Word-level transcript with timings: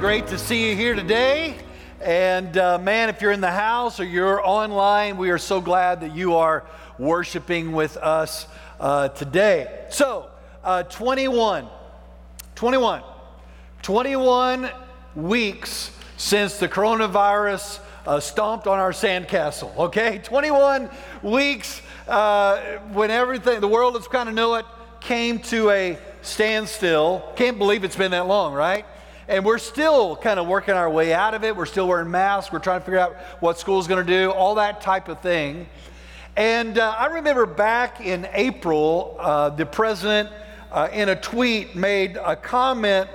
Great 0.00 0.28
to 0.28 0.38
see 0.38 0.70
you 0.70 0.74
here 0.74 0.94
today. 0.94 1.54
And 2.00 2.56
uh, 2.56 2.78
man, 2.78 3.10
if 3.10 3.20
you're 3.20 3.32
in 3.32 3.42
the 3.42 3.50
house 3.50 4.00
or 4.00 4.04
you're 4.04 4.42
online, 4.42 5.18
we 5.18 5.28
are 5.28 5.36
so 5.36 5.60
glad 5.60 6.00
that 6.00 6.16
you 6.16 6.36
are 6.36 6.64
worshiping 6.98 7.72
with 7.72 7.98
us 7.98 8.46
uh, 8.80 9.08
today. 9.08 9.84
So, 9.90 10.30
uh, 10.64 10.84
21, 10.84 11.68
21, 12.54 13.02
21 13.82 14.70
weeks 15.16 15.90
since 16.16 16.56
the 16.56 16.66
coronavirus 16.66 17.80
uh, 18.06 18.20
stomped 18.20 18.66
on 18.66 18.78
our 18.78 18.92
sandcastle, 18.92 19.76
okay? 19.76 20.18
21 20.24 20.88
weeks 21.22 21.82
uh, 22.08 22.78
when 22.94 23.10
everything, 23.10 23.60
the 23.60 23.68
world 23.68 23.96
as 23.96 24.08
kind 24.08 24.30
of 24.30 24.34
knew 24.34 24.54
it, 24.54 24.64
came 25.00 25.40
to 25.40 25.68
a 25.68 25.98
standstill. 26.22 27.34
Can't 27.36 27.58
believe 27.58 27.84
it's 27.84 27.96
been 27.96 28.12
that 28.12 28.26
long, 28.26 28.54
right? 28.54 28.86
And 29.30 29.44
we're 29.44 29.58
still 29.58 30.16
kind 30.16 30.40
of 30.40 30.48
working 30.48 30.74
our 30.74 30.90
way 30.90 31.14
out 31.14 31.34
of 31.34 31.44
it. 31.44 31.54
We're 31.54 31.64
still 31.64 31.86
wearing 31.86 32.10
masks. 32.10 32.52
We're 32.52 32.58
trying 32.58 32.80
to 32.80 32.84
figure 32.84 32.98
out 32.98 33.14
what 33.38 33.60
school's 33.60 33.86
going 33.86 34.04
to 34.04 34.12
do, 34.12 34.32
all 34.32 34.56
that 34.56 34.80
type 34.80 35.06
of 35.06 35.20
thing. 35.20 35.68
And 36.34 36.76
uh, 36.76 36.96
I 36.98 37.06
remember 37.06 37.46
back 37.46 38.00
in 38.00 38.26
April, 38.32 39.16
uh, 39.20 39.50
the 39.50 39.66
president, 39.66 40.30
uh, 40.72 40.88
in 40.92 41.10
a 41.10 41.14
tweet, 41.14 41.76
made 41.76 42.16
a 42.16 42.34
comment 42.34 43.08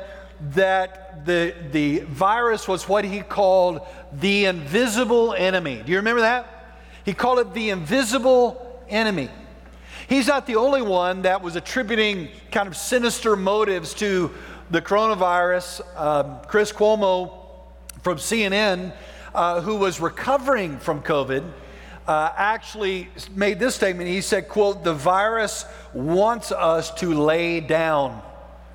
that 0.51 1.25
the, 1.25 1.53
the 1.73 1.99
virus 1.99 2.65
was 2.65 2.87
what 2.87 3.03
he 3.03 3.19
called 3.19 3.81
the 4.13 4.45
invisible 4.45 5.33
enemy. 5.33 5.81
Do 5.85 5.91
you 5.91 5.97
remember 5.97 6.21
that? 6.21 6.77
He 7.03 7.11
called 7.11 7.39
it 7.39 7.53
the 7.53 7.71
invisible 7.71 8.81
enemy. 8.87 9.29
He's 10.07 10.27
not 10.27 10.45
the 10.45 10.55
only 10.55 10.81
one 10.81 11.23
that 11.23 11.41
was 11.41 11.57
attributing 11.57 12.29
kind 12.51 12.67
of 12.67 12.77
sinister 12.77 13.35
motives 13.35 13.93
to 13.95 14.31
the 14.69 14.81
coronavirus. 14.81 15.81
Um, 15.99 16.39
Chris 16.47 16.71
Cuomo 16.71 17.31
from 18.01 18.17
CNN, 18.17 18.93
uh, 19.33 19.61
who 19.61 19.75
was 19.75 19.99
recovering 19.99 20.79
from 20.79 21.01
COVID, 21.01 21.43
uh, 22.07 22.31
actually 22.35 23.09
made 23.33 23.59
this 23.59 23.75
statement. 23.75 24.09
He 24.09 24.21
said, 24.21 24.47
quote, 24.47 24.83
the 24.83 24.93
virus 24.93 25.65
wants 25.93 26.51
us 26.51 26.91
to 26.95 27.13
lay 27.13 27.59
down. 27.59 28.21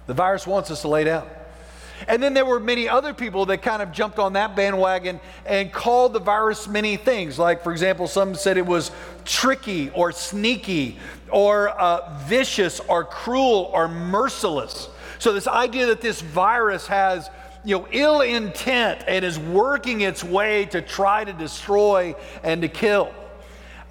The 0.06 0.14
virus 0.14 0.46
wants 0.46 0.70
us 0.70 0.82
to 0.82 0.88
lay 0.88 1.04
down. 1.04 1.28
And 2.08 2.22
then 2.22 2.34
there 2.34 2.46
were 2.46 2.60
many 2.60 2.88
other 2.88 3.12
people 3.12 3.46
that 3.46 3.62
kind 3.62 3.82
of 3.82 3.92
jumped 3.92 4.18
on 4.18 4.32
that 4.32 4.56
bandwagon 4.56 5.20
and 5.44 5.70
called 5.70 6.12
the 6.12 6.18
virus 6.18 6.66
many 6.66 6.96
things. 6.96 7.38
Like, 7.38 7.62
for 7.62 7.72
example, 7.72 8.08
some 8.08 8.34
said 8.34 8.56
it 8.56 8.66
was 8.66 8.90
tricky 9.24 9.90
or 9.90 10.10
sneaky 10.12 10.98
or 11.30 11.68
uh, 11.68 12.18
vicious 12.24 12.80
or 12.80 13.04
cruel 13.04 13.70
or 13.72 13.86
merciless. 13.86 14.88
So, 15.20 15.34
this 15.34 15.46
idea 15.46 15.84
that 15.86 16.00
this 16.00 16.22
virus 16.22 16.86
has 16.86 17.28
you 17.62 17.78
know, 17.78 17.86
ill 17.90 18.22
intent 18.22 19.04
and 19.06 19.22
is 19.22 19.38
working 19.38 20.00
its 20.00 20.24
way 20.24 20.64
to 20.66 20.80
try 20.80 21.24
to 21.24 21.32
destroy 21.34 22.14
and 22.42 22.62
to 22.62 22.68
kill. 22.68 23.12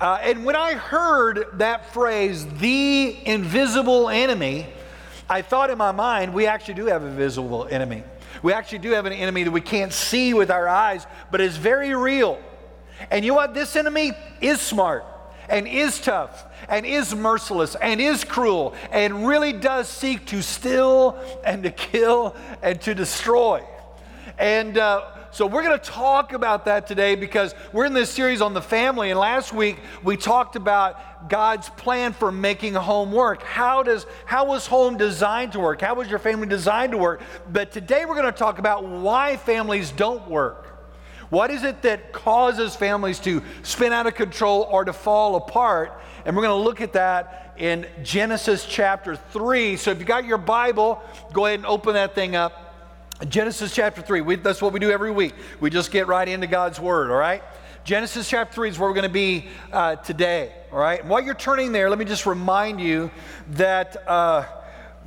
Uh, 0.02 0.18
and 0.24 0.44
when 0.44 0.56
I 0.56 0.74
heard 0.74 1.46
that 1.60 1.94
phrase, 1.94 2.48
the 2.58 3.16
invisible 3.28 4.10
enemy, 4.10 4.66
I 5.30 5.44
thought 5.44 5.70
in 5.70 5.78
my 5.78 5.92
mind, 5.92 6.34
we 6.34 6.48
actually 6.48 6.74
do 6.74 6.88
have 6.88 7.04
a 7.04 7.12
visible 7.12 7.68
enemy. 7.70 8.04
We 8.42 8.52
actually 8.52 8.80
do 8.80 8.90
have 8.94 9.06
an 9.06 9.14
enemy 9.14 9.44
that 9.44 9.52
we 9.52 9.62
can't 9.62 9.94
see 9.94 10.34
with 10.34 10.50
our 10.50 10.68
eyes, 10.68 11.06
but 11.30 11.42
is 11.42 11.58
very 11.58 11.94
real. 11.94 12.40
And 13.12 13.24
you 13.24 13.34
know 13.34 13.36
what? 13.36 13.54
This 13.54 13.76
enemy 13.76 14.14
is 14.42 14.60
smart 14.60 15.06
and 15.50 15.68
is 15.68 16.00
tough 16.00 16.46
and 16.68 16.86
is 16.86 17.16
merciless 17.16 17.76
and 17.76 18.00
is 18.00 18.24
cruel 18.24 18.74
and 18.92 19.28
really 19.28 19.54
does 19.54 19.88
seek 19.88 20.26
to 20.28 20.42
steal 20.42 21.20
and 21.44 21.64
to 21.64 21.72
kill 21.72 22.36
and 22.62 22.80
to 22.82 22.94
destroy. 22.94 23.64
And 24.38 24.78
uh, 24.78 25.06
so 25.32 25.46
we're 25.46 25.64
going 25.64 25.78
to 25.78 25.86
talk 25.86 26.34
about 26.34 26.66
that 26.66 26.88
today 26.88 27.16
because 27.16 27.54
we're 27.74 27.86
in 27.86 27.94
this 27.94 28.10
series 28.10 28.42
on 28.42 28.54
the 28.54 28.62
family. 28.62 29.12
And 29.12 29.20
last 29.20 29.54
week 29.54 29.78
we 30.04 30.18
talked 30.18 30.56
about 30.56 31.30
God's 31.30 31.70
plan 31.70 32.14
for 32.14 32.32
making 32.32 32.74
home 32.74 33.12
work. 33.12 33.44
How 33.44 33.84
does 33.84 34.06
how 34.26 34.46
was 34.46 34.66
home 34.66 34.98
designed 34.98 35.52
to 35.52 35.60
work? 35.60 35.82
How 35.82 35.96
was 35.96 36.10
your 36.10 36.20
family 36.20 36.48
designed 36.48 36.94
to 36.94 36.98
work? 36.98 37.22
But 37.52 37.72
today 37.72 38.06
we're 38.06 38.16
going 38.16 38.32
to 38.32 38.32
talk 38.32 38.60
about 38.60 38.88
why 38.88 39.38
families 39.38 39.92
don't 39.92 40.28
work. 40.30 40.69
What 41.30 41.52
is 41.52 41.64
it 41.64 41.84
that 41.84 42.12
causes 42.12 42.76
families 42.76 43.20
to 43.20 43.44
spin 43.62 43.94
out 43.94 44.08
of 44.08 44.16
control 44.16 44.68
or 44.70 44.86
to 44.86 44.94
fall 44.94 45.36
apart? 45.36 46.02
And 46.26 46.36
we're 46.36 46.44
going 46.44 46.60
to 46.60 46.64
look 46.64 46.82
at 46.82 46.94
that 46.94 47.54
in 47.58 47.86
Genesis 48.04 48.66
chapter 48.66 49.16
3. 49.16 49.78
So 49.78 49.92
if 49.92 50.00
you 50.00 50.06
got 50.06 50.26
your 50.26 50.40
Bible, 50.40 51.02
go 51.32 51.46
ahead 51.46 51.60
and 51.60 51.68
open 51.68 51.94
that 51.94 52.16
thing 52.16 52.36
up. 52.36 52.66
Genesis 53.28 53.76
chapter 53.76 54.02
3. 54.02 54.22
We, 54.22 54.36
that's 54.38 54.62
what 54.62 54.74
we 54.74 54.80
do 54.80 54.90
every 54.90 55.12
week. 55.12 55.36
We 55.60 55.70
just 55.70 55.92
get 55.92 56.08
right 56.08 56.28
into 56.28 56.48
God's 56.48 56.80
Word, 56.80 57.12
all 57.12 57.18
right? 57.18 57.44
Genesis 57.84 58.28
chapter 58.28 58.54
3 58.54 58.70
is 58.70 58.80
where 58.80 58.90
we're 58.90 58.96
going 58.96 59.04
to 59.04 59.10
be 59.10 59.50
uh, 59.72 59.98
today, 59.98 60.54
all 60.72 60.80
right? 60.80 61.02
And 61.02 61.10
while 61.10 61.22
you're 61.22 61.34
turning 61.36 61.72
there, 61.72 61.90
let 61.90 62.00
me 62.00 62.06
just 62.06 62.26
remind 62.26 62.80
you 62.80 63.12
that, 63.52 64.08
uh, 64.08 64.46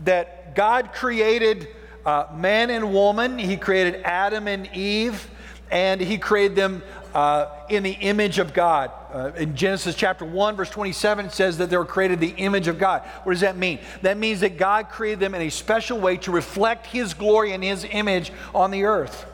that 0.04 0.54
God 0.54 0.92
created 0.92 1.68
uh, 2.04 2.26
man 2.34 2.70
and 2.70 2.92
woman, 2.92 3.38
He 3.38 3.56
created 3.56 4.02
Adam 4.04 4.46
and 4.46 4.68
Eve 4.74 5.28
and 5.72 6.02
he 6.02 6.18
created 6.18 6.54
them 6.54 6.82
uh, 7.14 7.46
in 7.68 7.82
the 7.82 7.92
image 7.92 8.38
of 8.38 8.52
God. 8.52 8.90
Uh, 9.12 9.32
in 9.36 9.56
Genesis 9.56 9.94
chapter 9.94 10.24
1, 10.24 10.54
verse 10.54 10.70
27, 10.70 11.26
it 11.26 11.32
says 11.32 11.58
that 11.58 11.70
they 11.70 11.76
were 11.76 11.84
created 11.84 12.20
the 12.20 12.34
image 12.36 12.68
of 12.68 12.78
God. 12.78 13.02
What 13.24 13.32
does 13.32 13.40
that 13.40 13.56
mean? 13.56 13.80
That 14.02 14.18
means 14.18 14.40
that 14.40 14.58
God 14.58 14.90
created 14.90 15.18
them 15.18 15.34
in 15.34 15.42
a 15.42 15.50
special 15.50 15.98
way 15.98 16.18
to 16.18 16.30
reflect 16.30 16.86
his 16.86 17.14
glory 17.14 17.52
and 17.52 17.64
his 17.64 17.84
image 17.90 18.32
on 18.54 18.70
the 18.70 18.84
earth. 18.84 19.26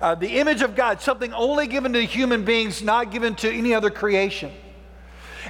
Uh, 0.00 0.14
the 0.14 0.38
image 0.38 0.62
of 0.62 0.76
God, 0.76 1.00
something 1.00 1.32
only 1.32 1.66
given 1.66 1.92
to 1.92 2.02
human 2.02 2.44
beings, 2.44 2.82
not 2.82 3.10
given 3.10 3.34
to 3.36 3.50
any 3.50 3.74
other 3.74 3.90
creation. 3.90 4.52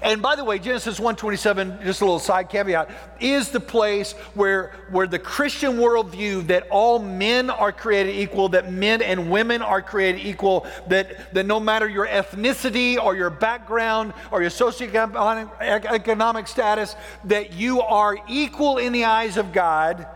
And 0.02 0.20
by 0.22 0.36
the 0.36 0.44
way, 0.44 0.58
Genesis 0.58 0.98
127, 0.98 1.80
just 1.84 2.00
a 2.00 2.04
little 2.04 2.18
side 2.18 2.48
caveat, 2.48 2.90
is 3.20 3.50
the 3.50 3.60
place 3.60 4.12
where, 4.34 4.72
where 4.90 5.06
the 5.06 5.18
Christian 5.18 5.78
worldview 5.78 6.46
that 6.48 6.66
all 6.70 6.98
men 6.98 7.50
are 7.50 7.72
created 7.72 8.16
equal, 8.16 8.48
that 8.50 8.72
men 8.72 9.02
and 9.02 9.30
women 9.30 9.62
are 9.62 9.82
created 9.82 10.26
equal, 10.26 10.66
that, 10.88 11.32
that 11.34 11.46
no 11.46 11.60
matter 11.60 11.88
your 11.88 12.06
ethnicity 12.06 12.96
or 13.02 13.14
your 13.14 13.30
background 13.30 14.12
or 14.30 14.40
your 14.42 14.50
socioeconomic 14.50 16.48
status, 16.48 16.96
that 17.24 17.52
you 17.52 17.80
are 17.80 18.16
equal 18.28 18.78
in 18.78 18.92
the 18.92 19.04
eyes 19.04 19.36
of 19.36 19.52
God. 19.52 20.06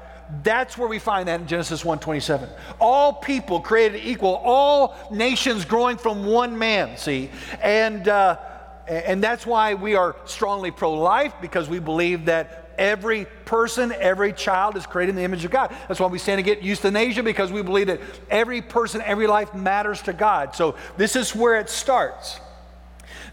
That's 0.42 0.76
where 0.76 0.88
we 0.88 0.98
find 0.98 1.28
that 1.28 1.40
in 1.40 1.46
Genesis 1.46 1.84
1:27. 1.84 2.50
All 2.78 3.14
people 3.14 3.60
created 3.60 4.02
equal, 4.04 4.34
all 4.44 4.94
nations 5.10 5.64
growing 5.64 5.96
from 5.96 6.26
one 6.26 6.58
man, 6.58 6.98
see? 6.98 7.30
And 7.62 8.06
uh, 8.08 8.36
and 8.88 9.22
that's 9.22 9.46
why 9.46 9.74
we 9.74 9.94
are 9.94 10.16
strongly 10.24 10.70
pro 10.70 10.94
life, 10.94 11.34
because 11.40 11.68
we 11.68 11.78
believe 11.78 12.24
that 12.24 12.74
every 12.78 13.26
person, 13.44 13.92
every 13.92 14.32
child 14.32 14.76
is 14.76 14.86
created 14.86 15.10
in 15.10 15.16
the 15.16 15.24
image 15.24 15.44
of 15.44 15.50
God. 15.50 15.74
That's 15.88 16.00
why 16.00 16.06
we 16.06 16.18
stand 16.18 16.38
against 16.38 16.62
euthanasia, 16.62 17.22
because 17.22 17.52
we 17.52 17.62
believe 17.62 17.88
that 17.88 18.00
every 18.30 18.62
person, 18.62 19.02
every 19.04 19.26
life 19.26 19.52
matters 19.52 20.00
to 20.02 20.12
God. 20.12 20.54
So 20.54 20.76
this 20.96 21.16
is 21.16 21.34
where 21.34 21.58
it 21.58 21.68
starts. 21.68 22.40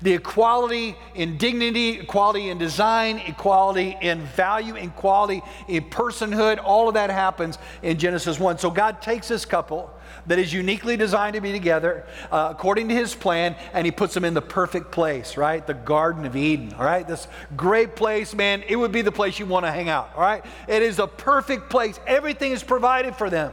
The 0.02 0.14
equality 0.14 0.96
in 1.14 1.38
dignity, 1.38 2.00
equality 2.00 2.50
in 2.50 2.58
design, 2.58 3.20
equality 3.20 3.96
in 4.02 4.22
value, 4.22 4.76
equality 4.76 5.42
in 5.68 5.84
personhood, 5.86 6.60
all 6.62 6.88
of 6.90 6.96
that 6.96 7.10
happens 7.10 7.58
in 7.82 7.98
Genesis 7.98 8.40
1. 8.40 8.58
So 8.58 8.70
God 8.70 9.02
takes 9.02 9.30
this 9.30 9.46
couple 9.46 9.90
that 10.28 10.40
is 10.40 10.54
uniquely 10.54 10.98
designed 10.98 11.36
to 11.36 11.42
be 11.42 11.52
together 11.52 12.06
uh, 12.32 12.50
according 12.52 12.90
to 12.90 12.96
his 12.96 13.14
plan, 13.14 13.56
and 13.74 13.86
he 13.86 13.92
puts 13.92 14.14
them 14.14 14.26
in 14.26 14.34
the 14.34 14.42
perfect 14.42 14.92
place, 14.92 15.38
right? 15.38 15.66
The 15.66 15.74
Garden 15.74 16.26
of 16.26 16.36
Eden, 16.36 16.74
all 16.74 16.86
right? 16.86 17.08
This 17.08 17.28
great 17.56 17.96
place, 17.96 18.34
man. 18.34 18.64
It 18.68 18.76
would 18.76 18.92
be 18.92 19.02
the 19.02 19.12
place 19.12 19.40
you 19.40 19.46
want 19.46 19.66
to 19.66 19.72
hang 19.72 19.90
out, 19.90 20.12
all 20.16 20.22
right? 20.22 20.44
It 20.68 20.82
is 20.82 21.00
a 21.00 21.08
perfect 21.08 21.70
place. 21.70 22.00
Everything 22.08 22.52
is 22.52 22.64
provided 22.64 23.16
for 23.16 23.30
them. 23.30 23.52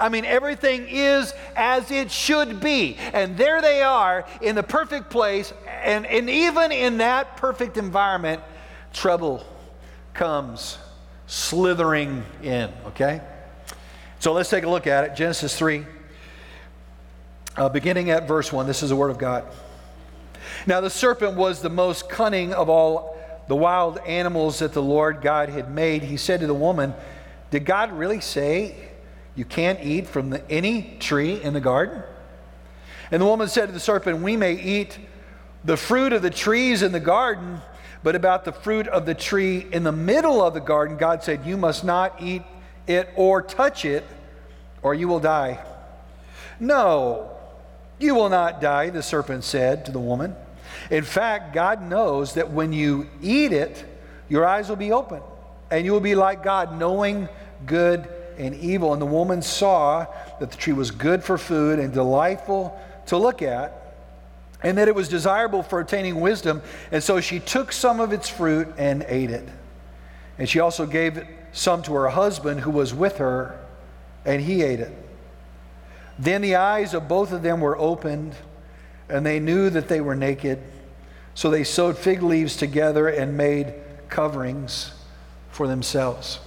I 0.00 0.08
mean, 0.08 0.24
everything 0.24 0.86
is 0.88 1.32
as 1.54 1.90
it 1.90 2.10
should 2.10 2.60
be. 2.60 2.96
And 3.12 3.36
there 3.36 3.60
they 3.60 3.82
are 3.82 4.24
in 4.40 4.54
the 4.54 4.62
perfect 4.62 5.10
place. 5.10 5.52
And, 5.82 6.06
and 6.06 6.28
even 6.30 6.72
in 6.72 6.98
that 6.98 7.36
perfect 7.36 7.76
environment, 7.76 8.42
trouble 8.92 9.44
comes 10.14 10.78
slithering 11.26 12.24
in, 12.42 12.70
okay? 12.86 13.20
So 14.22 14.32
let's 14.32 14.48
take 14.48 14.62
a 14.62 14.70
look 14.70 14.86
at 14.86 15.02
it. 15.02 15.16
Genesis 15.16 15.58
3, 15.58 15.84
uh, 17.56 17.68
beginning 17.70 18.10
at 18.10 18.28
verse 18.28 18.52
1. 18.52 18.68
This 18.68 18.84
is 18.84 18.90
the 18.90 18.94
Word 18.94 19.10
of 19.10 19.18
God. 19.18 19.44
Now, 20.64 20.80
the 20.80 20.90
serpent 20.90 21.36
was 21.36 21.60
the 21.60 21.68
most 21.68 22.08
cunning 22.08 22.54
of 22.54 22.68
all 22.68 23.18
the 23.48 23.56
wild 23.56 23.98
animals 24.06 24.60
that 24.60 24.74
the 24.74 24.80
Lord 24.80 25.22
God 25.22 25.48
had 25.48 25.74
made. 25.74 26.04
He 26.04 26.16
said 26.16 26.38
to 26.38 26.46
the 26.46 26.54
woman, 26.54 26.94
Did 27.50 27.64
God 27.64 27.90
really 27.90 28.20
say 28.20 28.90
you 29.34 29.44
can't 29.44 29.80
eat 29.82 30.06
from 30.06 30.30
the, 30.30 30.48
any 30.48 30.96
tree 31.00 31.42
in 31.42 31.52
the 31.52 31.60
garden? 31.60 32.04
And 33.10 33.20
the 33.20 33.26
woman 33.26 33.48
said 33.48 33.66
to 33.66 33.72
the 33.72 33.80
serpent, 33.80 34.22
We 34.22 34.36
may 34.36 34.52
eat 34.52 35.00
the 35.64 35.76
fruit 35.76 36.12
of 36.12 36.22
the 36.22 36.30
trees 36.30 36.82
in 36.82 36.92
the 36.92 37.00
garden, 37.00 37.60
but 38.04 38.14
about 38.14 38.44
the 38.44 38.52
fruit 38.52 38.86
of 38.86 39.04
the 39.04 39.16
tree 39.16 39.66
in 39.72 39.82
the 39.82 39.90
middle 39.90 40.40
of 40.40 40.54
the 40.54 40.60
garden, 40.60 40.96
God 40.96 41.24
said, 41.24 41.44
You 41.44 41.56
must 41.56 41.82
not 41.82 42.22
eat 42.22 42.42
it 42.86 43.08
or 43.16 43.42
touch 43.42 43.84
it, 43.84 44.04
or 44.82 44.94
you 44.94 45.08
will 45.08 45.20
die. 45.20 45.64
No, 46.58 47.30
you 47.98 48.14
will 48.14 48.28
not 48.28 48.60
die, 48.60 48.90
the 48.90 49.02
serpent 49.02 49.44
said 49.44 49.84
to 49.86 49.92
the 49.92 49.98
woman. 49.98 50.34
In 50.90 51.04
fact, 51.04 51.54
God 51.54 51.82
knows 51.82 52.34
that 52.34 52.50
when 52.50 52.72
you 52.72 53.08
eat 53.20 53.52
it, 53.52 53.84
your 54.28 54.46
eyes 54.46 54.68
will 54.68 54.76
be 54.76 54.92
open, 54.92 55.20
and 55.70 55.84
you 55.84 55.92
will 55.92 56.00
be 56.00 56.14
like 56.14 56.42
God, 56.42 56.78
knowing 56.78 57.28
good 57.66 58.08
and 58.38 58.54
evil. 58.54 58.92
And 58.92 59.00
the 59.00 59.06
woman 59.06 59.42
saw 59.42 60.06
that 60.40 60.50
the 60.50 60.56
tree 60.56 60.72
was 60.72 60.90
good 60.90 61.22
for 61.22 61.38
food 61.38 61.78
and 61.78 61.92
delightful 61.92 62.80
to 63.06 63.16
look 63.16 63.42
at, 63.42 63.94
and 64.62 64.78
that 64.78 64.88
it 64.88 64.94
was 64.94 65.08
desirable 65.08 65.62
for 65.62 65.80
attaining 65.80 66.20
wisdom. 66.20 66.62
And 66.90 67.02
so 67.02 67.20
she 67.20 67.40
took 67.40 67.72
some 67.72 68.00
of 68.00 68.12
its 68.12 68.28
fruit 68.28 68.68
and 68.78 69.04
ate 69.08 69.30
it. 69.30 69.48
And 70.38 70.48
she 70.48 70.60
also 70.60 70.86
gave 70.86 71.24
some 71.52 71.82
to 71.82 71.94
her 71.94 72.08
husband 72.08 72.60
who 72.60 72.70
was 72.70 72.94
with 72.94 73.18
her, 73.18 73.58
and 74.24 74.42
he 74.42 74.62
ate 74.62 74.80
it. 74.80 74.92
Then 76.18 76.42
the 76.42 76.56
eyes 76.56 76.94
of 76.94 77.08
both 77.08 77.32
of 77.32 77.42
them 77.42 77.60
were 77.60 77.76
opened, 77.78 78.34
and 79.08 79.24
they 79.24 79.40
knew 79.40 79.70
that 79.70 79.88
they 79.88 80.00
were 80.00 80.14
naked. 80.14 80.62
So 81.34 81.50
they 81.50 81.64
sewed 81.64 81.96
fig 81.96 82.22
leaves 82.22 82.56
together 82.56 83.08
and 83.08 83.36
made 83.36 83.74
coverings 84.08 84.92
for 85.50 85.66
themselves. 85.66 86.40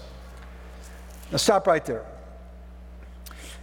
Now, 1.31 1.37
stop 1.37 1.67
right 1.67 1.83
there. 1.85 2.05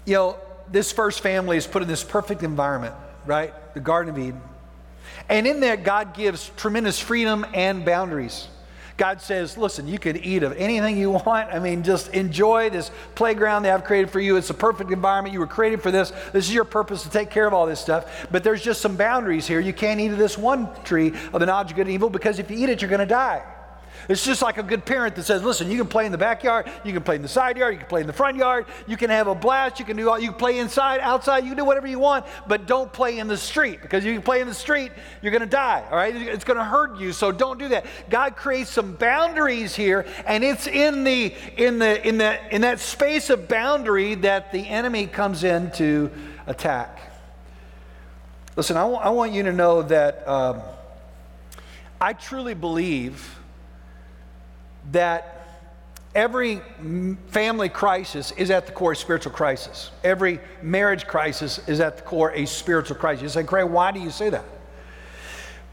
You 0.04 0.14
know, 0.14 0.36
this 0.70 0.90
first 0.90 1.20
family 1.20 1.56
is 1.56 1.66
put 1.66 1.82
in 1.82 1.88
this 1.88 2.02
perfect 2.02 2.42
environment, 2.42 2.94
right? 3.24 3.54
The 3.74 3.80
Garden 3.80 4.14
of 4.14 4.18
Eden. 4.18 4.40
And 5.28 5.46
in 5.46 5.60
that, 5.60 5.84
God 5.84 6.14
gives 6.14 6.50
tremendous 6.56 6.98
freedom 6.98 7.46
and 7.54 7.84
boundaries. 7.84 8.48
God 9.02 9.20
says, 9.20 9.58
listen, 9.58 9.88
you 9.88 9.98
can 9.98 10.16
eat 10.16 10.44
of 10.44 10.56
anything 10.56 10.96
you 10.96 11.10
want. 11.10 11.52
I 11.52 11.58
mean, 11.58 11.82
just 11.82 12.14
enjoy 12.14 12.70
this 12.70 12.92
playground 13.16 13.64
that 13.64 13.74
I've 13.74 13.82
created 13.82 14.12
for 14.12 14.20
you. 14.20 14.36
It's 14.36 14.50
a 14.50 14.54
perfect 14.54 14.92
environment. 14.92 15.32
You 15.32 15.40
were 15.40 15.48
created 15.48 15.82
for 15.82 15.90
this. 15.90 16.12
This 16.32 16.46
is 16.46 16.54
your 16.54 16.62
purpose 16.62 17.02
to 17.02 17.10
take 17.10 17.28
care 17.28 17.44
of 17.44 17.52
all 17.52 17.66
this 17.66 17.80
stuff. 17.80 18.28
But 18.30 18.44
there's 18.44 18.62
just 18.62 18.80
some 18.80 18.94
boundaries 18.94 19.44
here. 19.44 19.58
You 19.58 19.72
can't 19.72 19.98
eat 19.98 20.12
of 20.12 20.18
this 20.18 20.38
one 20.38 20.72
tree 20.84 21.14
of 21.32 21.40
the 21.40 21.46
knowledge 21.46 21.72
of 21.72 21.76
good 21.78 21.88
and 21.88 21.94
evil 21.94 22.10
because 22.10 22.38
if 22.38 22.48
you 22.48 22.56
eat 22.56 22.68
it, 22.68 22.80
you're 22.80 22.88
going 22.88 23.00
to 23.00 23.04
die. 23.04 23.42
It's 24.08 24.24
just 24.24 24.42
like 24.42 24.58
a 24.58 24.62
good 24.62 24.84
parent 24.84 25.14
that 25.16 25.24
says, 25.24 25.42
listen, 25.42 25.70
you 25.70 25.78
can 25.78 25.86
play 25.86 26.06
in 26.06 26.12
the 26.12 26.18
backyard, 26.18 26.70
you 26.84 26.92
can 26.92 27.02
play 27.02 27.16
in 27.16 27.22
the 27.22 27.28
side 27.28 27.56
yard, 27.56 27.74
you 27.74 27.78
can 27.78 27.88
play 27.88 28.00
in 28.00 28.06
the 28.06 28.12
front 28.12 28.36
yard, 28.36 28.66
you 28.86 28.96
can 28.96 29.10
have 29.10 29.26
a 29.26 29.34
blast, 29.34 29.78
you 29.78 29.84
can 29.84 29.96
do 29.96 30.10
all, 30.10 30.18
you 30.18 30.30
can 30.30 30.38
play 30.38 30.58
inside, 30.58 31.00
outside, 31.00 31.44
you 31.44 31.50
can 31.50 31.58
do 31.58 31.64
whatever 31.64 31.86
you 31.86 31.98
want, 31.98 32.26
but 32.46 32.66
don't 32.66 32.92
play 32.92 33.18
in 33.18 33.28
the 33.28 33.36
street 33.36 33.80
because 33.82 34.04
if 34.04 34.12
you 34.12 34.20
play 34.20 34.40
in 34.40 34.48
the 34.48 34.54
street, 34.54 34.92
you're 35.20 35.32
going 35.32 35.40
to 35.40 35.46
die, 35.46 35.84
all 35.90 35.96
right? 35.96 36.14
It's 36.14 36.44
going 36.44 36.58
to 36.58 36.64
hurt 36.64 36.98
you, 36.98 37.12
so 37.12 37.32
don't 37.32 37.58
do 37.58 37.68
that. 37.68 37.86
God 38.10 38.36
creates 38.36 38.70
some 38.70 38.94
boundaries 38.94 39.74
here, 39.74 40.06
and 40.26 40.42
it's 40.42 40.66
in 40.66 41.04
the 41.04 41.34
in 41.56 41.78
the 41.78 42.06
in 42.06 42.18
the 42.18 42.54
in 42.54 42.62
that 42.62 42.80
space 42.80 43.30
of 43.30 43.48
boundary 43.48 44.14
that 44.16 44.52
the 44.52 44.66
enemy 44.68 45.06
comes 45.06 45.44
in 45.44 45.70
to 45.72 46.10
attack. 46.46 47.00
Listen, 48.54 48.76
I, 48.76 48.80
w- 48.80 48.98
I 48.98 49.08
want 49.08 49.32
you 49.32 49.44
to 49.44 49.52
know 49.52 49.82
that 49.82 50.28
um, 50.28 50.60
I 52.00 52.12
truly 52.12 52.54
believe 52.54 53.38
that 54.90 55.46
every 56.14 56.60
family 57.28 57.68
crisis 57.68 58.32
is 58.32 58.50
at 58.50 58.66
the 58.66 58.72
core 58.72 58.92
a 58.92 58.96
spiritual 58.96 59.32
crisis. 59.32 59.90
Every 60.04 60.40
marriage 60.62 61.06
crisis 61.06 61.60
is 61.68 61.80
at 61.80 61.96
the 61.96 62.02
core 62.02 62.32
a 62.32 62.46
spiritual 62.46 62.96
crisis. 62.96 63.22
You 63.22 63.28
say, 63.28 63.44
Craig, 63.44 63.68
why 63.70 63.92
do 63.92 64.00
you 64.00 64.10
say 64.10 64.30
that? 64.30 64.44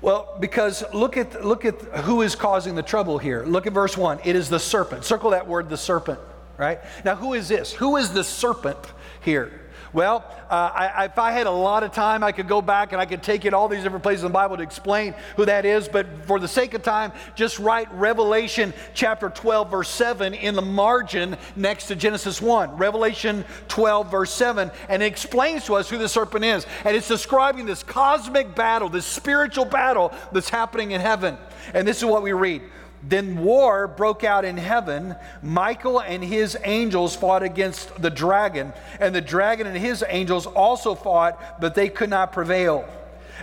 Well, 0.01 0.37
because 0.39 0.83
look 0.93 1.17
at, 1.17 1.43
look 1.43 1.65
at 1.65 1.81
who 2.03 2.21
is 2.21 2.35
causing 2.35 2.75
the 2.75 2.83
trouble 2.83 3.17
here. 3.17 3.43
Look 3.43 3.67
at 3.67 3.73
verse 3.73 3.97
1. 3.97 4.19
It 4.23 4.35
is 4.35 4.49
the 4.49 4.59
serpent. 4.59 5.03
Circle 5.03 5.31
that 5.31 5.45
word, 5.45 5.69
the 5.69 5.77
serpent, 5.77 6.19
right? 6.57 6.79
Now, 7.03 7.15
who 7.15 7.33
is 7.33 7.49
this? 7.49 7.73
Who 7.73 7.97
is 7.97 8.13
the 8.13 8.23
serpent 8.23 8.77
here? 9.21 9.68
Well, 9.91 10.23
uh, 10.49 10.71
I, 10.73 11.05
if 11.05 11.17
I 11.17 11.31
had 11.31 11.47
a 11.47 11.51
lot 11.51 11.83
of 11.83 11.91
time, 11.91 12.23
I 12.23 12.31
could 12.31 12.47
go 12.47 12.61
back 12.61 12.91
and 12.91 13.01
I 13.01 13.05
could 13.05 13.23
take 13.23 13.45
it 13.45 13.53
all 13.53 13.67
these 13.67 13.83
different 13.83 14.03
places 14.03 14.23
in 14.23 14.29
the 14.29 14.33
Bible 14.33 14.57
to 14.57 14.63
explain 14.63 15.15
who 15.35 15.45
that 15.45 15.65
is. 15.65 15.87
But 15.87 16.07
for 16.25 16.39
the 16.39 16.47
sake 16.47 16.73
of 16.73 16.83
time, 16.83 17.11
just 17.35 17.57
write 17.59 17.91
Revelation 17.93 18.73
chapter 18.93 19.29
12, 19.29 19.71
verse 19.71 19.89
7 19.89 20.33
in 20.33 20.55
the 20.55 20.61
margin 20.61 21.37
next 21.55 21.87
to 21.87 21.95
Genesis 21.95 22.41
1. 22.41 22.77
Revelation 22.77 23.43
12, 23.67 24.11
verse 24.11 24.33
7. 24.33 24.69
And 24.89 25.01
it 25.01 25.07
explains 25.07 25.65
to 25.65 25.75
us 25.75 25.89
who 25.89 25.97
the 25.97 26.09
serpent 26.09 26.45
is. 26.45 26.67
And 26.85 26.95
it's 26.95 27.07
describing 27.07 27.65
this 27.65 27.81
cosmic 27.81 28.53
battle, 28.55 28.89
this 28.89 29.05
spiritual 29.05 29.65
battle 29.65 30.13
that's 30.31 30.49
happening 30.49 30.91
in 30.91 31.01
heaven. 31.01 31.37
And 31.73 31.87
this 31.87 31.97
is 31.97 32.05
what 32.05 32.23
we 32.23 32.33
read. 32.33 32.61
Then 33.01 33.39
war 33.39 33.87
broke 33.87 34.23
out 34.23 34.43
in 34.45 34.57
heaven. 34.57 35.15
Michael 35.41 35.99
and 35.99 36.23
his 36.23 36.57
angels 36.63 37.15
fought 37.15 37.43
against 37.43 38.01
the 38.01 38.09
dragon, 38.09 38.73
and 38.99 39.15
the 39.15 39.21
dragon 39.21 39.67
and 39.67 39.77
his 39.77 40.03
angels 40.07 40.45
also 40.45 40.95
fought, 40.95 41.61
but 41.61 41.75
they 41.75 41.89
could 41.89 42.09
not 42.09 42.33
prevail. 42.33 42.87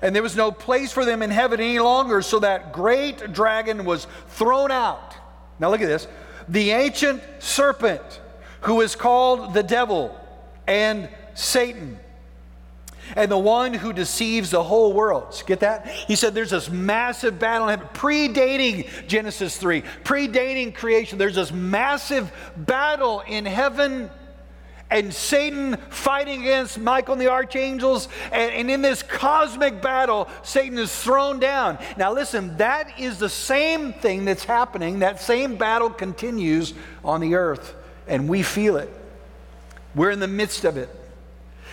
And 0.03 0.15
there 0.15 0.23
was 0.23 0.37
no 0.37 0.53
place 0.53 0.93
for 0.93 1.05
them 1.05 1.23
in 1.23 1.31
heaven 1.31 1.59
any 1.59 1.79
longer, 1.79 2.21
so 2.21 2.39
that 2.41 2.73
great 2.73 3.33
dragon 3.33 3.85
was 3.85 4.07
thrown 4.29 4.71
out. 4.71 5.15
Now 5.59 5.71
look 5.71 5.81
at 5.81 5.89
this 5.89 6.07
the 6.49 6.71
ancient 6.71 7.23
serpent, 7.41 8.21
who 8.63 8.81
is 8.81 8.95
called 8.95 9.55
the 9.55 9.63
devil 9.63 10.19
and 10.67 11.09
Satan 11.35 11.99
and 13.15 13.31
the 13.31 13.39
one 13.39 13.75
who 13.75 13.93
deceives 13.93 14.51
the 14.51 14.63
whole 14.63 14.93
world. 14.93 15.43
Get 15.47 15.61
that? 15.61 15.87
He 15.87 16.17
said 16.17 16.35
there's 16.35 16.51
this 16.51 16.71
massive 16.71 17.39
battle 17.39 17.69
in 17.69 17.79
heaven, 17.79 17.89
predating 17.95 19.07
Genesis 19.07 19.57
3, 19.57 19.83
predating 20.03 20.75
creation. 20.75 21.19
There's 21.19 21.37
this 21.37 21.53
massive 21.53 22.33
battle 22.57 23.23
in 23.27 23.45
heaven 23.45 24.11
and 24.91 25.13
Satan 25.13 25.77
fighting 25.91 26.43
against 26.43 26.79
Michael 26.79 27.15
and 27.15 27.21
the 27.21 27.31
archangels. 27.31 28.09
And, 28.31 28.53
and, 28.53 28.71
in 28.71 28.83
this 28.83 29.03
cosmic 29.03 29.83
battle, 29.83 30.29
Satan 30.43 30.79
is 30.79 30.95
thrown 30.95 31.41
down. 31.41 31.79
Now, 31.97 32.13
listen, 32.13 32.57
that 32.59 32.99
is 32.99 33.19
the 33.19 33.29
same 33.29 33.93
thing 33.93 34.25
that's 34.25 34.45
happening. 34.45 35.01
That 35.01 35.21
same 35.21 35.57
battle 35.57 35.91
continues 35.91 36.73
on 37.05 37.21
the 37.21 37.35
earth, 37.35 37.75
and 38.07 38.29
we 38.29 38.43
feel 38.43 38.77
it. 38.77 38.93
We're 39.95 40.11
in 40.11 40.21
the 40.21 40.29
midst 40.29 40.65
of 40.65 40.77
it. 40.77 40.89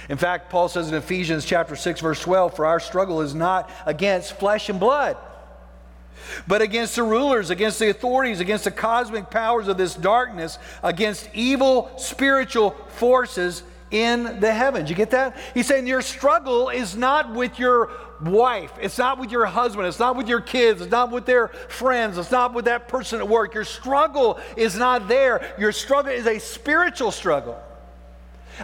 In 0.09 0.17
fact, 0.17 0.49
Paul 0.49 0.67
says 0.67 0.89
in 0.89 0.95
Ephesians 0.95 1.45
chapter 1.45 1.75
6 1.75 2.01
verse 2.01 2.21
12, 2.21 2.55
for 2.55 2.65
our 2.65 2.79
struggle 2.79 3.21
is 3.21 3.33
not 3.33 3.69
against 3.85 4.33
flesh 4.33 4.69
and 4.69 4.79
blood, 4.79 5.17
but 6.47 6.61
against 6.61 6.95
the 6.95 7.03
rulers, 7.03 7.49
against 7.49 7.79
the 7.79 7.89
authorities, 7.89 8.39
against 8.39 8.65
the 8.65 8.71
cosmic 8.71 9.29
powers 9.29 9.67
of 9.67 9.77
this 9.77 9.95
darkness, 9.95 10.57
against 10.81 11.29
evil 11.33 11.91
spiritual 11.97 12.71
forces 12.89 13.63
in 13.91 14.39
the 14.39 14.51
heavens. 14.51 14.89
You 14.89 14.95
get 14.95 15.11
that? 15.11 15.37
He's 15.53 15.67
saying 15.67 15.87
your 15.87 16.01
struggle 16.01 16.69
is 16.69 16.95
not 16.95 17.33
with 17.33 17.59
your 17.59 17.91
wife, 18.21 18.71
it's 18.81 18.97
not 18.97 19.19
with 19.19 19.31
your 19.31 19.45
husband, 19.45 19.87
it's 19.87 19.99
not 19.99 20.15
with 20.15 20.27
your 20.27 20.41
kids, 20.41 20.81
it's 20.81 20.91
not 20.91 21.11
with 21.11 21.25
their 21.25 21.49
friends, 21.69 22.17
it's 22.17 22.31
not 22.31 22.53
with 22.53 22.65
that 22.65 22.87
person 22.87 23.19
at 23.19 23.27
work. 23.27 23.53
Your 23.53 23.65
struggle 23.65 24.39
is 24.57 24.75
not 24.75 25.07
there. 25.07 25.53
Your 25.57 25.71
struggle 25.71 26.11
is 26.11 26.25
a 26.25 26.39
spiritual 26.39 27.11
struggle 27.11 27.61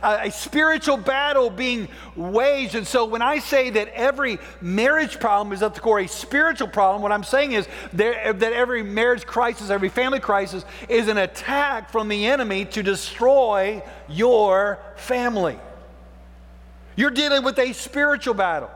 a, 0.02 0.28
a 0.28 0.32
spiritual 0.32 0.98
battle 0.98 1.50
being 1.50 1.88
waged. 2.16 2.76
And 2.76 2.88
so 2.88 3.06
when 3.06 3.22
I 3.22 3.40
say 3.40 3.70
that 3.72 3.90
every 3.90 4.40
marriage 4.62 5.20
problem 5.20 5.54
is 5.54 5.64
at 5.64 5.74
the 5.74 5.82
core 5.82 6.00
a 6.00 6.08
spiritual 6.08 6.68
problem, 6.68 7.02
what 7.02 7.12
I'm 7.12 7.24
saying 7.24 7.54
is 7.54 7.68
there, 7.94 8.34
that 8.34 8.54
every 8.54 8.84
marriage 8.84 9.26
crisis, 9.26 9.70
every 9.70 9.90
family 9.90 10.20
crisis 10.20 10.66
is 10.88 11.08
an 11.08 11.18
attack 11.18 11.90
from 11.90 12.08
the 12.08 12.28
enemy 12.28 12.66
to 12.66 12.84
destroy 12.84 13.84
your 14.08 14.80
family. 14.96 15.58
You're 16.96 17.12
dealing 17.12 17.44
with 17.44 17.58
a 17.60 17.74
spiritual 17.74 18.34
battle. 18.34 18.70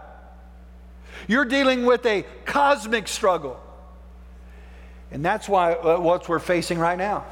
You're 1.28 1.46
dealing 1.46 1.86
with 1.86 2.06
a 2.06 2.26
cosmic 2.46 3.08
struggle. 3.08 3.60
And 5.12 5.24
that's 5.24 5.48
why 5.48 5.74
uh, 5.74 6.00
what 6.00 6.28
we're 6.28 6.40
facing 6.40 6.80
right 6.80 6.98
now. 6.98 7.26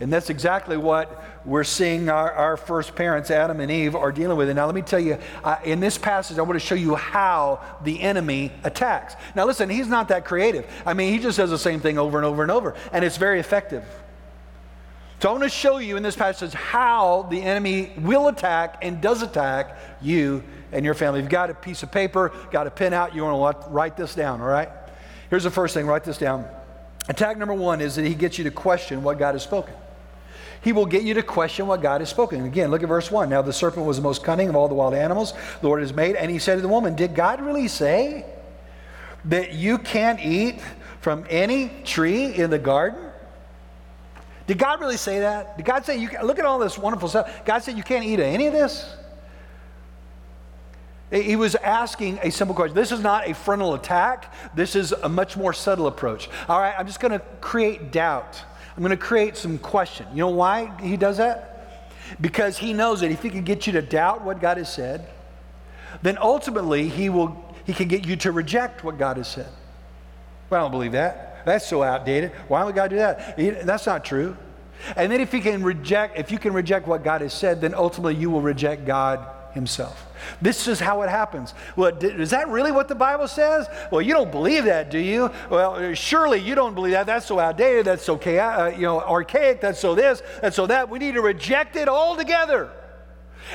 And 0.00 0.12
that's 0.12 0.28
exactly 0.28 0.76
what 0.76 1.22
we're 1.44 1.64
seeing 1.64 2.08
our, 2.08 2.32
our 2.32 2.56
first 2.56 2.96
parents, 2.96 3.30
Adam 3.30 3.60
and 3.60 3.70
Eve, 3.70 3.94
are 3.94 4.10
dealing 4.10 4.36
with 4.36 4.48
it. 4.48 4.54
Now, 4.54 4.66
let 4.66 4.74
me 4.74 4.82
tell 4.82 4.98
you, 4.98 5.18
uh, 5.44 5.56
in 5.64 5.78
this 5.78 5.96
passage, 5.96 6.38
I 6.38 6.42
want 6.42 6.58
to 6.58 6.66
show 6.66 6.74
you 6.74 6.96
how 6.96 7.60
the 7.84 8.00
enemy 8.00 8.50
attacks. 8.64 9.14
Now, 9.36 9.46
listen, 9.46 9.70
he's 9.70 9.86
not 9.86 10.08
that 10.08 10.24
creative. 10.24 10.66
I 10.84 10.94
mean, 10.94 11.12
he 11.12 11.20
just 11.20 11.38
does 11.38 11.50
the 11.50 11.58
same 11.58 11.80
thing 11.80 11.96
over 11.96 12.18
and 12.18 12.26
over 12.26 12.42
and 12.42 12.50
over, 12.50 12.74
and 12.92 13.04
it's 13.04 13.16
very 13.18 13.38
effective. 13.38 13.84
So, 15.20 15.28
I 15.28 15.32
want 15.32 15.44
to 15.44 15.48
show 15.48 15.78
you 15.78 15.96
in 15.96 16.02
this 16.02 16.16
passage 16.16 16.52
how 16.54 17.28
the 17.30 17.40
enemy 17.40 17.92
will 17.98 18.26
attack 18.26 18.78
and 18.82 19.00
does 19.00 19.22
attack 19.22 19.78
you 20.02 20.42
and 20.72 20.84
your 20.84 20.94
family. 20.94 21.20
You've 21.20 21.28
got 21.28 21.50
a 21.50 21.54
piece 21.54 21.84
of 21.84 21.92
paper, 21.92 22.32
got 22.50 22.66
a 22.66 22.70
pen 22.70 22.92
out, 22.92 23.14
you 23.14 23.22
want 23.22 23.62
to 23.62 23.68
write 23.68 23.96
this 23.96 24.16
down, 24.16 24.40
all 24.40 24.48
right? 24.48 24.70
Here's 25.30 25.44
the 25.44 25.50
first 25.50 25.72
thing 25.72 25.86
write 25.86 26.04
this 26.04 26.18
down. 26.18 26.46
Attack 27.08 27.38
number 27.38 27.54
one 27.54 27.80
is 27.80 27.94
that 27.96 28.04
he 28.04 28.14
gets 28.14 28.38
you 28.38 28.44
to 28.44 28.50
question 28.50 29.02
what 29.02 29.18
God 29.18 29.34
has 29.34 29.42
spoken. 29.42 29.74
He 30.64 30.72
will 30.72 30.86
get 30.86 31.02
you 31.02 31.14
to 31.14 31.22
question 31.22 31.66
what 31.66 31.82
God 31.82 32.00
has 32.00 32.08
spoken. 32.08 32.44
again, 32.44 32.70
look 32.70 32.82
at 32.82 32.88
verse 32.88 33.10
1. 33.10 33.28
Now 33.28 33.42
the 33.42 33.52
serpent 33.52 33.84
was 33.84 33.98
the 33.98 34.02
most 34.02 34.24
cunning 34.24 34.48
of 34.48 34.56
all 34.56 34.66
the 34.66 34.74
wild 34.74 34.94
animals 34.94 35.34
the 35.60 35.66
Lord 35.66 35.82
has 35.82 35.92
made. 35.92 36.16
And 36.16 36.30
he 36.30 36.38
said 36.38 36.56
to 36.56 36.62
the 36.62 36.68
woman, 36.68 36.96
Did 36.96 37.14
God 37.14 37.42
really 37.42 37.68
say 37.68 38.24
that 39.26 39.52
you 39.52 39.76
can't 39.78 40.20
eat 40.20 40.60
from 41.00 41.26
any 41.28 41.70
tree 41.84 42.34
in 42.34 42.48
the 42.48 42.58
garden? 42.58 43.10
Did 44.46 44.58
God 44.58 44.80
really 44.80 44.96
say 44.96 45.20
that? 45.20 45.56
Did 45.56 45.66
God 45.66 45.84
say, 45.84 45.98
you 45.98 46.08
can, 46.08 46.26
look 46.26 46.38
at 46.38 46.44
all 46.44 46.58
this 46.58 46.76
wonderful 46.78 47.08
stuff? 47.08 47.44
God 47.44 47.60
said, 47.60 47.76
you 47.76 47.82
can't 47.82 48.04
eat 48.04 48.20
any 48.20 48.46
of 48.46 48.52
this? 48.52 48.94
He 51.10 51.36
was 51.36 51.54
asking 51.54 52.18
a 52.22 52.30
simple 52.30 52.56
question. 52.56 52.74
This 52.74 52.90
is 52.90 53.00
not 53.00 53.28
a 53.28 53.34
frontal 53.34 53.74
attack. 53.74 54.34
This 54.54 54.74
is 54.74 54.92
a 54.92 55.08
much 55.08 55.36
more 55.36 55.52
subtle 55.52 55.86
approach. 55.86 56.28
All 56.48 56.58
right, 56.58 56.74
I'm 56.76 56.86
just 56.86 57.00
going 57.00 57.12
to 57.12 57.20
create 57.40 57.92
doubt. 57.92 58.42
I'm 58.76 58.82
going 58.82 58.90
to 58.90 58.96
create 58.96 59.36
some 59.36 59.58
question. 59.58 60.06
You 60.12 60.18
know 60.18 60.28
why 60.30 60.72
he 60.80 60.96
does 60.96 61.18
that? 61.18 61.92
Because 62.20 62.58
he 62.58 62.72
knows 62.72 63.00
that 63.00 63.10
if 63.10 63.22
he 63.22 63.30
can 63.30 63.44
get 63.44 63.66
you 63.66 63.72
to 63.74 63.82
doubt 63.82 64.22
what 64.22 64.40
God 64.40 64.56
has 64.56 64.72
said, 64.72 65.08
then 66.02 66.18
ultimately 66.20 66.88
he 66.88 67.08
will 67.08 67.42
he 67.64 67.72
can 67.72 67.88
get 67.88 68.06
you 68.06 68.16
to 68.16 68.32
reject 68.32 68.84
what 68.84 68.98
God 68.98 69.16
has 69.16 69.26
said. 69.26 69.48
Well, 70.50 70.60
I 70.60 70.64
don't 70.64 70.70
believe 70.70 70.92
that. 70.92 71.46
That's 71.46 71.66
so 71.66 71.82
outdated. 71.82 72.32
Why 72.48 72.62
would 72.64 72.74
God 72.74 72.90
do 72.90 72.96
that? 72.96 73.36
That's 73.66 73.86
not 73.86 74.04
true. 74.04 74.36
And 74.96 75.10
then 75.10 75.20
if 75.20 75.32
you 75.32 75.40
can 75.40 75.62
reject, 75.62 76.18
if 76.18 76.30
you 76.30 76.38
can 76.38 76.52
reject 76.52 76.86
what 76.86 77.02
God 77.02 77.22
has 77.22 77.32
said, 77.32 77.60
then 77.60 77.74
ultimately 77.74 78.16
you 78.16 78.30
will 78.30 78.42
reject 78.42 78.84
God 78.84 79.26
himself. 79.54 80.06
This 80.42 80.68
is 80.68 80.80
how 80.80 81.02
it 81.02 81.08
happens. 81.08 81.54
Well, 81.76 81.96
is 82.02 82.30
that 82.30 82.48
really 82.48 82.72
what 82.72 82.88
the 82.88 82.94
Bible 82.94 83.28
says? 83.28 83.66
Well, 83.90 84.02
you 84.02 84.12
don't 84.12 84.30
believe 84.30 84.64
that, 84.64 84.90
do 84.90 84.98
you? 84.98 85.30
Well, 85.48 85.94
surely 85.94 86.40
you 86.40 86.54
don't 86.54 86.74
believe 86.74 86.92
that. 86.92 87.06
That's 87.06 87.26
so 87.26 87.38
outdated. 87.38 87.86
That's 87.86 88.04
so 88.04 88.16
uh, 88.16 88.72
you 88.74 88.82
know, 88.82 89.00
archaic. 89.00 89.60
That's 89.60 89.78
so 89.78 89.94
this. 89.94 90.22
That's 90.42 90.56
so 90.56 90.66
that. 90.66 90.90
We 90.90 90.98
need 90.98 91.14
to 91.14 91.22
reject 91.22 91.76
it 91.76 91.88
altogether. 91.88 92.70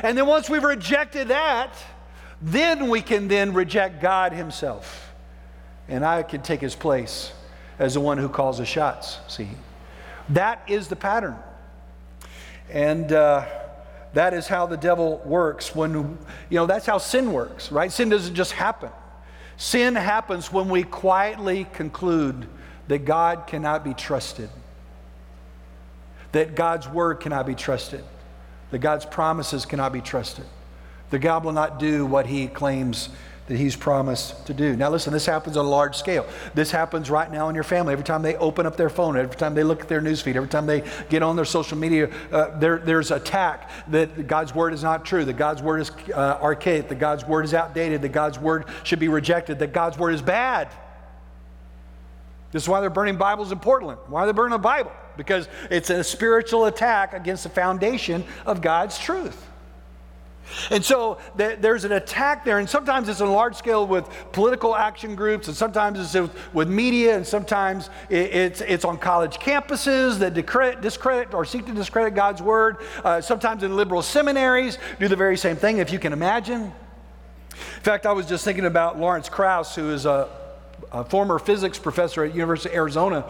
And 0.01 0.17
then 0.17 0.25
once 0.25 0.49
we've 0.49 0.63
rejected 0.63 1.29
that, 1.29 1.75
then 2.41 2.89
we 2.89 3.01
can 3.01 3.27
then 3.27 3.53
reject 3.53 4.01
God 4.01 4.33
Himself. 4.33 5.13
And 5.87 6.05
I 6.05 6.23
can 6.23 6.41
take 6.41 6.61
His 6.61 6.75
place 6.75 7.33
as 7.77 7.95
the 7.95 7.99
one 7.99 8.17
who 8.17 8.29
calls 8.29 8.59
the 8.59 8.65
shots. 8.65 9.19
See, 9.27 9.49
that 10.29 10.63
is 10.67 10.87
the 10.87 10.95
pattern. 10.95 11.35
And 12.69 13.11
uh, 13.11 13.45
that 14.13 14.33
is 14.33 14.47
how 14.47 14.65
the 14.65 14.77
devil 14.77 15.21
works 15.25 15.75
when, 15.75 15.93
you 16.49 16.55
know, 16.55 16.65
that's 16.65 16.85
how 16.85 16.97
sin 16.97 17.31
works, 17.31 17.71
right? 17.71 17.91
Sin 17.91 18.09
doesn't 18.09 18.35
just 18.35 18.53
happen. 18.53 18.89
Sin 19.57 19.95
happens 19.95 20.51
when 20.51 20.69
we 20.69 20.83
quietly 20.83 21.67
conclude 21.73 22.47
that 22.87 23.05
God 23.05 23.45
cannot 23.45 23.83
be 23.83 23.93
trusted, 23.93 24.49
that 26.31 26.55
God's 26.55 26.87
word 26.87 27.15
cannot 27.19 27.45
be 27.45 27.55
trusted, 27.55 28.03
that 28.71 28.79
God's 28.79 29.05
promises 29.05 29.65
cannot 29.65 29.93
be 29.93 30.01
trusted. 30.01 30.45
that 31.09 31.19
God 31.19 31.43
will 31.43 31.51
not 31.51 31.79
do 31.79 32.05
what 32.05 32.27
he 32.27 32.47
claims 32.47 33.09
that 33.49 33.57
he's 33.57 33.75
promised 33.75 34.45
to 34.45 34.53
do. 34.53 34.75
Now, 34.75 34.91
listen, 34.91 35.11
this 35.11 35.25
happens 35.25 35.57
on 35.57 35.65
a 35.65 35.69
large 35.69 35.95
scale. 35.95 36.27
This 36.53 36.69
happens 36.69 37.09
right 37.09 37.31
now 37.31 37.49
in 37.49 37.55
your 37.55 37.63
family. 37.63 37.93
Every 37.93 38.05
time 38.05 38.21
they 38.21 38.35
open 38.35 38.67
up 38.67 38.77
their 38.77 38.91
phone, 38.91 39.17
every 39.17 39.35
time 39.35 39.55
they 39.55 39.63
look 39.63 39.81
at 39.81 39.87
their 39.87 40.01
newsfeed, 40.01 40.35
every 40.35 40.47
time 40.47 40.67
they 40.67 40.83
get 41.09 41.23
on 41.23 41.35
their 41.35 41.45
social 41.45 41.75
media, 41.75 42.11
uh, 42.31 42.59
there, 42.59 42.77
there's 42.77 43.09
attack 43.09 43.71
that 43.87 44.27
God's 44.27 44.53
word 44.53 44.71
is 44.71 44.83
not 44.83 45.03
true, 45.03 45.25
that 45.25 45.33
God's 45.33 45.63
word 45.63 45.81
is 45.81 45.91
uh, 46.13 46.37
archaic, 46.39 46.89
that 46.89 46.99
God's 46.99 47.25
word 47.25 47.43
is 47.43 47.55
outdated, 47.55 48.03
that 48.03 48.09
God's 48.09 48.37
word 48.37 48.65
should 48.83 48.99
be 48.99 49.07
rejected, 49.07 49.57
that 49.59 49.73
God's 49.73 49.97
word 49.97 50.13
is 50.13 50.21
bad. 50.21 50.69
This 52.51 52.61
is 52.61 52.69
why 52.69 52.81
they're 52.81 52.91
burning 52.91 53.17
Bibles 53.17 53.51
in 53.51 53.57
Portland. 53.57 53.97
Why 54.07 54.21
are 54.21 54.25
they 54.27 54.31
burning 54.31 54.53
a 54.53 54.59
Bible? 54.59 54.91
Because 55.17 55.49
it's 55.71 55.89
a 55.89 56.03
spiritual 56.03 56.65
attack 56.65 57.15
against 57.15 57.41
the 57.41 57.49
foundation 57.49 58.23
of 58.45 58.61
God's 58.61 58.99
truth. 58.99 59.48
And 60.71 60.83
so 60.83 61.19
there's 61.35 61.85
an 61.85 61.91
attack 61.91 62.43
there, 62.45 62.59
and 62.59 62.69
sometimes 62.69 63.09
it's 63.09 63.21
on 63.21 63.31
large 63.31 63.55
scale 63.55 63.85
with 63.85 64.09
political 64.31 64.75
action 64.75 65.15
groups, 65.15 65.47
and 65.47 65.55
sometimes 65.55 66.15
it's 66.15 66.33
with 66.53 66.67
media, 66.67 67.15
and 67.15 67.25
sometimes 67.25 67.89
it's, 68.09 68.61
it's 68.61 68.85
on 68.85 68.97
college 68.97 69.37
campuses 69.37 70.19
that 70.19 70.33
discredit, 70.33 70.81
discredit 70.81 71.33
or 71.33 71.45
seek 71.45 71.65
to 71.65 71.73
discredit 71.73 72.15
God's 72.15 72.41
word. 72.41 72.77
Uh, 73.03 73.21
sometimes 73.21 73.63
in 73.63 73.75
liberal 73.75 74.01
seminaries 74.01 74.77
do 74.99 75.07
the 75.07 75.15
very 75.15 75.37
same 75.37 75.55
thing, 75.55 75.77
if 75.77 75.91
you 75.91 75.99
can 75.99 76.13
imagine. 76.13 76.71
In 77.51 77.83
fact, 77.83 78.05
I 78.05 78.11
was 78.11 78.25
just 78.25 78.45
thinking 78.45 78.65
about 78.65 78.99
Lawrence 78.99 79.29
Krauss, 79.29 79.75
who 79.75 79.91
is 79.91 80.05
a, 80.05 80.29
a 80.91 81.03
former 81.03 81.39
physics 81.39 81.77
professor 81.77 82.23
at 82.23 82.33
University 82.33 82.69
of 82.69 82.75
Arizona 82.75 83.25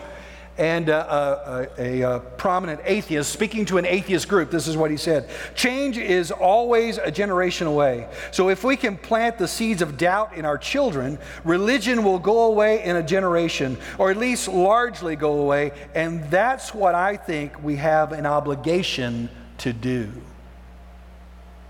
and 0.60 0.90
uh, 0.90 1.66
a, 1.80 2.02
a, 2.02 2.16
a, 2.16 2.20
prominent 2.20 2.82
atheist 2.84 3.32
speaking 3.32 3.64
to 3.64 3.78
an 3.78 3.86
atheist 3.86 4.28
group. 4.28 4.52
This 4.52 4.68
is 4.68 4.76
what 4.76 4.92
he 4.92 4.98
said 4.98 5.30
Change 5.56 5.98
is 5.98 6.32
always 6.32 6.98
a 6.98 7.10
generation 7.10 7.66
away. 7.66 8.10
So 8.32 8.50
if 8.50 8.64
we 8.64 8.76
can 8.76 8.98
plant 8.98 9.38
the 9.38 9.48
seeds 9.48 9.82
of 9.82 9.98
doubt 9.98 10.36
in 10.36 10.44
our 10.44 10.58
children, 10.58 11.18
religion 11.46 12.04
will 12.04 12.20
go 12.20 12.44
away 12.44 12.84
in 12.84 12.98
a 12.98 13.04
generation, 13.04 13.78
or 13.98 14.12
at 14.12 14.18
least 14.18 14.50
largely 14.50 15.16
go 15.16 15.40
away. 15.40 15.72
And 15.96 16.30
that's 16.30 16.74
what 16.74 16.94
I 16.94 17.16
think 17.16 17.64
we 17.64 17.78
have 17.78 18.12
an 18.12 18.26
obligation 18.26 19.30
to 19.60 19.72
do. 19.72 20.12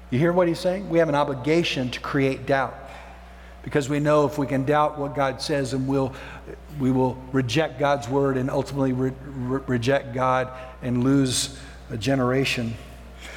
You 0.09 0.17
hear 0.17 0.33
what 0.33 0.47
he's 0.47 0.59
saying? 0.59 0.89
We 0.89 0.97
have 0.97 1.09
an 1.09 1.15
obligation 1.15 1.91
to 1.91 1.99
create 1.99 2.47
doubt 2.47 2.88
because 3.69 3.87
we 3.87 3.99
know 3.99 4.25
if 4.25 4.39
we 4.39 4.47
can 4.47 4.65
doubt 4.65 4.97
what 4.97 5.13
God 5.13 5.43
says, 5.43 5.73
and 5.73 5.87
we'll 5.87 6.11
we 6.79 6.91
will 6.91 7.21
reject 7.31 7.77
God's 7.77 8.09
word 8.09 8.35
and 8.35 8.49
ultimately 8.49 8.93
re- 8.93 9.13
re- 9.23 9.61
reject 9.67 10.11
God 10.11 10.49
and 10.81 11.03
lose 11.03 11.55
a 11.91 11.97
generation. 11.97 12.73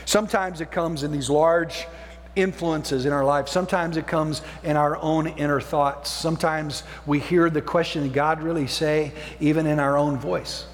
Sometimes 0.06 0.62
it 0.62 0.70
comes 0.70 1.02
in 1.02 1.12
these 1.12 1.28
large 1.28 1.86
influences 2.34 3.04
in 3.04 3.12
our 3.12 3.26
life. 3.26 3.46
Sometimes 3.46 3.98
it 3.98 4.06
comes 4.06 4.40
in 4.62 4.74
our 4.74 4.96
own 4.96 5.26
inner 5.26 5.60
thoughts. 5.60 6.10
Sometimes 6.10 6.82
we 7.04 7.18
hear 7.18 7.50
the 7.50 7.60
question, 7.60 8.04
did 8.04 8.14
God 8.14 8.42
really 8.42 8.66
say, 8.66 9.12
even 9.38 9.66
in 9.66 9.78
our 9.78 9.98
own 9.98 10.16
voice? 10.16 10.64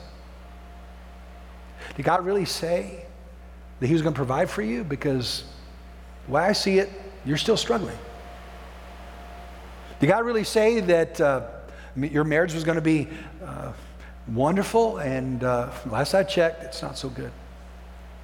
Did 1.97 2.05
God 2.05 2.25
really 2.25 2.45
say 2.45 3.07
that 3.81 3.87
He 3.89 3.93
was 3.93 4.03
going 4.03 4.15
to 4.15 4.19
provide 4.19 4.49
for 4.49 4.63
you? 4.63 4.85
Because 4.85 5.43
the 6.27 6.35
way 6.35 6.43
I 6.43 6.53
see 6.53 6.79
it, 6.79 6.91
you're 7.25 7.37
still 7.37 7.57
struggling. 7.57 7.99
Did 10.01 10.07
God 10.07 10.25
really 10.25 10.45
say 10.45 10.81
that? 10.81 11.21
Uh, 11.21 11.49
your 11.97 12.25
marriage 12.25 12.55
was 12.55 12.65
going 12.65 12.77
to 12.77 12.83
be 12.83 13.09
uh, 13.45 13.73
wonderful, 14.29 14.99
and 14.99 15.43
uh, 15.43 15.71
last 15.87 16.15
I 16.15 16.23
checked, 16.23 16.63
it's 16.63 16.83
not 16.83 16.97
so 16.97 17.09
good. 17.09 17.33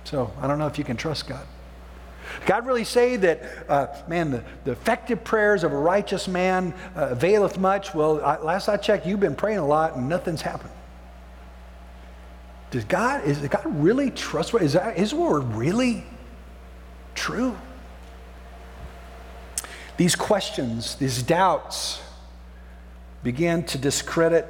So 0.04 0.32
I 0.40 0.46
don't 0.46 0.58
know 0.58 0.66
if 0.66 0.78
you 0.78 0.84
can 0.84 0.96
trust 0.96 1.26
God. 1.26 1.46
God 2.46 2.66
really 2.66 2.84
say 2.84 3.16
that, 3.16 3.42
uh, 3.68 3.86
man, 4.08 4.30
the, 4.30 4.44
the, 4.64 4.72
effective 4.72 5.24
prayers 5.24 5.62
of 5.62 5.72
a 5.72 5.78
righteous 5.78 6.26
man 6.26 6.72
uh, 6.96 7.08
availeth 7.10 7.58
much? 7.58 7.94
Well, 7.94 8.24
I, 8.24 8.38
last 8.38 8.68
I 8.68 8.76
checked, 8.76 9.06
you've 9.06 9.20
been 9.20 9.36
praying 9.36 9.58
a 9.58 9.66
lot 9.66 9.96
and 9.96 10.08
nothing's 10.08 10.40
happened. 10.40 10.72
Does 12.70 12.84
God, 12.84 13.24
is 13.24 13.38
God 13.38 13.62
really 13.66 14.10
trustworthy? 14.10 14.66
Is 14.66 14.72
that, 14.72 14.96
his 14.96 15.14
word 15.14 15.44
really 15.52 16.04
true? 17.14 17.56
These 19.96 20.16
questions, 20.16 20.96
these 20.96 21.22
doubts, 21.22 22.02
began 23.22 23.62
to 23.64 23.78
discredit 23.78 24.46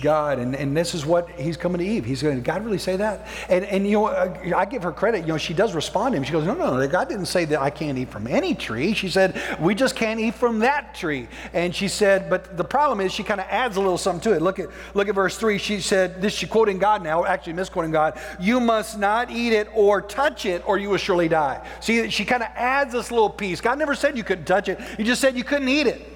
God. 0.00 0.38
And, 0.38 0.54
and 0.54 0.76
this 0.76 0.94
is 0.94 1.04
what 1.04 1.28
he's 1.38 1.56
coming 1.56 1.78
to 1.78 1.84
Eve. 1.84 2.04
He's 2.04 2.22
going, 2.22 2.36
Did 2.36 2.44
God 2.44 2.64
really 2.64 2.78
say 2.78 2.96
that? 2.96 3.26
And, 3.48 3.64
and 3.64 3.86
you 3.86 3.92
know, 3.92 4.06
uh, 4.06 4.52
I 4.56 4.64
give 4.64 4.82
her 4.82 4.92
credit. 4.92 5.22
You 5.22 5.28
know, 5.28 5.38
she 5.38 5.54
does 5.54 5.74
respond 5.74 6.12
to 6.12 6.16
him. 6.18 6.24
She 6.24 6.32
goes, 6.32 6.46
No, 6.46 6.54
no, 6.54 6.78
no. 6.78 6.88
God 6.88 7.08
didn't 7.08 7.26
say 7.26 7.44
that 7.46 7.60
I 7.60 7.70
can't 7.70 7.98
eat 7.98 8.08
from 8.08 8.26
any 8.26 8.54
tree. 8.54 8.94
She 8.94 9.08
said, 9.08 9.40
We 9.60 9.74
just 9.74 9.96
can't 9.96 10.20
eat 10.20 10.34
from 10.34 10.60
that 10.60 10.94
tree. 10.94 11.28
And 11.52 11.74
she 11.74 11.88
said, 11.88 12.30
But 12.30 12.56
the 12.56 12.64
problem 12.64 13.00
is 13.00 13.12
she 13.12 13.22
kind 13.22 13.40
of 13.40 13.46
adds 13.48 13.76
a 13.76 13.80
little 13.80 13.98
something 13.98 14.22
to 14.30 14.36
it. 14.36 14.42
Look 14.42 14.58
at, 14.58 14.68
look 14.94 15.08
at 15.08 15.14
verse 15.14 15.36
3. 15.36 15.58
She 15.58 15.80
said, 15.80 16.20
This 16.22 16.34
she's 16.34 16.48
quoting 16.48 16.78
God 16.78 17.02
now, 17.02 17.24
actually 17.24 17.54
misquoting 17.54 17.90
God. 17.90 18.20
You 18.40 18.60
must 18.60 18.98
not 18.98 19.30
eat 19.30 19.52
it 19.52 19.68
or 19.74 20.00
touch 20.00 20.46
it, 20.46 20.62
or 20.66 20.78
you 20.78 20.90
will 20.90 20.98
surely 20.98 21.28
die. 21.28 21.66
See, 21.80 22.10
she 22.10 22.24
kind 22.24 22.42
of 22.42 22.48
adds 22.54 22.92
this 22.92 23.10
little 23.10 23.30
piece. 23.30 23.60
God 23.60 23.78
never 23.78 23.94
said 23.94 24.16
you 24.16 24.24
couldn't 24.24 24.44
touch 24.44 24.68
it, 24.68 24.80
He 24.96 25.04
just 25.04 25.20
said 25.20 25.36
you 25.36 25.44
couldn't 25.44 25.68
eat 25.68 25.86
it. 25.86 26.11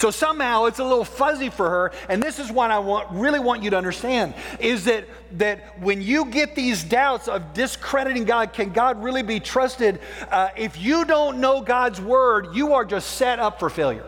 So 0.00 0.10
somehow 0.10 0.64
it's 0.64 0.78
a 0.78 0.84
little 0.84 1.04
fuzzy 1.04 1.50
for 1.50 1.68
her. 1.68 1.92
And 2.08 2.22
this 2.22 2.38
is 2.38 2.50
what 2.50 2.70
I 2.70 2.78
want, 2.78 3.10
really 3.10 3.38
want 3.38 3.62
you 3.62 3.68
to 3.70 3.76
understand 3.76 4.32
is 4.58 4.86
that, 4.86 5.04
that 5.32 5.78
when 5.78 6.00
you 6.00 6.24
get 6.24 6.54
these 6.54 6.82
doubts 6.82 7.28
of 7.28 7.52
discrediting 7.52 8.24
God, 8.24 8.54
can 8.54 8.72
God 8.72 9.04
really 9.04 9.22
be 9.22 9.40
trusted? 9.40 10.00
Uh, 10.30 10.48
if 10.56 10.80
you 10.80 11.04
don't 11.04 11.38
know 11.38 11.60
God's 11.60 12.00
word, 12.00 12.54
you 12.54 12.72
are 12.72 12.84
just 12.86 13.16
set 13.16 13.38
up 13.38 13.60
for 13.60 13.68
failure. 13.68 14.06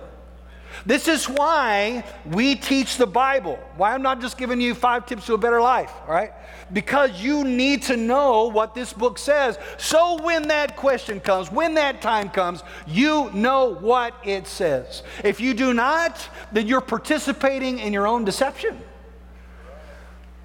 This 0.85 1.07
is 1.07 1.29
why 1.29 2.05
we 2.27 2.57
teach 2.57 2.97
the 2.97 3.07
Bible. 3.07 3.59
Why 3.77 3.95
I'm 3.95 4.03
not 4.03 4.21
just 4.21 4.37
giving 4.37 4.61
you 4.61 4.75
five 4.75 5.07
tips 5.07 5.27
to 5.27 5.35
a 5.35 5.39
better 5.39 5.61
life, 5.61 5.93
all 6.07 6.15
right? 6.15 6.33
Because 6.73 7.23
you 7.23 7.45
need 7.45 7.83
to 7.83 7.97
know 7.97 8.49
what 8.49 8.75
this 8.75 8.93
book 8.93 9.19
says. 9.19 9.59
So 9.79 10.21
when 10.23 10.49
that 10.49 10.77
question 10.77 11.21
comes, 11.21 11.53
when 11.53 11.75
that 11.75 12.03
time 12.03 12.31
comes, 12.31 12.63
you 12.87 13.31
know 13.33 13.75
what 13.75 14.15
it 14.25 14.47
says. 14.47 15.05
If 15.23 15.41
you 15.41 15.55
do 15.55 15.73
not, 15.73 16.29
then 16.51 16.67
you're 16.67 16.81
participating 16.81 17.79
in 17.79 17.93
your 17.93 18.07
own 18.09 18.25
deception. 18.25 18.81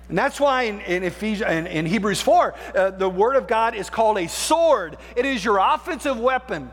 And 0.09 0.17
that's 0.17 0.39
why 0.39 0.63
in, 0.63 0.79
in, 0.81 1.03
Ephesians, 1.03 1.51
in, 1.51 1.67
in 1.67 1.85
Hebrews 1.85 2.21
4, 2.21 2.55
uh, 2.75 2.91
the 2.91 3.09
Word 3.09 3.35
of 3.35 3.47
God 3.47 3.75
is 3.75 3.89
called 3.89 4.17
a 4.17 4.27
sword. 4.27 4.97
It 5.15 5.25
is 5.25 5.43
your 5.43 5.57
offensive 5.57 6.19
weapon 6.19 6.71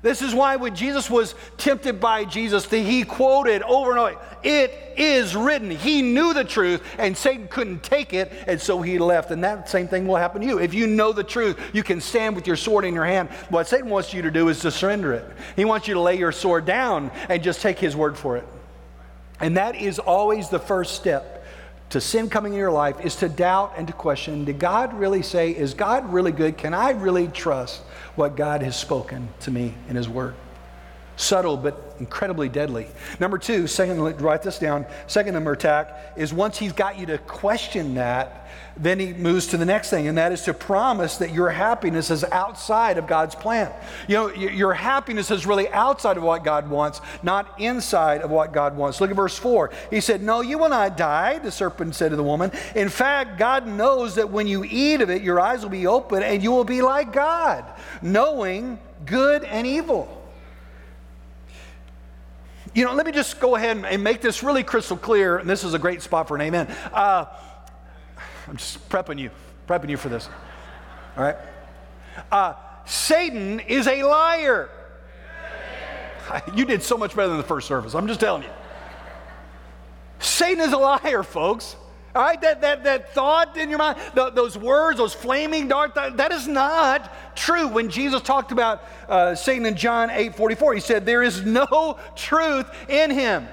This 0.00 0.22
is 0.22 0.32
why 0.32 0.56
when 0.56 0.76
Jesus 0.76 1.10
was 1.10 1.34
tempted 1.56 2.00
by 2.00 2.24
Jesus, 2.24 2.70
he 2.70 3.02
quoted 3.02 3.62
over 3.62 3.90
and 3.90 3.98
over, 3.98 4.18
It 4.44 4.94
is 4.96 5.34
written. 5.34 5.70
He 5.70 6.02
knew 6.02 6.32
the 6.32 6.44
truth, 6.44 6.82
and 6.98 7.16
Satan 7.16 7.48
couldn't 7.48 7.82
take 7.82 8.12
it, 8.12 8.32
and 8.46 8.60
so 8.60 8.80
he 8.80 8.98
left. 8.98 9.32
And 9.32 9.42
that 9.42 9.68
same 9.68 9.88
thing 9.88 10.06
will 10.06 10.16
happen 10.16 10.40
to 10.42 10.46
you. 10.46 10.60
If 10.60 10.72
you 10.72 10.86
know 10.86 11.12
the 11.12 11.24
truth, 11.24 11.58
you 11.72 11.82
can 11.82 12.00
stand 12.00 12.36
with 12.36 12.46
your 12.46 12.56
sword 12.56 12.84
in 12.84 12.94
your 12.94 13.04
hand. 13.04 13.28
What 13.48 13.66
Satan 13.66 13.90
wants 13.90 14.14
you 14.14 14.22
to 14.22 14.30
do 14.30 14.48
is 14.48 14.60
to 14.60 14.70
surrender 14.70 15.12
it. 15.14 15.24
He 15.56 15.64
wants 15.64 15.88
you 15.88 15.94
to 15.94 16.00
lay 16.00 16.16
your 16.16 16.32
sword 16.32 16.64
down 16.64 17.10
and 17.28 17.42
just 17.42 17.60
take 17.60 17.80
his 17.80 17.96
word 17.96 18.16
for 18.16 18.36
it. 18.36 18.46
And 19.40 19.56
that 19.56 19.74
is 19.76 19.98
always 19.98 20.48
the 20.48 20.58
first 20.58 20.94
step 20.94 21.37
to 21.90 22.00
sin 22.00 22.28
coming 22.28 22.52
in 22.52 22.58
your 22.58 22.70
life 22.70 23.04
is 23.04 23.16
to 23.16 23.28
doubt 23.28 23.74
and 23.76 23.86
to 23.86 23.92
question 23.92 24.44
did 24.44 24.58
God 24.58 24.92
really 24.94 25.22
say, 25.22 25.50
is 25.50 25.74
God 25.74 26.12
really 26.12 26.32
good? 26.32 26.58
Can 26.58 26.74
I 26.74 26.90
really 26.90 27.28
trust 27.28 27.80
what 28.14 28.36
God 28.36 28.62
has 28.62 28.76
spoken 28.76 29.28
to 29.40 29.50
me 29.50 29.74
in 29.88 29.96
His 29.96 30.08
Word? 30.08 30.34
Subtle 31.18 31.56
but 31.56 31.96
incredibly 31.98 32.48
deadly. 32.48 32.86
Number 33.18 33.38
two, 33.38 33.66
second, 33.66 34.00
write 34.20 34.42
this 34.42 34.56
down. 34.60 34.86
Second 35.08 35.34
number 35.34 35.50
attack 35.50 36.12
is 36.16 36.32
once 36.32 36.56
he's 36.56 36.72
got 36.72 36.96
you 36.96 37.06
to 37.06 37.18
question 37.18 37.94
that, 37.94 38.48
then 38.76 39.00
he 39.00 39.12
moves 39.12 39.48
to 39.48 39.56
the 39.56 39.64
next 39.64 39.90
thing, 39.90 40.06
and 40.06 40.16
that 40.16 40.30
is 40.30 40.42
to 40.42 40.54
promise 40.54 41.16
that 41.16 41.34
your 41.34 41.50
happiness 41.50 42.12
is 42.12 42.22
outside 42.22 42.98
of 42.98 43.08
God's 43.08 43.34
plan. 43.34 43.72
You 44.06 44.14
know, 44.14 44.28
your 44.32 44.72
happiness 44.72 45.32
is 45.32 45.44
really 45.44 45.68
outside 45.70 46.16
of 46.16 46.22
what 46.22 46.44
God 46.44 46.70
wants, 46.70 47.00
not 47.24 47.52
inside 47.58 48.22
of 48.22 48.30
what 48.30 48.52
God 48.52 48.76
wants. 48.76 49.00
Look 49.00 49.10
at 49.10 49.16
verse 49.16 49.36
4. 49.36 49.72
He 49.90 50.00
said, 50.00 50.22
No, 50.22 50.40
you 50.40 50.56
will 50.56 50.68
not 50.68 50.96
die, 50.96 51.40
the 51.40 51.50
serpent 51.50 51.96
said 51.96 52.10
to 52.10 52.16
the 52.16 52.22
woman. 52.22 52.52
In 52.76 52.88
fact, 52.88 53.40
God 53.40 53.66
knows 53.66 54.14
that 54.14 54.30
when 54.30 54.46
you 54.46 54.62
eat 54.64 55.00
of 55.00 55.10
it, 55.10 55.22
your 55.22 55.40
eyes 55.40 55.62
will 55.62 55.70
be 55.70 55.88
open 55.88 56.22
and 56.22 56.44
you 56.44 56.52
will 56.52 56.62
be 56.62 56.80
like 56.80 57.12
God, 57.12 57.64
knowing 58.00 58.78
good 59.04 59.42
and 59.42 59.66
evil. 59.66 60.14
You 62.78 62.84
know, 62.84 62.94
let 62.94 63.06
me 63.06 63.10
just 63.10 63.40
go 63.40 63.56
ahead 63.56 63.84
and 63.84 64.04
make 64.04 64.20
this 64.20 64.44
really 64.44 64.62
crystal 64.62 64.96
clear, 64.96 65.38
and 65.38 65.50
this 65.50 65.64
is 65.64 65.74
a 65.74 65.80
great 65.80 66.00
spot 66.00 66.28
for 66.28 66.36
an 66.36 66.42
amen. 66.42 66.68
Uh, 66.92 67.24
I'm 68.46 68.56
just 68.56 68.88
prepping 68.88 69.18
you, 69.18 69.30
prepping 69.66 69.88
you 69.88 69.96
for 69.96 70.08
this. 70.08 70.28
All 71.16 71.24
right? 71.24 71.34
Uh, 72.30 72.54
Satan 72.86 73.58
is 73.58 73.88
a 73.88 74.04
liar. 74.04 74.70
You 76.54 76.66
did 76.66 76.84
so 76.84 76.96
much 76.96 77.16
better 77.16 77.26
than 77.26 77.38
the 77.38 77.42
first 77.42 77.66
service. 77.66 77.96
I'm 77.96 78.06
just 78.06 78.20
telling 78.20 78.44
you. 78.44 78.50
Satan 80.20 80.60
is 80.60 80.72
a 80.72 80.78
liar, 80.78 81.24
folks. 81.24 81.74
All 82.14 82.22
right, 82.22 82.40
that, 82.42 82.60
that, 82.60 82.84
that 82.84 83.12
thought 83.12 83.56
in 83.56 83.70
your 83.70 83.78
mind, 83.78 83.98
the, 84.14 84.30
those 84.30 84.56
words, 84.56 84.98
those 84.98 85.14
flaming 85.14 85.66
dark, 85.66 85.96
that, 85.96 86.16
that 86.18 86.30
is 86.30 86.46
not 86.46 87.12
true. 87.38 87.68
When 87.68 87.88
Jesus 87.88 88.20
talked 88.22 88.52
about 88.52 88.82
uh, 89.08 89.34
Satan 89.34 89.66
in 89.66 89.76
John 89.76 90.10
8 90.10 90.34
44, 90.34 90.74
he 90.74 90.80
said, 90.80 91.06
There 91.06 91.22
is 91.22 91.44
no 91.44 91.98
truth 92.14 92.66
in 92.88 93.10
him. 93.10 93.48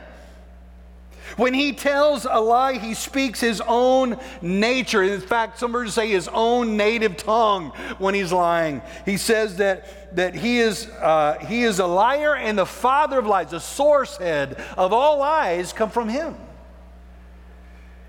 When 1.38 1.54
he 1.54 1.74
tells 1.74 2.26
a 2.30 2.40
lie, 2.40 2.78
he 2.78 2.94
speaks 2.94 3.42
his 3.42 3.62
own 3.66 4.18
nature. 4.42 5.04
In 5.04 5.20
fact, 5.20 5.60
some 5.60 5.72
versions 5.72 5.96
say 5.96 6.10
his 6.10 6.28
own 6.28 6.78
native 6.78 7.18
tongue 7.18 7.72
when 7.98 8.14
he's 8.14 8.32
lying. 8.32 8.82
He 9.06 9.18
says 9.18 9.58
that, 9.58 10.16
that 10.16 10.36
he, 10.36 10.60
is, 10.60 10.88
uh, 10.88 11.38
he 11.48 11.64
is 11.64 11.80
a 11.80 11.88
liar 11.88 12.36
and 12.36 12.58
the 12.58 12.66
father 12.66 13.20
of 13.20 13.26
lies, 13.26 13.52
the 13.52 13.60
source 13.60 14.18
head 14.18 14.64
of 14.78 14.94
all 14.94 15.18
lies 15.18 15.74
come 15.74 15.90
from 15.90 16.10
him. 16.10 16.38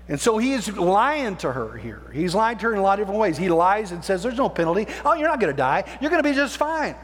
And 0.09 0.19
so 0.19 0.37
he 0.37 0.53
is 0.53 0.75
lying 0.77 1.35
to 1.37 1.51
her 1.51 1.77
here. 1.77 2.01
He's 2.13 2.33
lying 2.33 2.57
to 2.59 2.67
her 2.67 2.73
in 2.73 2.79
a 2.79 2.81
lot 2.81 2.99
of 2.99 3.03
different 3.03 3.19
ways. 3.19 3.37
He 3.37 3.49
lies 3.49 3.91
and 3.91 4.03
says, 4.03 4.23
There's 4.23 4.37
no 4.37 4.49
penalty. 4.49 4.87
Oh, 5.03 5.13
you're 5.13 5.27
not 5.27 5.39
going 5.39 5.51
to 5.51 5.57
die. 5.57 5.83
You're 5.99 6.09
going 6.09 6.23
to 6.23 6.29
be 6.29 6.35
just 6.35 6.57
fine. 6.57 6.95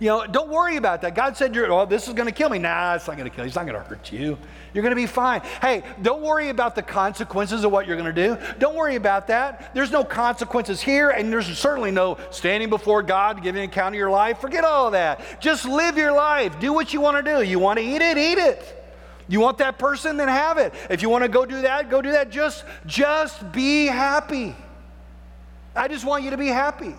You 0.00 0.08
know, 0.08 0.26
don't 0.26 0.50
worry 0.50 0.76
about 0.76 1.02
that. 1.02 1.14
God 1.14 1.36
said, 1.36 1.54
you're, 1.54 1.72
oh, 1.72 1.86
this 1.86 2.08
is 2.08 2.14
going 2.14 2.26
to 2.26 2.34
kill 2.34 2.48
me. 2.48 2.58
Nah, 2.58 2.94
it's 2.94 3.06
not 3.06 3.16
going 3.16 3.30
to 3.30 3.34
kill 3.34 3.44
you. 3.44 3.46
It's 3.46 3.56
not 3.56 3.64
going 3.64 3.80
to 3.80 3.88
hurt 3.88 4.10
you. 4.12 4.36
You're 4.72 4.82
going 4.82 4.90
to 4.90 5.00
be 5.00 5.06
fine. 5.06 5.40
Hey, 5.62 5.84
don't 6.02 6.20
worry 6.20 6.48
about 6.48 6.74
the 6.74 6.82
consequences 6.82 7.64
of 7.64 7.70
what 7.70 7.86
you're 7.86 7.96
going 7.96 8.12
to 8.12 8.26
do. 8.26 8.36
Don't 8.58 8.74
worry 8.74 8.96
about 8.96 9.28
that. 9.28 9.72
There's 9.72 9.92
no 9.92 10.02
consequences 10.02 10.80
here, 10.80 11.10
and 11.10 11.32
there's 11.32 11.46
certainly 11.58 11.92
no 11.92 12.18
standing 12.30 12.70
before 12.70 13.02
God, 13.02 13.42
giving 13.42 13.62
an 13.62 13.70
account 13.70 13.94
of 13.94 13.98
your 13.98 14.10
life. 14.10 14.40
Forget 14.40 14.64
all 14.64 14.90
that. 14.90 15.40
Just 15.40 15.64
live 15.64 15.96
your 15.96 16.12
life. 16.12 16.58
Do 16.58 16.72
what 16.72 16.92
you 16.92 17.00
want 17.00 17.24
to 17.24 17.36
do. 17.36 17.42
You 17.42 17.60
want 17.60 17.78
to 17.78 17.84
eat 17.84 18.02
it, 18.02 18.18
eat 18.18 18.38
it. 18.38 18.83
You 19.28 19.40
want 19.40 19.58
that 19.58 19.78
person, 19.78 20.16
then 20.16 20.28
have 20.28 20.58
it. 20.58 20.74
If 20.90 21.02
you 21.02 21.08
want 21.08 21.24
to 21.24 21.28
go 21.28 21.46
do 21.46 21.62
that, 21.62 21.88
go 21.88 22.02
do 22.02 22.12
that. 22.12 22.30
Just, 22.30 22.64
just 22.86 23.52
be 23.52 23.86
happy. 23.86 24.54
I 25.74 25.88
just 25.88 26.04
want 26.04 26.24
you 26.24 26.30
to 26.30 26.36
be 26.36 26.48
happy. 26.48 26.94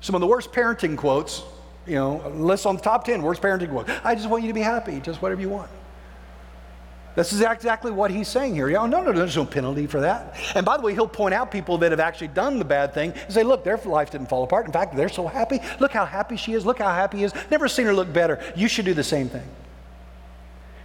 Some 0.00 0.14
of 0.14 0.20
the 0.20 0.26
worst 0.26 0.52
parenting 0.52 0.96
quotes, 0.96 1.42
you 1.86 1.94
know, 1.94 2.26
list 2.34 2.66
on 2.66 2.76
the 2.76 2.82
top 2.82 3.04
10 3.04 3.22
worst 3.22 3.42
parenting 3.42 3.70
quotes. 3.70 3.90
I 4.04 4.14
just 4.14 4.28
want 4.28 4.42
you 4.42 4.48
to 4.48 4.54
be 4.54 4.60
happy, 4.60 5.00
just 5.00 5.20
whatever 5.20 5.40
you 5.40 5.48
want. 5.48 5.70
This 7.18 7.32
is 7.32 7.40
exactly 7.40 7.90
what 7.90 8.12
he's 8.12 8.28
saying 8.28 8.54
here. 8.54 8.68
Oh, 8.78 8.86
no, 8.86 9.02
no, 9.02 9.10
there's 9.10 9.34
no 9.34 9.44
penalty 9.44 9.88
for 9.88 10.02
that. 10.02 10.36
And 10.54 10.64
by 10.64 10.76
the 10.76 10.84
way, 10.84 10.94
he'll 10.94 11.08
point 11.08 11.34
out 11.34 11.50
people 11.50 11.76
that 11.78 11.90
have 11.90 11.98
actually 11.98 12.28
done 12.28 12.60
the 12.60 12.64
bad 12.64 12.94
thing 12.94 13.10
and 13.12 13.34
say, 13.34 13.42
look, 13.42 13.64
their 13.64 13.76
life 13.78 14.12
didn't 14.12 14.28
fall 14.28 14.44
apart. 14.44 14.66
In 14.66 14.72
fact, 14.72 14.94
they're 14.94 15.08
so 15.08 15.26
happy. 15.26 15.58
Look 15.80 15.90
how 15.90 16.06
happy 16.06 16.36
she 16.36 16.52
is. 16.52 16.64
Look 16.64 16.78
how 16.78 16.94
happy 16.94 17.18
he 17.18 17.24
is. 17.24 17.32
Never 17.50 17.66
seen 17.66 17.86
her 17.86 17.92
look 17.92 18.12
better. 18.12 18.40
You 18.54 18.68
should 18.68 18.84
do 18.84 18.94
the 18.94 19.02
same 19.02 19.28
thing. 19.28 19.42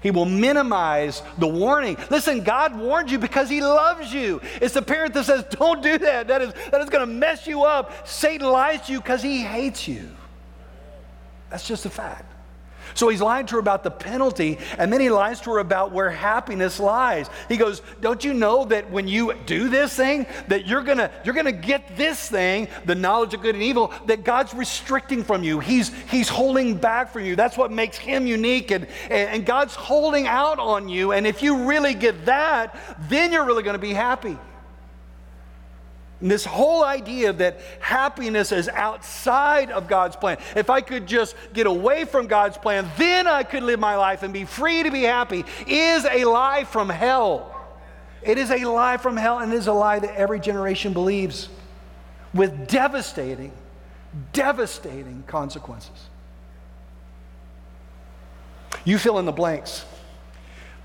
He 0.01 0.09
will 0.09 0.25
minimize 0.25 1.21
the 1.37 1.47
warning. 1.47 1.97
Listen, 2.09 2.43
God 2.43 2.75
warned 2.75 3.11
you 3.11 3.19
because 3.19 3.47
He 3.47 3.61
loves 3.61 4.11
you. 4.11 4.41
It's 4.59 4.73
the 4.73 4.81
parent 4.81 5.13
that 5.13 5.25
says, 5.25 5.45
Don't 5.51 5.83
do 5.83 5.99
that. 5.99 6.27
That 6.27 6.41
is, 6.41 6.53
that 6.71 6.81
is 6.81 6.89
going 6.89 7.07
to 7.07 7.13
mess 7.13 7.45
you 7.45 7.63
up. 7.63 8.07
Satan 8.07 8.49
lies 8.49 8.87
to 8.87 8.91
you 8.91 8.99
because 8.99 9.21
he 9.21 9.41
hates 9.41 9.87
you. 9.87 10.09
That's 11.51 11.65
just 11.65 11.85
a 11.85 11.91
fact. 11.91 12.32
So 12.93 13.09
he's 13.09 13.21
lying 13.21 13.45
to 13.47 13.55
her 13.55 13.59
about 13.59 13.83
the 13.83 13.91
penalty, 13.91 14.57
and 14.77 14.91
then 14.91 14.99
he 14.99 15.09
lies 15.09 15.41
to 15.41 15.51
her 15.51 15.59
about 15.59 15.91
where 15.91 16.09
happiness 16.09 16.79
lies. 16.79 17.29
He 17.49 17.57
goes, 17.57 17.81
Don't 18.01 18.23
you 18.23 18.33
know 18.33 18.65
that 18.65 18.89
when 18.91 19.07
you 19.07 19.33
do 19.45 19.69
this 19.69 19.95
thing, 19.95 20.25
that 20.47 20.65
you're 20.67 20.83
gonna, 20.83 21.11
you're 21.23 21.35
gonna 21.35 21.51
get 21.51 21.95
this 21.97 22.29
thing, 22.29 22.67
the 22.85 22.95
knowledge 22.95 23.33
of 23.33 23.41
good 23.41 23.55
and 23.55 23.63
evil, 23.63 23.91
that 24.05 24.23
God's 24.23 24.53
restricting 24.53 25.23
from 25.23 25.43
you. 25.43 25.59
He's, 25.59 25.91
he's 26.09 26.29
holding 26.29 26.75
back 26.75 27.11
from 27.11 27.25
you. 27.25 27.35
That's 27.35 27.57
what 27.57 27.71
makes 27.71 27.97
him 27.97 28.27
unique, 28.27 28.71
and, 28.71 28.87
and 29.09 29.45
God's 29.45 29.75
holding 29.75 30.27
out 30.27 30.59
on 30.59 30.89
you. 30.89 31.11
And 31.11 31.25
if 31.27 31.41
you 31.41 31.65
really 31.65 31.93
get 31.93 32.25
that, 32.25 32.77
then 33.09 33.31
you're 33.31 33.45
really 33.45 33.63
gonna 33.63 33.77
be 33.77 33.93
happy. 33.93 34.37
And 36.23 36.31
this 36.31 36.45
whole 36.45 36.85
idea 36.85 37.33
that 37.33 37.59
happiness 37.81 38.53
is 38.53 38.69
outside 38.69 39.71
of 39.71 39.89
God's 39.89 40.15
plan. 40.15 40.37
If 40.55 40.69
I 40.69 40.79
could 40.79 41.05
just 41.05 41.35
get 41.51 41.67
away 41.67 42.05
from 42.05 42.27
God's 42.27 42.57
plan, 42.57 42.89
then 42.97 43.27
I 43.27 43.43
could 43.43 43.61
live 43.61 43.77
my 43.77 43.97
life 43.97 44.23
and 44.23 44.31
be 44.33 44.45
free 44.45 44.83
to 44.83 44.89
be 44.89 45.01
happy, 45.01 45.43
is 45.67 46.05
a 46.05 46.23
lie 46.23 46.63
from 46.63 46.87
hell. 46.87 47.53
It 48.21 48.37
is 48.37 48.51
a 48.51 48.63
lie 48.63 48.95
from 48.95 49.17
hell, 49.17 49.39
and 49.39 49.51
it 49.51 49.57
is 49.57 49.67
a 49.67 49.73
lie 49.73 49.99
that 49.99 50.15
every 50.15 50.39
generation 50.39 50.93
believes 50.93 51.49
with 52.33 52.69
devastating, 52.69 53.51
devastating 54.31 55.25
consequences. 55.27 56.07
You 58.85 58.97
fill 58.97 59.19
in 59.19 59.25
the 59.25 59.33
blanks. 59.33 59.83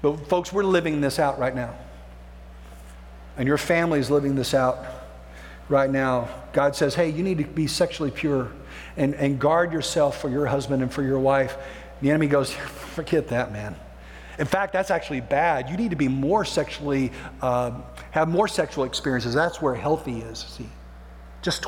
But, 0.02 0.16
folks, 0.28 0.52
we're 0.52 0.64
living 0.64 1.00
this 1.00 1.20
out 1.20 1.38
right 1.38 1.54
now. 1.54 1.76
And 3.36 3.46
your 3.46 3.56
family 3.56 4.00
is 4.00 4.10
living 4.10 4.34
this 4.34 4.52
out 4.52 4.97
right 5.68 5.90
now, 5.90 6.28
God 6.52 6.74
says, 6.74 6.94
hey, 6.94 7.10
you 7.10 7.22
need 7.22 7.38
to 7.38 7.44
be 7.44 7.66
sexually 7.66 8.10
pure 8.10 8.50
and, 8.96 9.14
and 9.14 9.38
guard 9.38 9.72
yourself 9.72 10.20
for 10.20 10.28
your 10.28 10.46
husband 10.46 10.82
and 10.82 10.92
for 10.92 11.02
your 11.02 11.18
wife. 11.18 11.56
The 12.00 12.10
enemy 12.10 12.26
goes, 12.26 12.52
forget 12.94 13.28
that, 13.28 13.52
man. 13.52 13.76
In 14.38 14.46
fact, 14.46 14.72
that's 14.72 14.90
actually 14.90 15.20
bad. 15.20 15.68
You 15.68 15.76
need 15.76 15.90
to 15.90 15.96
be 15.96 16.08
more 16.08 16.44
sexually, 16.44 17.10
uh, 17.42 17.72
have 18.12 18.28
more 18.28 18.46
sexual 18.46 18.84
experiences. 18.84 19.34
That's 19.34 19.60
where 19.60 19.74
healthy 19.74 20.18
is, 20.20 20.38
see? 20.38 20.68
Just 21.42 21.66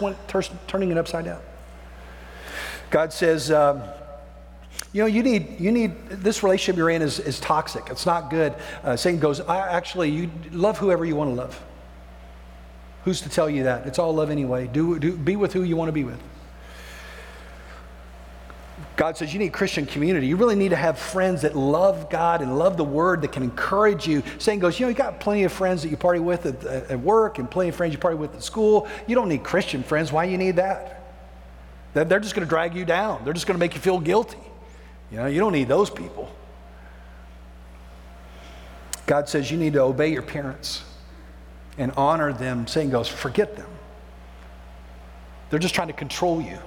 turning 0.69 0.91
it 0.91 0.99
upside 0.99 1.25
down. 1.25 1.41
God 2.91 3.13
says, 3.13 3.51
um, 3.51 3.83
you 4.93 5.03
know, 5.03 5.07
you 5.07 5.23
need, 5.23 5.61
you 5.61 5.71
need, 5.71 6.09
this 6.09 6.43
relationship 6.43 6.77
you're 6.77 6.91
in 6.91 7.03
is, 7.03 7.21
is 7.21 7.39
toxic. 7.39 7.89
It's 7.91 8.07
not 8.07 8.31
good. 8.31 8.55
Uh, 8.83 8.97
Satan 8.97 9.21
goes, 9.21 9.41
actually, 9.41 10.11
you 10.11 10.31
love 10.51 10.79
whoever 10.79 11.05
you 11.05 11.15
want 11.15 11.31
to 11.31 11.35
love. 11.35 11.65
Who's 13.05 13.21
to 13.23 13.29
tell 13.29 13.49
you 13.49 13.65
that? 13.65 13.87
It's 13.87 13.99
all 13.99 14.15
love 14.15 14.31
anyway. 14.31 14.67
Do, 14.67 14.99
do, 14.99 15.17
be 15.17 15.37
with 15.37 15.53
who 15.53 15.63
you 15.63 15.77
want 15.77 15.89
to 15.89 15.93
be 15.93 16.05
with. 16.05 16.21
God 18.97 19.17
says 19.17 19.33
you 19.33 19.39
need 19.39 19.53
Christian 19.53 19.87
community. 19.87 20.27
You 20.27 20.37
really 20.37 20.55
need 20.55 20.71
to 20.71 20.77
have 20.77 20.99
friends 20.99 21.43
that 21.43 21.57
love 21.57 22.11
God 22.11 22.43
and 22.43 22.59
love 22.59 22.77
the 22.77 22.85
Word 22.85 23.23
that 23.23 23.33
can 23.33 23.43
encourage 23.43 24.07
you. 24.07 24.23
Satan 24.39 24.61
goes, 24.61 24.79
you 24.79 24.85
know, 24.85 24.91
you 24.91 24.95
got 24.95 25.21
plenty 25.21 25.45
of 25.45 25.53
friends 25.53 25.83
that 25.83 25.89
you 25.89 25.97
party 25.97 26.21
with 26.21 26.45
at, 26.45 26.65
at 26.91 27.01
work 27.01 27.39
and 27.39 27.51
plenty 27.51 27.71
of 27.71 27.77
friends 27.77 27.95
you 27.95 27.99
party 27.99 28.19
with 28.19 28.35
at 28.35 28.43
school. 28.43 28.87
You 29.07 29.15
don't 29.15 29.29
need 29.31 29.43
Christian 29.43 29.83
friends. 29.83 30.13
Why 30.13 30.25
you 30.25 30.37
need 30.37 30.57
that? 30.57 30.99
They're 31.95 32.21
just 32.21 32.35
going 32.35 32.47
to 32.47 32.49
drag 32.49 32.75
you 32.75 32.85
down. 32.85 33.25
They're 33.25 33.33
just 33.33 33.47
going 33.47 33.57
to 33.57 33.61
make 33.61 33.75
you 33.75 33.81
feel 33.81 33.99
guilty. 33.99 34.39
You 35.11 35.17
know, 35.17 35.27
you 35.27 35.41
don't 35.41 35.53
need 35.53 35.69
those 35.69 35.89
people. 35.89 36.31
God 39.07 39.29
says 39.29 39.51
you 39.51 39.57
need 39.57 39.73
to 39.73 39.81
obey 39.81 40.13
your 40.13 40.23
parents 40.23 40.83
and 41.81 41.93
honor 41.97 42.33
them, 42.33 42.67
Satan 42.67 42.91
goes, 42.91 43.09
forget 43.09 43.57
them. 43.57 43.69
They're 45.49 45.59
just 45.59 45.75
trying 45.75 45.89
to 45.89 45.95
control 45.95 46.41
you. 46.41 46.59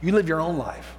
You 0.00 0.12
live 0.12 0.28
your 0.28 0.40
own 0.40 0.58
life. 0.58 0.96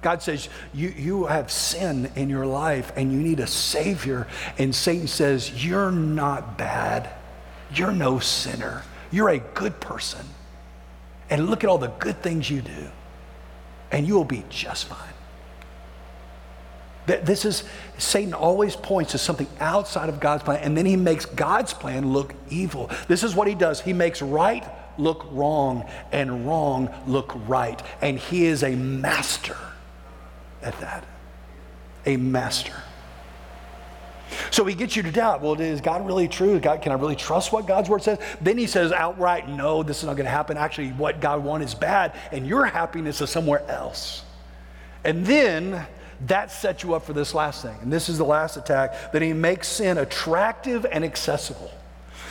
God 0.00 0.22
says, 0.22 0.48
you, 0.72 0.90
you 0.90 1.26
have 1.26 1.50
sin 1.50 2.10
in 2.14 2.30
your 2.30 2.46
life 2.46 2.92
and 2.94 3.12
you 3.12 3.18
need 3.18 3.40
a 3.40 3.46
Savior. 3.46 4.28
And 4.56 4.74
Satan 4.74 5.08
says, 5.08 5.64
You're 5.64 5.90
not 5.90 6.56
bad. 6.56 7.10
You're 7.74 7.92
no 7.92 8.20
sinner. 8.20 8.84
You're 9.10 9.30
a 9.30 9.38
good 9.38 9.80
person. 9.80 10.24
And 11.30 11.50
look 11.50 11.64
at 11.64 11.70
all 11.70 11.78
the 11.78 11.88
good 11.88 12.22
things 12.22 12.48
you 12.48 12.62
do, 12.62 12.88
and 13.90 14.06
you 14.06 14.14
will 14.14 14.24
be 14.24 14.44
just 14.48 14.86
fine. 14.86 15.17
This 17.08 17.44
is, 17.44 17.64
Satan 17.96 18.34
always 18.34 18.76
points 18.76 19.12
to 19.12 19.18
something 19.18 19.48
outside 19.60 20.08
of 20.08 20.20
God's 20.20 20.42
plan, 20.42 20.60
and 20.62 20.76
then 20.76 20.86
he 20.86 20.96
makes 20.96 21.24
God's 21.24 21.72
plan 21.72 22.12
look 22.12 22.34
evil. 22.50 22.90
This 23.08 23.24
is 23.24 23.34
what 23.34 23.48
he 23.48 23.54
does. 23.54 23.80
He 23.80 23.92
makes 23.92 24.22
right 24.22 24.64
look 24.98 25.26
wrong, 25.30 25.88
and 26.12 26.46
wrong 26.46 26.92
look 27.06 27.32
right. 27.46 27.80
And 28.02 28.18
he 28.18 28.44
is 28.44 28.62
a 28.62 28.74
master 28.74 29.56
at 30.62 30.78
that. 30.80 31.04
A 32.04 32.16
master. 32.16 32.74
So 34.50 34.64
he 34.64 34.74
gets 34.74 34.96
you 34.96 35.02
to 35.04 35.10
doubt, 35.10 35.40
well, 35.40 35.58
is 35.58 35.80
God 35.80 36.06
really 36.06 36.28
true? 36.28 36.58
God, 36.60 36.82
can 36.82 36.92
I 36.92 36.96
really 36.96 37.16
trust 37.16 37.52
what 37.52 37.66
God's 37.66 37.88
word 37.88 38.02
says? 38.02 38.18
Then 38.40 38.58
he 38.58 38.66
says 38.66 38.92
outright, 38.92 39.48
no, 39.48 39.82
this 39.82 39.98
is 39.98 40.04
not 40.04 40.16
going 40.16 40.26
to 40.26 40.30
happen. 40.30 40.56
Actually, 40.56 40.90
what 40.90 41.20
God 41.20 41.42
wants 41.42 41.68
is 41.68 41.74
bad, 41.74 42.14
and 42.32 42.46
your 42.46 42.66
happiness 42.66 43.20
is 43.20 43.30
somewhere 43.30 43.66
else. 43.70 44.24
And 45.04 45.24
then 45.24 45.86
that 46.26 46.50
sets 46.50 46.82
you 46.82 46.94
up 46.94 47.04
for 47.04 47.12
this 47.12 47.34
last 47.34 47.62
thing. 47.62 47.76
And 47.80 47.92
this 47.92 48.08
is 48.08 48.18
the 48.18 48.24
last 48.24 48.56
attack 48.56 49.12
that 49.12 49.22
he 49.22 49.32
makes 49.32 49.68
sin 49.68 49.98
attractive 49.98 50.84
and 50.90 51.04
accessible. 51.04 51.70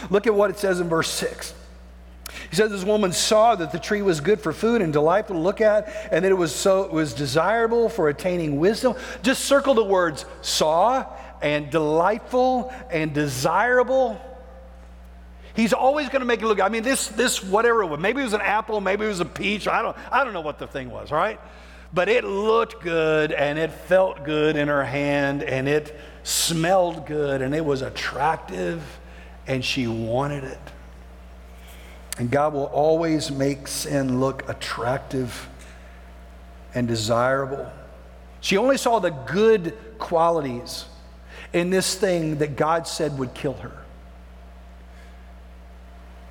Look 0.10 0.28
at 0.28 0.34
what 0.34 0.50
it 0.50 0.60
says 0.60 0.80
in 0.80 0.90
verse 0.90 1.10
6. 1.10 1.54
He 2.50 2.56
says 2.56 2.72
this 2.72 2.84
woman 2.84 3.14
saw 3.14 3.56
that 3.56 3.72
the 3.72 3.80
tree 3.80 4.02
was 4.02 4.20
good 4.20 4.40
for 4.40 4.54
food 4.54 4.82
and 4.82 4.92
delightful 4.92 5.36
to 5.36 5.42
look 5.42 5.62
at, 5.62 6.10
and 6.12 6.24
that 6.24 6.32
it 6.32 6.36
was 6.36 6.54
so 6.54 6.84
it 6.84 6.92
was 6.92 7.14
desirable 7.14 7.90
for 7.90 8.10
attaining 8.10 8.60
wisdom. 8.60 8.96
Just 9.24 9.46
circle 9.46 9.74
the 9.74 9.84
words 9.84 10.26
saw 10.42 11.06
and 11.42 11.70
delightful 11.70 12.74
and 12.92 13.14
desirable. 13.14 14.22
He's 15.56 15.74
always 15.74 16.10
going 16.10 16.20
to 16.20 16.26
make 16.26 16.42
it 16.42 16.46
look. 16.46 16.62
I 16.62 16.70
mean, 16.70 16.84
this 16.84 17.08
this 17.08 17.44
whatever 17.44 17.82
it 17.84 17.88
was. 17.88 18.00
Maybe 18.00 18.22
it 18.22 18.26
was 18.26 18.34
an 18.34 18.42
apple, 18.42 18.80
maybe 18.82 19.06
it 19.06 19.10
was 19.10 19.20
a 19.22 19.26
peach. 19.26 19.68
I 19.68 19.82
don't 19.82 19.98
I 20.12 20.24
don't 20.24 20.34
know 20.34 20.42
what 20.42 20.60
the 20.60 20.68
thing 20.68 20.92
was. 20.92 21.12
All 21.12 21.18
right, 21.18 21.40
but 21.94 22.10
it 22.10 22.24
looked 22.24 22.82
good 22.82 23.32
and 23.32 23.58
it 23.58 23.72
felt 23.72 24.24
good 24.24 24.56
in 24.56 24.68
her 24.68 24.84
hand 24.84 25.44
and 25.44 25.68
it 25.68 25.98
smelled 26.24 27.06
good 27.06 27.42
and 27.42 27.56
it 27.56 27.64
was 27.64 27.82
attractive, 27.82 28.84
and 29.48 29.64
she 29.64 29.88
wanted 29.88 30.44
it. 30.44 30.60
And 32.18 32.30
God 32.30 32.54
will 32.54 32.66
always 32.66 33.32
make 33.32 33.68
sin 33.68 34.20
look 34.20 34.48
attractive 34.50 35.48
and 36.74 36.88
desirable. 36.88 37.72
She 38.42 38.58
only 38.58 38.78
saw 38.78 39.00
the 39.00 39.12
good 39.12 39.78
qualities 40.00 40.86
in 41.54 41.70
this 41.70 41.96
thing 41.96 42.38
that 42.40 42.56
God 42.56 42.88
said 42.88 43.18
would 43.20 43.34
kill 43.34 43.54
her. 43.54 43.72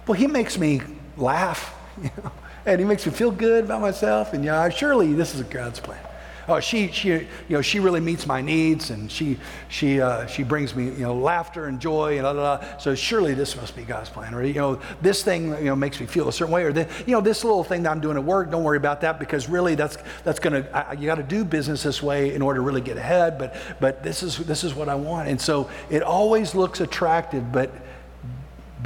Well, 0.06 0.18
he 0.18 0.26
makes 0.26 0.58
me 0.58 0.82
laugh, 1.16 1.74
you 2.02 2.10
know, 2.22 2.32
and 2.66 2.78
he 2.80 2.84
makes 2.84 3.06
me 3.06 3.12
feel 3.12 3.30
good 3.30 3.64
about 3.64 3.80
myself, 3.80 4.32
and 4.32 4.44
yeah, 4.44 4.68
surely 4.68 5.12
this 5.12 5.34
is 5.34 5.42
God's 5.42 5.80
plan 5.80 6.00
oh, 6.48 6.60
she, 6.60 6.88
she, 6.88 7.08
you 7.08 7.26
know, 7.48 7.62
she 7.62 7.80
really 7.80 8.00
meets 8.00 8.26
my 8.26 8.40
needs 8.40 8.90
and 8.90 9.10
she, 9.10 9.38
she, 9.68 10.00
uh, 10.00 10.26
she 10.26 10.42
brings 10.42 10.74
me, 10.74 10.84
you 10.84 11.02
know, 11.02 11.14
laughter 11.14 11.66
and 11.66 11.80
joy 11.80 12.12
and 12.12 12.22
blah, 12.22 12.32
blah, 12.32 12.58
blah. 12.58 12.78
So 12.78 12.94
surely 12.94 13.34
this 13.34 13.56
must 13.56 13.74
be 13.74 13.82
God's 13.82 14.10
plan. 14.10 14.34
Or, 14.34 14.42
you 14.42 14.54
know, 14.54 14.80
this 15.02 15.22
thing, 15.22 15.50
you 15.58 15.64
know, 15.64 15.76
makes 15.76 16.00
me 16.00 16.06
feel 16.06 16.28
a 16.28 16.32
certain 16.32 16.52
way. 16.52 16.64
Or, 16.64 16.72
the, 16.72 16.88
you 17.06 17.12
know, 17.12 17.20
this 17.20 17.44
little 17.44 17.64
thing 17.64 17.82
that 17.82 17.90
I'm 17.90 18.00
doing 18.00 18.16
at 18.16 18.24
work, 18.24 18.50
don't 18.50 18.64
worry 18.64 18.76
about 18.76 19.00
that 19.02 19.18
because 19.18 19.48
really 19.48 19.74
that's, 19.74 19.98
that's 20.24 20.38
going 20.38 20.62
to, 20.62 20.96
you 20.98 21.06
got 21.06 21.16
to 21.16 21.22
do 21.22 21.44
business 21.44 21.82
this 21.82 22.02
way 22.02 22.34
in 22.34 22.42
order 22.42 22.58
to 22.58 22.62
really 22.62 22.80
get 22.80 22.96
ahead. 22.96 23.38
But, 23.38 23.56
but 23.80 24.02
this 24.02 24.22
is, 24.22 24.38
this 24.38 24.64
is 24.64 24.74
what 24.74 24.88
I 24.88 24.94
want. 24.94 25.28
And 25.28 25.40
so 25.40 25.68
it 25.90 26.02
always 26.02 26.54
looks 26.54 26.80
attractive, 26.80 27.50
but, 27.52 27.70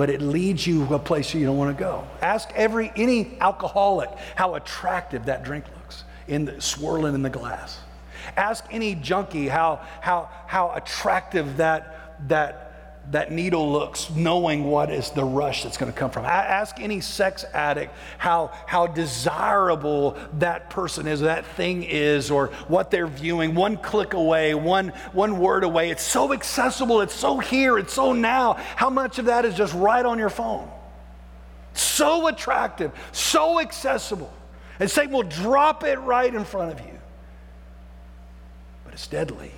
but 0.01 0.09
it 0.09 0.23
leads 0.23 0.67
you 0.67 0.87
to 0.87 0.95
a 0.95 0.99
place 0.99 1.35
you 1.35 1.45
don't 1.45 1.59
want 1.59 1.77
to 1.77 1.79
go. 1.79 2.07
Ask 2.23 2.49
every 2.55 2.91
any 2.97 3.37
alcoholic 3.39 4.09
how 4.35 4.55
attractive 4.55 5.27
that 5.27 5.45
drink 5.45 5.67
looks 5.77 6.05
in 6.27 6.47
the, 6.47 6.59
swirling 6.59 7.15
in 7.15 7.21
the 7.21 7.29
glass. 7.29 7.79
Ask 8.35 8.65
any 8.71 8.95
junkie 8.95 9.47
how, 9.47 9.87
how, 10.01 10.31
how 10.47 10.73
attractive 10.73 11.59
that, 11.59 12.17
that, 12.29 12.70
that 13.11 13.33
needle 13.33 13.73
looks, 13.73 14.09
knowing 14.11 14.65
what 14.65 14.91
is 14.91 15.11
the 15.11 15.25
rush 15.25 15.65
that's 15.65 15.77
going 15.77 15.93
to 15.93 15.99
come 15.99 16.11
from. 16.11 16.25
Ask 16.25 16.81
any 16.81 17.01
sex 17.01 17.45
addict 17.53 17.93
how, 18.19 18.53
how 18.67 18.87
desirable 18.87 20.17
that 20.39 20.71
person 20.71 21.09
is, 21.09 21.21
that 21.21 21.45
thing 21.45 21.83
is, 21.83 22.31
or 22.31 22.49
what 22.69 22.91
they're 22.91 23.09
viewing. 23.09 23.55
One 23.55 23.77
click 23.77 24.15
away, 24.15 24.55
one, 24.55 24.89
one 25.13 25.39
word 25.39 25.65
away. 25.65 25.91
It's 25.91 26.05
so 26.05 26.33
accessible, 26.33 27.01
it's 27.01 27.15
so 27.15 27.39
here, 27.39 27.79
it's 27.79 27.93
so 27.93 28.13
now. 28.13 28.55
How 28.55 28.91
much 28.91 29.19
of 29.19 29.27
that 29.27 29.45
is 29.45 29.55
just 29.55 29.75
right 29.75 30.05
on 30.05 30.19
your 30.19 30.31
phone? 30.31 30.71
So 31.73 32.29
attractive, 32.29 32.93
so 33.13 33.61
accessible. 33.61 34.33
And 34.79 34.91
Satan 34.91 35.13
will 35.13 35.25
drop 35.25 35.85
it 35.85 35.99
right 35.99 36.33
in 36.33 36.45
front 36.45 36.73
of 36.73 36.81
you. 36.87 36.99
But 38.85 38.95
it's 38.95 39.07
deadly. 39.07 39.53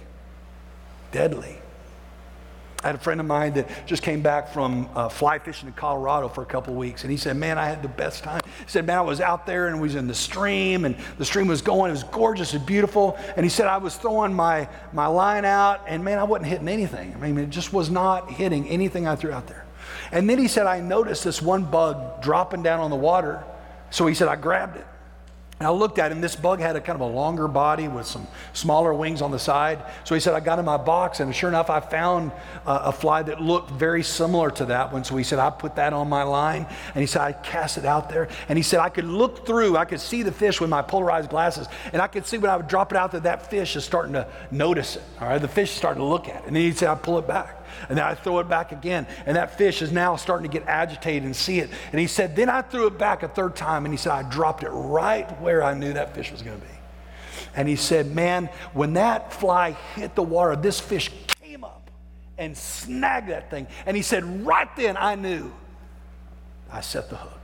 Deadly. 1.12 1.61
I 2.82 2.88
had 2.88 2.96
a 2.96 2.98
friend 2.98 3.20
of 3.20 3.26
mine 3.26 3.54
that 3.54 3.86
just 3.86 4.02
came 4.02 4.22
back 4.22 4.52
from 4.52 4.88
uh, 4.94 5.08
fly 5.08 5.38
fishing 5.38 5.68
in 5.68 5.74
Colorado 5.74 6.28
for 6.28 6.42
a 6.42 6.46
couple 6.46 6.74
weeks, 6.74 7.02
and 7.02 7.10
he 7.10 7.16
said, 7.16 7.36
"Man, 7.36 7.56
I 7.56 7.66
had 7.66 7.80
the 7.80 7.88
best 7.88 8.24
time." 8.24 8.40
He 8.44 8.64
said, 8.66 8.86
"Man, 8.86 8.98
I 8.98 9.02
was 9.02 9.20
out 9.20 9.46
there 9.46 9.68
and 9.68 9.80
was 9.80 9.94
in 9.94 10.08
the 10.08 10.14
stream, 10.14 10.84
and 10.84 10.96
the 11.16 11.24
stream 11.24 11.46
was 11.46 11.62
going. 11.62 11.90
It 11.90 11.92
was 11.92 12.04
gorgeous 12.04 12.54
and 12.54 12.66
beautiful." 12.66 13.16
And 13.36 13.44
he 13.44 13.50
said, 13.50 13.68
"I 13.68 13.76
was 13.76 13.96
throwing 13.96 14.34
my 14.34 14.68
my 14.92 15.06
line 15.06 15.44
out, 15.44 15.82
and 15.86 16.04
man, 16.04 16.18
I 16.18 16.24
wasn't 16.24 16.48
hitting 16.48 16.68
anything. 16.68 17.14
I 17.14 17.18
mean, 17.18 17.38
it 17.38 17.50
just 17.50 17.72
was 17.72 17.88
not 17.88 18.30
hitting 18.30 18.68
anything 18.68 19.06
I 19.06 19.14
threw 19.14 19.32
out 19.32 19.46
there." 19.46 19.64
And 20.10 20.28
then 20.28 20.38
he 20.38 20.48
said, 20.48 20.66
"I 20.66 20.80
noticed 20.80 21.22
this 21.22 21.40
one 21.40 21.64
bug 21.64 22.20
dropping 22.20 22.64
down 22.64 22.80
on 22.80 22.90
the 22.90 22.96
water, 22.96 23.44
so 23.90 24.06
he 24.06 24.14
said 24.14 24.26
I 24.26 24.36
grabbed 24.36 24.76
it." 24.76 24.86
And 25.62 25.68
I 25.68 25.70
looked 25.70 26.00
at 26.00 26.10
him. 26.10 26.20
This 26.20 26.34
bug 26.34 26.58
had 26.58 26.74
a 26.74 26.80
kind 26.80 27.00
of 27.00 27.02
a 27.02 27.14
longer 27.14 27.46
body 27.46 27.86
with 27.86 28.04
some 28.04 28.26
smaller 28.52 28.92
wings 28.92 29.22
on 29.22 29.30
the 29.30 29.38
side. 29.38 29.84
So 30.02 30.12
he 30.12 30.20
said, 30.20 30.34
I 30.34 30.40
got 30.40 30.58
in 30.58 30.64
my 30.64 30.76
box, 30.76 31.20
and 31.20 31.32
sure 31.32 31.48
enough, 31.48 31.70
I 31.70 31.78
found 31.78 32.32
uh, 32.66 32.80
a 32.86 32.90
fly 32.90 33.22
that 33.22 33.40
looked 33.40 33.70
very 33.70 34.02
similar 34.02 34.50
to 34.50 34.64
that 34.64 34.92
one. 34.92 35.04
So 35.04 35.16
he 35.16 35.22
said, 35.22 35.38
I 35.38 35.50
put 35.50 35.76
that 35.76 35.92
on 35.92 36.08
my 36.08 36.24
line. 36.24 36.66
And 36.96 37.00
he 37.00 37.06
said, 37.06 37.22
I 37.22 37.30
cast 37.30 37.78
it 37.78 37.84
out 37.84 38.08
there. 38.08 38.26
And 38.48 38.58
he 38.58 38.64
said, 38.64 38.80
I 38.80 38.88
could 38.88 39.04
look 39.04 39.46
through, 39.46 39.76
I 39.76 39.84
could 39.84 40.00
see 40.00 40.24
the 40.24 40.32
fish 40.32 40.60
with 40.60 40.68
my 40.68 40.82
polarized 40.82 41.30
glasses. 41.30 41.68
And 41.92 42.02
I 42.02 42.08
could 42.08 42.26
see 42.26 42.38
when 42.38 42.50
I 42.50 42.56
would 42.56 42.66
drop 42.66 42.90
it 42.90 42.98
out 42.98 43.12
there, 43.12 43.20
that 43.20 43.48
fish 43.48 43.76
is 43.76 43.84
starting 43.84 44.14
to 44.14 44.26
notice 44.50 44.96
it. 44.96 45.04
All 45.20 45.28
right, 45.28 45.40
the 45.40 45.46
fish 45.46 45.70
is 45.70 45.76
starting 45.76 46.00
to 46.00 46.08
look 46.08 46.28
at 46.28 46.42
it. 46.42 46.46
And 46.48 46.56
then 46.56 46.64
he 46.64 46.72
said, 46.72 46.88
I 46.88 46.96
pull 46.96 47.20
it 47.20 47.28
back. 47.28 47.61
And 47.88 47.98
then 47.98 48.04
I 48.04 48.14
throw 48.14 48.38
it 48.38 48.48
back 48.48 48.72
again. 48.72 49.06
And 49.26 49.36
that 49.36 49.58
fish 49.58 49.82
is 49.82 49.92
now 49.92 50.16
starting 50.16 50.50
to 50.50 50.58
get 50.58 50.68
agitated 50.68 51.24
and 51.24 51.34
see 51.34 51.58
it. 51.58 51.70
And 51.92 52.00
he 52.00 52.06
said, 52.06 52.36
Then 52.36 52.48
I 52.48 52.62
threw 52.62 52.86
it 52.86 52.98
back 52.98 53.22
a 53.22 53.28
third 53.28 53.56
time. 53.56 53.84
And 53.84 53.92
he 53.92 53.98
said, 53.98 54.12
I 54.12 54.22
dropped 54.22 54.62
it 54.62 54.70
right 54.70 55.28
where 55.40 55.62
I 55.62 55.74
knew 55.74 55.92
that 55.92 56.14
fish 56.14 56.30
was 56.30 56.42
going 56.42 56.60
to 56.60 56.66
be. 56.66 56.72
And 57.54 57.68
he 57.68 57.76
said, 57.76 58.14
Man, 58.14 58.48
when 58.72 58.94
that 58.94 59.32
fly 59.32 59.72
hit 59.94 60.14
the 60.14 60.22
water, 60.22 60.56
this 60.56 60.80
fish 60.80 61.10
came 61.40 61.64
up 61.64 61.90
and 62.38 62.56
snagged 62.56 63.28
that 63.28 63.50
thing. 63.50 63.66
And 63.86 63.96
he 63.96 64.02
said, 64.02 64.46
Right 64.46 64.74
then 64.76 64.96
I 64.96 65.14
knew 65.14 65.52
I 66.70 66.80
set 66.80 67.10
the 67.10 67.16
hook. 67.16 67.38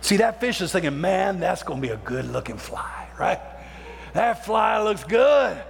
See, 0.00 0.18
that 0.18 0.40
fish 0.40 0.60
is 0.60 0.72
thinking, 0.72 1.00
Man, 1.00 1.40
that's 1.40 1.62
going 1.62 1.80
to 1.80 1.86
be 1.86 1.92
a 1.92 1.98
good 1.98 2.30
looking 2.30 2.58
fly, 2.58 3.08
right? 3.18 3.40
That 4.12 4.44
fly 4.44 4.82
looks 4.82 5.04
good. 5.04 5.62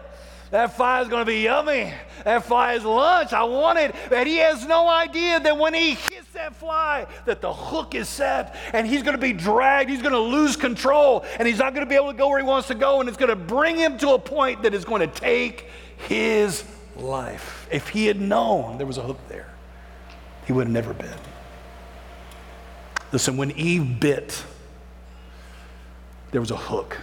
That 0.51 0.77
fly 0.77 1.03
is 1.03 1.09
going 1.09 1.23
to 1.23 1.27
be 1.27 1.43
yummy. 1.43 1.93
That 2.25 2.45
fly 2.45 2.75
is 2.75 2.85
lunch. 2.85 3.33
I 3.33 3.43
want 3.43 3.79
it. 3.79 3.95
And 4.13 4.29
he 4.29 4.37
has 4.37 4.65
no 4.67 4.89
idea 4.89 5.41
that 5.41 5.59
when 5.59 5.75
he 5.75 5.91
hits 5.95 6.31
that 6.35 6.55
fly, 6.55 7.07
that 7.25 7.41
the 7.41 7.53
hook 7.53 7.95
is 7.95 8.09
set 8.09 8.55
and 8.73 8.87
he's 8.87 9.03
going 9.03 9.17
to 9.17 9.21
be 9.21 9.33
dragged. 9.33 9.91
He's 9.91 10.03
going 10.03 10.13
to 10.13 10.21
lose 10.21 10.57
control 10.57 11.25
and 11.39 11.49
he's 11.49 11.59
not 11.59 11.75
going 11.75 11.85
to 11.85 11.89
be 11.89 11.97
able 11.97 12.13
to 12.13 12.17
go 12.17 12.29
where 12.29 12.39
he 12.39 12.45
wants 12.45 12.69
to 12.69 12.75
go. 12.75 13.01
And 13.01 13.09
it's 13.09 13.19
going 13.19 13.31
to 13.31 13.37
bring 13.37 13.77
him 13.77 13.99
to 13.99 14.11
a 14.11 14.19
point 14.19 14.63
that 14.63 14.73
is 14.73 14.85
going 14.85 15.01
to 15.01 15.21
take 15.21 15.69
his 15.97 16.65
life. 16.97 17.67
If 17.71 17.89
he 17.89 18.07
had 18.07 18.21
known 18.21 18.79
there 18.79 18.87
was 18.87 18.99
a 18.99 19.03
hook 19.03 19.19
there, 19.29 19.49
he 20.47 20.53
would 20.53 20.67
have 20.67 20.73
never 20.73 20.95
been. 20.95 21.19
Listen, 23.13 23.37
when 23.37 23.51
Eve 23.53 23.99
bit, 23.99 24.45
there 26.31 26.41
was 26.41 26.51
a 26.51 26.57
hook. 26.57 26.99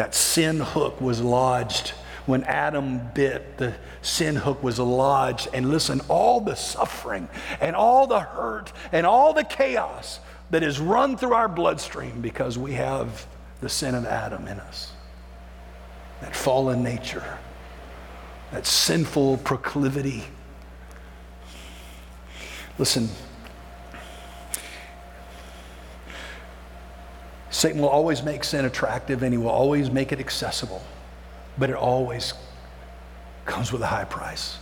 That 0.00 0.14
sin 0.14 0.60
hook 0.60 0.98
was 0.98 1.20
lodged. 1.20 1.90
When 2.24 2.42
Adam 2.44 3.02
bit, 3.12 3.58
the 3.58 3.74
sin 4.00 4.34
hook 4.34 4.62
was 4.62 4.78
lodged. 4.78 5.48
And 5.52 5.68
listen, 5.68 6.00
all 6.08 6.40
the 6.40 6.54
suffering 6.54 7.28
and 7.60 7.76
all 7.76 8.06
the 8.06 8.20
hurt 8.20 8.72
and 8.92 9.04
all 9.04 9.34
the 9.34 9.44
chaos 9.44 10.20
that 10.48 10.62
is 10.62 10.80
run 10.80 11.18
through 11.18 11.34
our 11.34 11.50
bloodstream 11.50 12.22
because 12.22 12.56
we 12.56 12.72
have 12.72 13.26
the 13.60 13.68
sin 13.68 13.94
of 13.94 14.06
Adam 14.06 14.48
in 14.48 14.58
us. 14.58 14.92
That 16.22 16.34
fallen 16.34 16.82
nature, 16.82 17.38
that 18.52 18.64
sinful 18.64 19.36
proclivity. 19.44 20.24
Listen, 22.78 23.10
Satan 27.60 27.82
will 27.82 27.90
always 27.90 28.22
make 28.22 28.42
sin 28.42 28.64
attractive 28.64 29.22
and 29.22 29.34
he 29.34 29.36
will 29.36 29.50
always 29.50 29.90
make 29.90 30.12
it 30.12 30.18
accessible, 30.18 30.82
but 31.58 31.68
it 31.68 31.76
always 31.76 32.32
comes 33.44 33.70
with 33.70 33.82
a 33.82 33.86
high 33.86 34.06
price. 34.06 34.56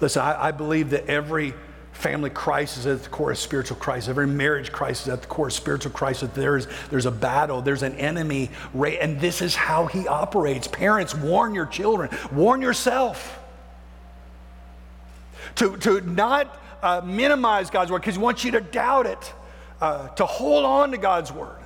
Listen, 0.00 0.22
I, 0.22 0.46
I 0.46 0.50
believe 0.50 0.90
that 0.90 1.06
every 1.06 1.54
family 1.92 2.30
crisis 2.30 2.78
is 2.78 2.86
at 2.86 3.02
the 3.04 3.08
core 3.10 3.30
of 3.30 3.38
spiritual 3.38 3.76
crisis. 3.76 4.08
Every 4.08 4.26
marriage 4.26 4.72
crisis 4.72 5.06
is 5.06 5.12
at 5.12 5.22
the 5.22 5.28
core 5.28 5.46
of 5.46 5.52
spiritual 5.52 5.92
crisis. 5.92 6.30
There's, 6.34 6.66
there's 6.90 7.06
a 7.06 7.12
battle, 7.12 7.62
there's 7.62 7.84
an 7.84 7.94
enemy, 7.94 8.50
and 8.74 9.20
this 9.20 9.40
is 9.40 9.54
how 9.54 9.86
he 9.86 10.08
operates. 10.08 10.66
Parents, 10.66 11.14
warn 11.14 11.54
your 11.54 11.66
children, 11.66 12.10
warn 12.32 12.60
yourself. 12.60 13.38
To, 15.54 15.76
to 15.76 16.00
not 16.00 16.60
uh, 16.82 17.02
minimize 17.04 17.70
God's 17.70 17.92
word 17.92 18.00
because 18.00 18.16
he 18.16 18.20
wants 18.20 18.42
you 18.42 18.50
to 18.50 18.60
doubt 18.60 19.06
it, 19.06 19.32
uh, 19.80 20.08
to 20.08 20.26
hold 20.26 20.64
on 20.64 20.90
to 20.92 20.98
God's 20.98 21.32
word. 21.32 21.58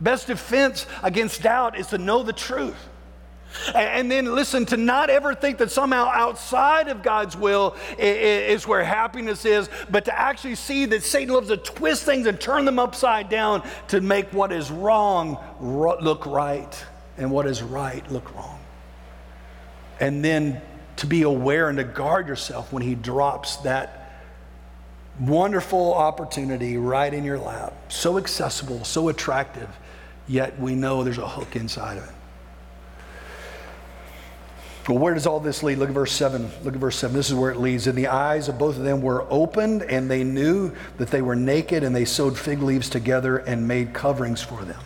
Best 0.00 0.26
defense 0.26 0.86
against 1.02 1.42
doubt 1.42 1.78
is 1.78 1.88
to 1.88 1.98
know 1.98 2.22
the 2.22 2.32
truth. 2.32 2.88
And 3.74 4.10
then 4.10 4.34
listen, 4.34 4.66
to 4.66 4.76
not 4.76 5.10
ever 5.10 5.34
think 5.34 5.58
that 5.58 5.70
somehow 5.70 6.10
outside 6.12 6.88
of 6.88 7.02
God's 7.02 7.36
will 7.36 7.76
is 7.98 8.66
where 8.66 8.82
happiness 8.82 9.44
is, 9.44 9.68
but 9.90 10.06
to 10.06 10.18
actually 10.18 10.56
see 10.56 10.86
that 10.86 11.04
Satan 11.04 11.32
loves 11.32 11.48
to 11.48 11.56
twist 11.56 12.02
things 12.02 12.26
and 12.26 12.40
turn 12.40 12.64
them 12.64 12.78
upside 12.78 13.28
down 13.28 13.62
to 13.88 14.00
make 14.00 14.32
what 14.32 14.50
is 14.52 14.70
wrong 14.70 15.38
look 15.60 16.26
right 16.26 16.84
and 17.16 17.30
what 17.30 17.46
is 17.46 17.62
right 17.62 18.10
look 18.10 18.34
wrong. 18.34 18.58
And 20.00 20.24
then 20.24 20.60
to 20.96 21.06
be 21.06 21.22
aware 21.22 21.68
and 21.68 21.78
to 21.78 21.84
guard 21.84 22.26
yourself 22.26 22.72
when 22.72 22.82
he 22.82 22.96
drops 22.96 23.56
that 23.58 24.03
wonderful 25.20 25.94
opportunity 25.94 26.76
right 26.76 27.12
in 27.12 27.24
your 27.24 27.38
lap. 27.38 27.72
So 27.88 28.18
accessible, 28.18 28.84
so 28.84 29.08
attractive, 29.08 29.68
yet 30.26 30.58
we 30.58 30.74
know 30.74 31.04
there's 31.04 31.18
a 31.18 31.28
hook 31.28 31.56
inside 31.56 31.98
of 31.98 32.04
it. 32.04 32.14
Well, 34.88 34.98
where 34.98 35.14
does 35.14 35.26
all 35.26 35.40
this 35.40 35.62
lead? 35.62 35.78
Look 35.78 35.88
at 35.88 35.94
verse 35.94 36.12
7. 36.12 36.50
Look 36.62 36.74
at 36.74 36.80
verse 36.80 36.96
7. 36.96 37.16
This 37.16 37.30
is 37.30 37.34
where 37.34 37.50
it 37.50 37.58
leads. 37.58 37.86
And 37.86 37.96
the 37.96 38.08
eyes 38.08 38.48
of 38.48 38.58
both 38.58 38.76
of 38.76 38.84
them 38.84 39.00
were 39.00 39.26
opened, 39.30 39.82
and 39.82 40.10
they 40.10 40.24
knew 40.24 40.72
that 40.98 41.10
they 41.10 41.22
were 41.22 41.34
naked, 41.34 41.82
and 41.84 41.96
they 41.96 42.04
sewed 42.04 42.36
fig 42.36 42.60
leaves 42.60 42.90
together 42.90 43.38
and 43.38 43.66
made 43.66 43.94
coverings 43.94 44.42
for 44.42 44.62
them. 44.62 44.80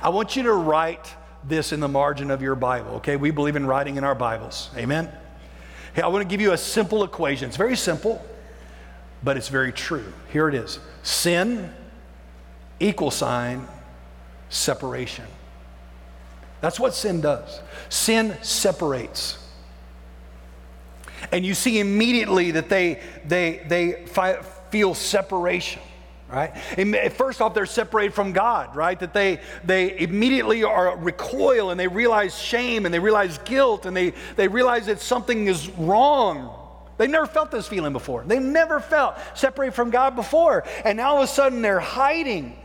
I 0.00 0.08
want 0.08 0.34
you 0.34 0.44
to 0.44 0.54
write 0.54 1.14
this 1.44 1.72
in 1.72 1.80
the 1.80 1.88
margin 1.88 2.30
of 2.30 2.40
your 2.40 2.54
Bible, 2.54 2.92
okay? 2.96 3.16
We 3.16 3.30
believe 3.30 3.56
in 3.56 3.66
writing 3.66 3.96
in 3.96 4.04
our 4.04 4.14
Bibles. 4.14 4.70
Amen? 4.76 5.10
Hey, 5.92 6.02
I 6.02 6.06
want 6.06 6.22
to 6.22 6.28
give 6.28 6.40
you 6.40 6.52
a 6.52 6.58
simple 6.58 7.04
equation. 7.04 7.48
It's 7.48 7.56
very 7.56 7.76
simple, 7.76 8.24
but 9.22 9.36
it's 9.36 9.48
very 9.48 9.72
true. 9.72 10.12
Here 10.32 10.48
it 10.48 10.54
is 10.54 10.78
sin, 11.02 11.72
equal 12.80 13.10
sign, 13.10 13.66
separation. 14.48 15.26
That's 16.60 16.80
what 16.80 16.94
sin 16.94 17.20
does. 17.20 17.60
Sin 17.88 18.36
separates. 18.42 19.38
And 21.32 21.44
you 21.44 21.54
see 21.54 21.80
immediately 21.80 22.52
that 22.52 22.68
they, 22.68 23.00
they, 23.24 23.64
they 23.66 24.06
fi- 24.06 24.42
feel 24.70 24.94
separation, 24.94 25.82
right? 26.28 26.56
First 27.12 27.40
off, 27.40 27.54
they're 27.54 27.66
separated 27.66 28.14
from 28.14 28.32
God, 28.32 28.74
right? 28.76 28.98
That 28.98 29.14
they, 29.14 29.40
they 29.64 29.98
immediately 29.98 30.64
are 30.64 30.96
recoil 30.96 31.70
and 31.70 31.78
they 31.78 31.88
realize 31.88 32.38
shame 32.38 32.84
and 32.84 32.94
they 32.94 32.98
realize 32.98 33.38
guilt 33.38 33.86
and 33.86 33.96
they, 33.96 34.14
they 34.36 34.48
realize 34.48 34.86
that 34.86 35.00
something 35.00 35.46
is 35.46 35.68
wrong. 35.70 36.54
They 36.98 37.06
never 37.06 37.26
felt 37.26 37.50
this 37.50 37.66
feeling 37.66 37.92
before. 37.92 38.24
They 38.26 38.38
never 38.38 38.80
felt 38.80 39.16
separated 39.34 39.72
from 39.72 39.90
God 39.90 40.16
before. 40.16 40.64
And 40.84 40.98
now 40.98 41.10
all 41.10 41.18
of 41.18 41.24
a 41.24 41.26
sudden 41.32 41.62
they're 41.62 41.80
hiding. 41.80 42.56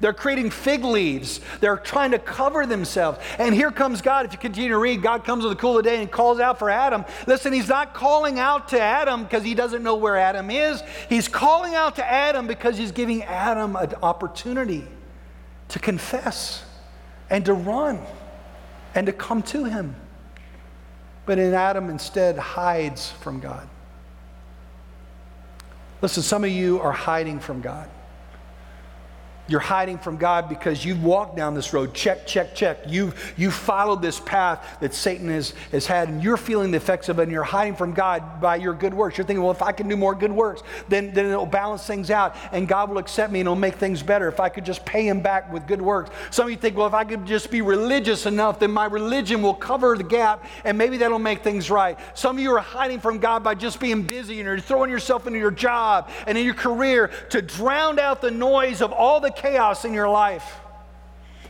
They're 0.00 0.12
creating 0.12 0.50
fig 0.50 0.84
leaves. 0.84 1.40
They're 1.60 1.76
trying 1.76 2.12
to 2.12 2.18
cover 2.18 2.66
themselves. 2.66 3.18
And 3.38 3.54
here 3.54 3.72
comes 3.72 4.00
God. 4.00 4.26
If 4.26 4.32
you 4.32 4.38
continue 4.38 4.70
to 4.70 4.78
read, 4.78 5.02
God 5.02 5.24
comes 5.24 5.42
with 5.42 5.54
the 5.54 5.60
cool 5.60 5.76
of 5.76 5.84
the 5.84 5.90
day 5.90 6.00
and 6.00 6.10
calls 6.10 6.38
out 6.38 6.58
for 6.58 6.70
Adam. 6.70 7.04
Listen, 7.26 7.52
he's 7.52 7.68
not 7.68 7.94
calling 7.94 8.38
out 8.38 8.68
to 8.68 8.80
Adam 8.80 9.24
because 9.24 9.42
he 9.42 9.54
doesn't 9.54 9.82
know 9.82 9.96
where 9.96 10.16
Adam 10.16 10.50
is. 10.50 10.82
He's 11.08 11.26
calling 11.26 11.74
out 11.74 11.96
to 11.96 12.08
Adam 12.08 12.46
because 12.46 12.78
he's 12.78 12.92
giving 12.92 13.24
Adam 13.24 13.74
an 13.74 13.94
opportunity 14.02 14.86
to 15.68 15.78
confess 15.78 16.64
and 17.30 17.44
to 17.46 17.54
run 17.54 18.00
and 18.94 19.06
to 19.06 19.12
come 19.12 19.42
to 19.42 19.64
him. 19.64 19.96
But 21.26 21.38
in 21.38 21.54
Adam 21.54 21.90
instead 21.90 22.38
hides 22.38 23.10
from 23.10 23.40
God. 23.40 23.68
Listen, 26.00 26.22
some 26.22 26.44
of 26.44 26.50
you 26.50 26.80
are 26.80 26.92
hiding 26.92 27.40
from 27.40 27.60
God. 27.60 27.88
You're 29.48 29.60
hiding 29.60 29.96
from 29.96 30.18
God 30.18 30.48
because 30.48 30.84
you've 30.84 31.02
walked 31.02 31.34
down 31.34 31.54
this 31.54 31.72
road. 31.72 31.94
Check, 31.94 32.26
check, 32.26 32.54
check. 32.54 32.80
You've, 32.86 33.34
you 33.38 33.50
followed 33.50 34.02
this 34.02 34.20
path 34.20 34.78
that 34.80 34.92
Satan 34.92 35.28
has, 35.30 35.54
has 35.72 35.86
had, 35.86 36.08
and 36.08 36.22
you're 36.22 36.36
feeling 36.36 36.70
the 36.70 36.76
effects 36.76 37.08
of 37.08 37.18
it, 37.18 37.22
and 37.22 37.32
you're 37.32 37.42
hiding 37.42 37.74
from 37.74 37.94
God 37.94 38.42
by 38.42 38.56
your 38.56 38.74
good 38.74 38.92
works. 38.92 39.16
You're 39.16 39.26
thinking, 39.26 39.42
well, 39.42 39.50
if 39.50 39.62
I 39.62 39.72
can 39.72 39.88
do 39.88 39.96
more 39.96 40.14
good 40.14 40.30
works, 40.30 40.62
then, 40.88 41.14
then 41.14 41.26
it'll 41.26 41.46
balance 41.46 41.86
things 41.86 42.10
out, 42.10 42.36
and 42.52 42.68
God 42.68 42.90
will 42.90 42.98
accept 42.98 43.32
me 43.32 43.40
and 43.40 43.46
it'll 43.46 43.56
make 43.56 43.76
things 43.76 44.02
better 44.02 44.28
if 44.28 44.38
I 44.38 44.50
could 44.50 44.66
just 44.66 44.84
pay 44.84 45.08
Him 45.08 45.20
back 45.20 45.50
with 45.50 45.66
good 45.66 45.80
works. 45.80 46.10
Some 46.30 46.46
of 46.46 46.50
you 46.50 46.58
think, 46.58 46.76
well, 46.76 46.86
if 46.86 46.94
I 46.94 47.04
could 47.04 47.24
just 47.24 47.50
be 47.50 47.62
religious 47.62 48.26
enough, 48.26 48.58
then 48.58 48.70
my 48.70 48.84
religion 48.84 49.40
will 49.40 49.54
cover 49.54 49.96
the 49.96 50.04
gap, 50.04 50.44
and 50.64 50.76
maybe 50.76 50.98
that'll 50.98 51.18
make 51.18 51.42
things 51.42 51.70
right. 51.70 51.98
Some 52.14 52.36
of 52.36 52.42
you 52.42 52.54
are 52.54 52.60
hiding 52.60 53.00
from 53.00 53.18
God 53.18 53.42
by 53.42 53.54
just 53.54 53.80
being 53.80 54.02
busy, 54.02 54.40
and 54.40 54.46
you're 54.46 54.60
throwing 54.60 54.90
yourself 54.90 55.26
into 55.26 55.38
your 55.38 55.50
job 55.50 56.10
and 56.26 56.36
in 56.36 56.44
your 56.44 56.54
career 56.54 57.10
to 57.30 57.40
drown 57.40 57.98
out 57.98 58.20
the 58.20 58.30
noise 58.30 58.82
of 58.82 58.92
all 58.92 59.20
the 59.20 59.37
chaos 59.38 59.84
in 59.84 59.94
your 59.94 60.08
life. 60.08 60.60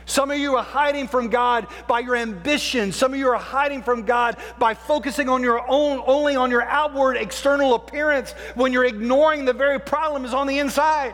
Some 0.09 0.31
of 0.31 0.39
you 0.39 0.55
are 0.55 0.63
hiding 0.63 1.07
from 1.07 1.29
God 1.29 1.67
by 1.87 1.99
your 1.99 2.15
ambition. 2.15 2.91
Some 2.91 3.13
of 3.13 3.19
you 3.19 3.27
are 3.29 3.37
hiding 3.37 3.83
from 3.83 4.05
God 4.05 4.37
by 4.57 4.73
focusing 4.73 5.29
on 5.29 5.43
your 5.43 5.63
own, 5.69 6.01
only 6.07 6.35
on 6.35 6.49
your 6.49 6.63
outward 6.63 7.15
external 7.15 7.75
appearance 7.75 8.31
when 8.55 8.73
you're 8.73 8.85
ignoring 8.85 9.45
the 9.45 9.53
very 9.53 9.79
problem 9.79 10.25
is 10.25 10.33
on 10.33 10.47
the 10.47 10.57
inside. 10.57 11.13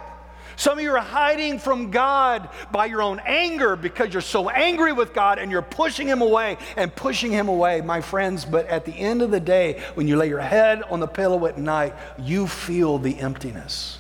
Some 0.56 0.78
of 0.78 0.84
you 0.86 0.96
are 0.96 1.02
hiding 1.02 1.60
from 1.60 1.92
God 1.92 2.48
by 2.72 2.86
your 2.86 3.02
own 3.02 3.20
anger 3.26 3.76
because 3.76 4.14
you're 4.14 4.22
so 4.22 4.50
angry 4.50 4.94
with 4.94 5.14
God 5.14 5.40
and 5.40 5.52
you're 5.52 5.62
pushing 5.62 6.08
Him 6.08 6.22
away 6.22 6.58
and 6.78 6.96
pushing 6.96 7.32
Him 7.32 7.50
away, 7.50 7.82
my 7.82 8.00
friends. 8.00 8.46
But 8.46 8.68
at 8.68 8.86
the 8.86 8.94
end 8.94 9.22
of 9.22 9.30
the 9.30 9.42
day, 9.42 9.84
when 9.96 10.08
you 10.08 10.16
lay 10.16 10.30
your 10.30 10.40
head 10.40 10.84
on 10.84 11.02
the 11.02 11.08
pillow 11.08 11.46
at 11.48 11.58
night, 11.58 11.94
you 12.18 12.48
feel 12.48 12.98
the 12.98 13.20
emptiness 13.20 14.00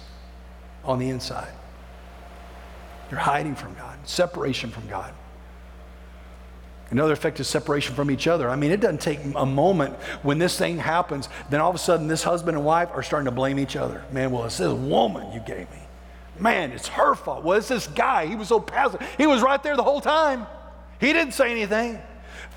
on 0.85 0.99
the 0.99 1.09
inside. 1.09 1.51
You're 3.11 3.19
hiding 3.19 3.55
from 3.55 3.73
God, 3.75 3.97
separation 4.05 4.71
from 4.71 4.87
God. 4.87 5.13
Another 6.91 7.13
effect 7.13 7.39
is 7.39 7.47
separation 7.47 7.95
from 7.95 8.11
each 8.11 8.27
other. 8.27 8.49
I 8.49 8.55
mean, 8.55 8.71
it 8.71 8.79
doesn't 8.79 9.01
take 9.01 9.19
a 9.35 9.45
moment 9.45 9.95
when 10.21 10.37
this 10.37 10.57
thing 10.57 10.77
happens, 10.77 11.29
then 11.49 11.59
all 11.59 11.69
of 11.69 11.75
a 11.75 11.79
sudden 11.79 12.07
this 12.07 12.23
husband 12.23 12.57
and 12.57 12.65
wife 12.65 12.89
are 12.93 13.01
starting 13.01 13.25
to 13.25 13.31
blame 13.31 13.57
each 13.57 13.75
other. 13.75 14.03
Man, 14.11 14.31
well, 14.31 14.45
it's 14.45 14.57
this 14.57 14.71
woman 14.71 15.31
you 15.33 15.39
gave 15.39 15.69
me. 15.71 15.79
Man, 16.39 16.71
it's 16.71 16.87
her 16.89 17.15
fault. 17.15 17.43
Well, 17.43 17.57
it's 17.57 17.67
this 17.67 17.87
guy. 17.87 18.27
He 18.27 18.35
was 18.35 18.49
so 18.49 18.59
passive. 18.59 19.01
He 19.17 19.25
was 19.25 19.41
right 19.41 19.61
there 19.63 19.75
the 19.75 19.83
whole 19.83 20.01
time. 20.01 20.45
He 20.99 21.11
didn't 21.11 21.33
say 21.33 21.51
anything 21.51 22.01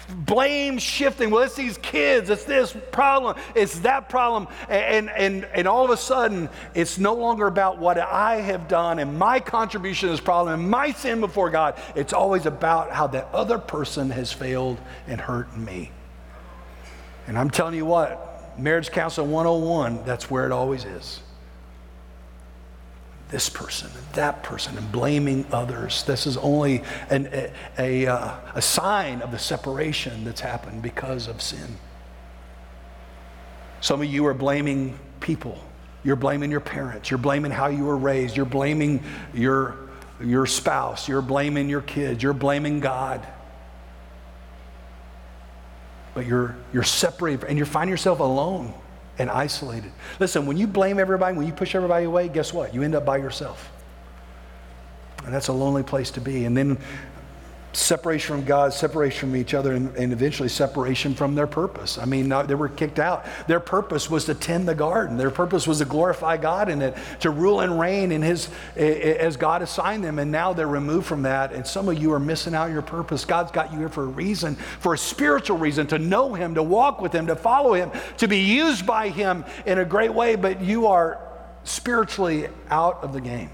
blame 0.09 0.79
shifting. 0.79 1.31
Well, 1.31 1.43
it's 1.43 1.55
these 1.55 1.79
kids, 1.79 2.31
it's 2.31 2.45
this 2.45 2.77
problem, 2.93 3.37
it's 3.55 3.81
that 3.81 4.09
problem. 4.09 4.49
And, 4.69 5.11
and, 5.11 5.45
and 5.47 5.69
all 5.69 5.85
of 5.85 5.91
a 5.91 5.97
sudden, 5.97 6.49
it's 6.75 6.99
no 6.99 7.15
longer 7.15 7.47
about 7.47 7.79
what 7.79 7.99
I 7.99 8.37
have 8.37 8.69
done 8.69 8.99
and 8.99 9.19
my 9.19 9.41
contribution 9.41 10.09
to 10.09 10.13
this 10.13 10.21
problem 10.21 10.61
and 10.61 10.71
my 10.71 10.93
sin 10.93 11.21
before 11.21 11.51
God. 11.51 11.79
It's 11.95 12.13
always 12.13 12.47
about 12.47 12.91
how 12.91 13.07
that 13.09 13.29
other 13.33 13.59
person 13.59 14.11
has 14.11 14.33
failed 14.33 14.81
and 15.07 15.21
hurt 15.21 15.57
me. 15.57 15.91
And 17.27 17.39
I'm 17.39 17.51
telling 17.51 17.75
you 17.75 17.85
what, 17.85 18.59
Marriage 18.59 18.91
Counsel 18.91 19.27
101, 19.27 20.05
that's 20.05 20.31
where 20.31 20.47
it 20.47 20.53
always 20.53 20.85
is 20.85 21.21
this 23.31 23.49
person 23.51 23.91
and 23.95 24.15
that 24.15 24.43
person 24.43 24.77
and 24.79 24.91
blaming 24.91 25.45
others. 25.53 26.03
This 26.05 26.27
is 26.27 26.37
only 26.39 26.83
an, 27.11 27.29
a, 27.33 27.53
a, 27.79 28.07
uh, 28.07 28.37
a 28.55 28.63
sign 28.63 29.21
of 29.21 29.31
the 29.31 29.39
separation 29.39 30.25
that's 30.25 30.41
happened 30.41 30.83
because 30.83 31.29
of 31.29 31.43
sin. 31.43 31.77
Some 33.81 34.01
of 34.01 34.09
you 34.09 34.27
are 34.27 34.35
blaming 34.35 34.99
people. 35.21 35.59
You're 36.05 36.17
blaming 36.17 36.51
your 36.51 36.61
parents. 36.61 37.11
You're 37.11 37.19
blaming 37.19 37.51
how 37.51 37.67
you 37.67 37.85
were 37.85 37.97
raised. 37.97 38.37
You're 38.37 38.47
blaming 38.47 39.03
your, 39.35 39.77
your 40.23 40.47
spouse. 40.47 41.07
You're 41.07 41.23
blaming 41.23 41.69
your 41.69 41.83
kids. 41.83 42.23
You're 42.23 42.33
blaming 42.33 42.81
God. 42.81 43.27
But 46.15 46.27
you're, 46.27 46.57
you're 46.73 46.83
separated 46.83 47.45
and 47.45 47.59
you 47.59 47.65
find 47.65 47.91
yourself 47.91 48.21
alone 48.21 48.73
and 49.19 49.31
isolated. 49.31 49.93
Listen, 50.21 50.47
when 50.47 50.57
you 50.57 50.67
blame 50.67 50.99
everybody, 50.99 51.37
when 51.37 51.47
you 51.47 51.53
push 51.53 51.75
everybody 51.75 52.05
away, 52.05 52.29
guess 52.29 52.53
what? 52.53 52.73
You 52.75 52.83
end 52.83 52.95
up 52.95 53.05
by 53.05 53.17
yourself. 53.17 53.71
And 55.25 55.35
that's 55.35 55.49
a 55.49 55.53
lonely 55.53 55.83
place 55.83 56.11
to 56.13 56.21
be. 56.21 56.45
And 56.45 56.57
then 56.57 56.79
separation 57.79 58.37
from 58.37 58.45
God, 58.45 58.73
separation 58.73 59.31
from 59.31 59.37
each 59.37 59.55
other, 59.55 59.73
and, 59.73 59.95
and, 59.97 60.13
eventually 60.13 60.49
separation 60.49 61.15
from 61.15 61.35
their 61.35 61.47
purpose. 61.47 61.97
I 61.97 62.05
mean, 62.05 62.31
uh, 62.33 62.43
they 62.43 62.55
were 62.55 62.69
kicked 62.69 62.99
out. 62.99 63.25
Their 63.47 63.61
purpose 63.61 64.11
was 64.11 64.25
to 64.25 64.35
tend 64.35 64.67
the 64.67 64.75
garden. 64.75 65.17
Their 65.17 65.31
purpose 65.31 65.67
was 65.67 65.79
to 65.79 65.85
glorify 65.85 66.37
God 66.37 66.69
in 66.69 66.83
it, 66.83 66.97
to 67.21 67.31
rule 67.31 67.61
and 67.61 67.79
reign 67.79 68.11
in 68.11 68.23
His 68.23 68.49
as 68.77 69.37
God 69.37 69.63
assigned 69.63 70.03
them. 70.03 70.19
And 70.19 70.33
now 70.33 70.53
they're 70.53 70.67
removed 70.67 71.07
from 71.07 71.23
that. 71.23 71.53
And 71.53 71.67
some 71.67 71.89
of 71.89 71.99
you 71.99 72.13
are 72.13 72.21
missing 72.21 72.55
out 72.55 72.71
your 72.71 72.83
purpose. 72.83 73.25
God's 73.25 73.53
got 73.53 73.73
you 73.73 73.79
here 73.79 73.89
for 73.89 74.03
a 74.03 74.07
reason, 74.07 74.57
for 74.57 74.95
a 74.95 74.99
spiritual 74.99 75.59
reason, 75.59 75.87
to 75.89 75.99
know 75.99 76.35
Him, 76.35 76.55
to 76.57 76.63
walk 76.63 77.01
with 77.01 77.13
Him, 77.13 77.29
to 77.29 77.37
follow 77.37 77.75
Him, 77.75 77.93
to 78.19 78.27
be 78.27 78.39
used 78.39 78.87
by 78.87 79.09
Him 79.09 79.45
in 79.67 79.79
a 79.79 79.85
great 79.85 80.13
way. 80.13 80.35
But 80.35 80.61
you 80.61 80.89
are 80.89 81.21
spiritually 81.65 82.49
out 82.71 83.05
of 83.05 83.13
the 83.13 83.21
game 83.21 83.51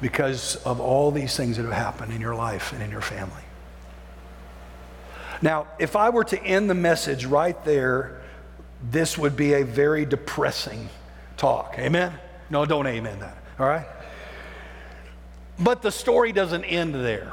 because 0.00 0.56
of 0.64 0.80
all 0.80 1.10
these 1.10 1.36
things 1.36 1.56
that 1.56 1.64
have 1.64 1.72
happened 1.72 2.12
in 2.12 2.20
your 2.20 2.34
life 2.34 2.72
and 2.72 2.82
in 2.82 2.90
your 2.90 3.00
family. 3.00 3.42
Now, 5.42 5.66
if 5.78 5.96
I 5.96 6.10
were 6.10 6.24
to 6.24 6.42
end 6.42 6.68
the 6.68 6.74
message 6.74 7.24
right 7.24 7.62
there, 7.64 8.20
this 8.90 9.16
would 9.18 9.36
be 9.36 9.54
a 9.54 9.64
very 9.64 10.04
depressing 10.04 10.88
talk. 11.36 11.76
Amen? 11.78 12.12
No, 12.50 12.64
don't 12.66 12.86
amen 12.86 13.20
that. 13.20 13.36
All 13.58 13.66
right? 13.66 13.86
But 15.58 15.82
the 15.82 15.90
story 15.90 16.32
doesn't 16.32 16.64
end 16.64 16.94
there. 16.94 17.32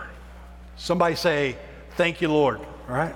Somebody 0.75 1.15
say, 1.15 1.57
Thank 1.91 2.21
you, 2.21 2.27
Lord. 2.27 2.59
All 2.59 2.95
right? 2.95 3.15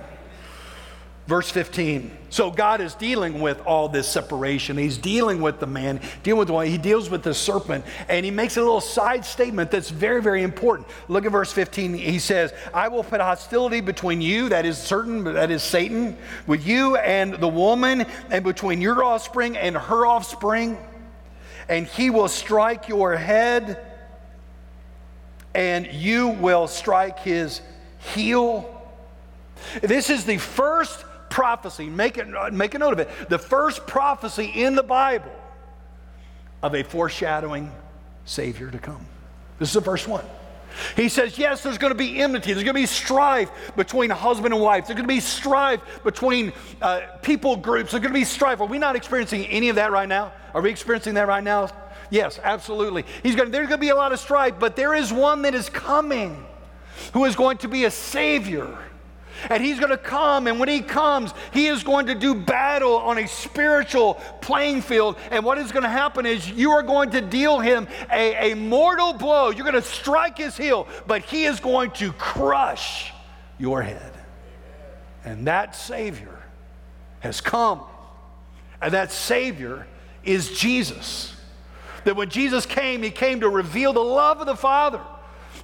Verse 1.31 1.49
15. 1.49 2.11
So 2.29 2.51
God 2.51 2.81
is 2.81 2.93
dealing 2.93 3.39
with 3.39 3.61
all 3.65 3.87
this 3.87 4.05
separation. 4.05 4.77
He's 4.77 4.97
dealing 4.97 5.41
with 5.41 5.61
the 5.61 5.65
man, 5.65 6.01
dealing 6.23 6.39
with 6.39 6.49
the 6.49 6.53
one. 6.53 6.67
He 6.67 6.77
deals 6.77 7.09
with 7.09 7.23
the 7.23 7.33
serpent, 7.33 7.85
and 8.09 8.25
he 8.25 8.31
makes 8.31 8.57
a 8.57 8.59
little 8.59 8.81
side 8.81 9.23
statement 9.23 9.71
that's 9.71 9.89
very, 9.89 10.21
very 10.21 10.43
important. 10.43 10.89
Look 11.07 11.25
at 11.25 11.31
verse 11.31 11.53
15. 11.53 11.93
He 11.93 12.19
says, 12.19 12.53
I 12.73 12.89
will 12.89 13.05
put 13.05 13.21
hostility 13.21 13.79
between 13.79 14.19
you, 14.19 14.49
that 14.49 14.65
is 14.65 14.77
certain, 14.77 15.23
that 15.23 15.51
is 15.51 15.63
Satan, 15.63 16.17
with 16.47 16.67
you 16.67 16.97
and 16.97 17.35
the 17.35 17.47
woman, 17.47 18.05
and 18.29 18.43
between 18.43 18.81
your 18.81 19.01
offspring 19.01 19.55
and 19.55 19.77
her 19.77 20.05
offspring, 20.05 20.77
and 21.69 21.87
he 21.87 22.09
will 22.09 22.27
strike 22.27 22.89
your 22.89 23.15
head, 23.15 23.79
and 25.55 25.87
you 25.93 26.27
will 26.27 26.67
strike 26.67 27.19
his 27.19 27.61
heel. 27.99 28.69
This 29.81 30.09
is 30.09 30.25
the 30.25 30.37
first 30.37 31.05
prophecy, 31.31 31.89
make, 31.89 32.19
it, 32.19 32.27
make 32.53 32.75
a 32.75 32.77
note 32.77 32.93
of 32.93 32.99
it, 32.99 33.09
the 33.29 33.39
first 33.39 33.87
prophecy 33.87 34.45
in 34.45 34.75
the 34.75 34.83
Bible 34.83 35.33
of 36.61 36.75
a 36.75 36.83
foreshadowing 36.83 37.71
Savior 38.25 38.69
to 38.69 38.77
come. 38.77 39.03
This 39.57 39.69
is 39.69 39.73
the 39.73 39.81
first 39.81 40.07
one. 40.07 40.23
He 40.95 41.09
says, 41.09 41.37
yes, 41.37 41.63
there's 41.63 41.77
going 41.77 41.91
to 41.91 41.97
be 41.97 42.21
enmity. 42.21 42.53
There's 42.53 42.63
going 42.63 42.75
to 42.75 42.81
be 42.81 42.85
strife 42.85 43.49
between 43.75 44.09
husband 44.09 44.53
and 44.53 44.63
wife. 44.63 44.87
There's 44.87 44.95
going 44.95 45.07
to 45.07 45.13
be 45.13 45.19
strife 45.19 45.81
between 46.03 46.53
uh, 46.81 47.01
people 47.21 47.57
groups. 47.57 47.91
There's 47.91 48.01
going 48.01 48.13
to 48.13 48.19
be 48.19 48.25
strife. 48.25 48.61
Are 48.61 48.67
we 48.67 48.77
not 48.77 48.95
experiencing 48.95 49.45
any 49.47 49.69
of 49.69 49.75
that 49.75 49.91
right 49.91 50.07
now? 50.07 50.31
Are 50.53 50.61
we 50.61 50.69
experiencing 50.69 51.15
that 51.15 51.27
right 51.27 51.43
now? 51.43 51.69
Yes, 52.09 52.39
absolutely. 52.41 53.05
He's 53.23 53.35
going, 53.35 53.51
there's 53.51 53.67
going 53.67 53.79
to 53.79 53.85
be 53.85 53.89
a 53.89 53.95
lot 53.95 54.11
of 54.13 54.19
strife, 54.19 54.55
but 54.59 54.75
there 54.75 54.93
is 54.93 55.11
one 55.11 55.41
that 55.41 55.55
is 55.55 55.69
coming 55.69 56.45
who 57.13 57.25
is 57.25 57.35
going 57.35 57.57
to 57.59 57.67
be 57.67 57.85
a 57.85 57.91
Savior 57.91 58.77
and 59.49 59.63
he's 59.63 59.79
going 59.79 59.91
to 59.91 59.97
come, 59.97 60.47
and 60.47 60.59
when 60.59 60.69
he 60.69 60.81
comes, 60.81 61.33
he 61.51 61.67
is 61.67 61.83
going 61.83 62.07
to 62.07 62.15
do 62.15 62.35
battle 62.35 62.97
on 62.97 63.17
a 63.17 63.27
spiritual 63.27 64.15
playing 64.41 64.81
field. 64.81 65.17
And 65.31 65.43
what 65.43 65.57
is 65.57 65.71
going 65.71 65.83
to 65.83 65.89
happen 65.89 66.25
is 66.25 66.49
you 66.49 66.71
are 66.71 66.83
going 66.83 67.11
to 67.11 67.21
deal 67.21 67.59
him 67.59 67.87
a, 68.11 68.51
a 68.51 68.55
mortal 68.55 69.13
blow. 69.13 69.49
You're 69.49 69.69
going 69.69 69.81
to 69.81 69.81
strike 69.81 70.37
his 70.37 70.57
heel, 70.57 70.87
but 71.07 71.23
he 71.23 71.45
is 71.45 71.59
going 71.59 71.91
to 71.91 72.11
crush 72.13 73.11
your 73.57 73.81
head. 73.81 74.13
And 75.23 75.47
that 75.47 75.75
Savior 75.75 76.39
has 77.19 77.41
come. 77.41 77.81
And 78.81 78.93
that 78.93 79.11
Savior 79.11 79.87
is 80.23 80.57
Jesus. 80.57 81.35
That 82.03 82.15
when 82.15 82.29
Jesus 82.29 82.65
came, 82.65 83.03
he 83.03 83.11
came 83.11 83.41
to 83.41 83.49
reveal 83.49 83.93
the 83.93 83.99
love 83.99 84.39
of 84.39 84.47
the 84.47 84.55
Father. 84.55 85.01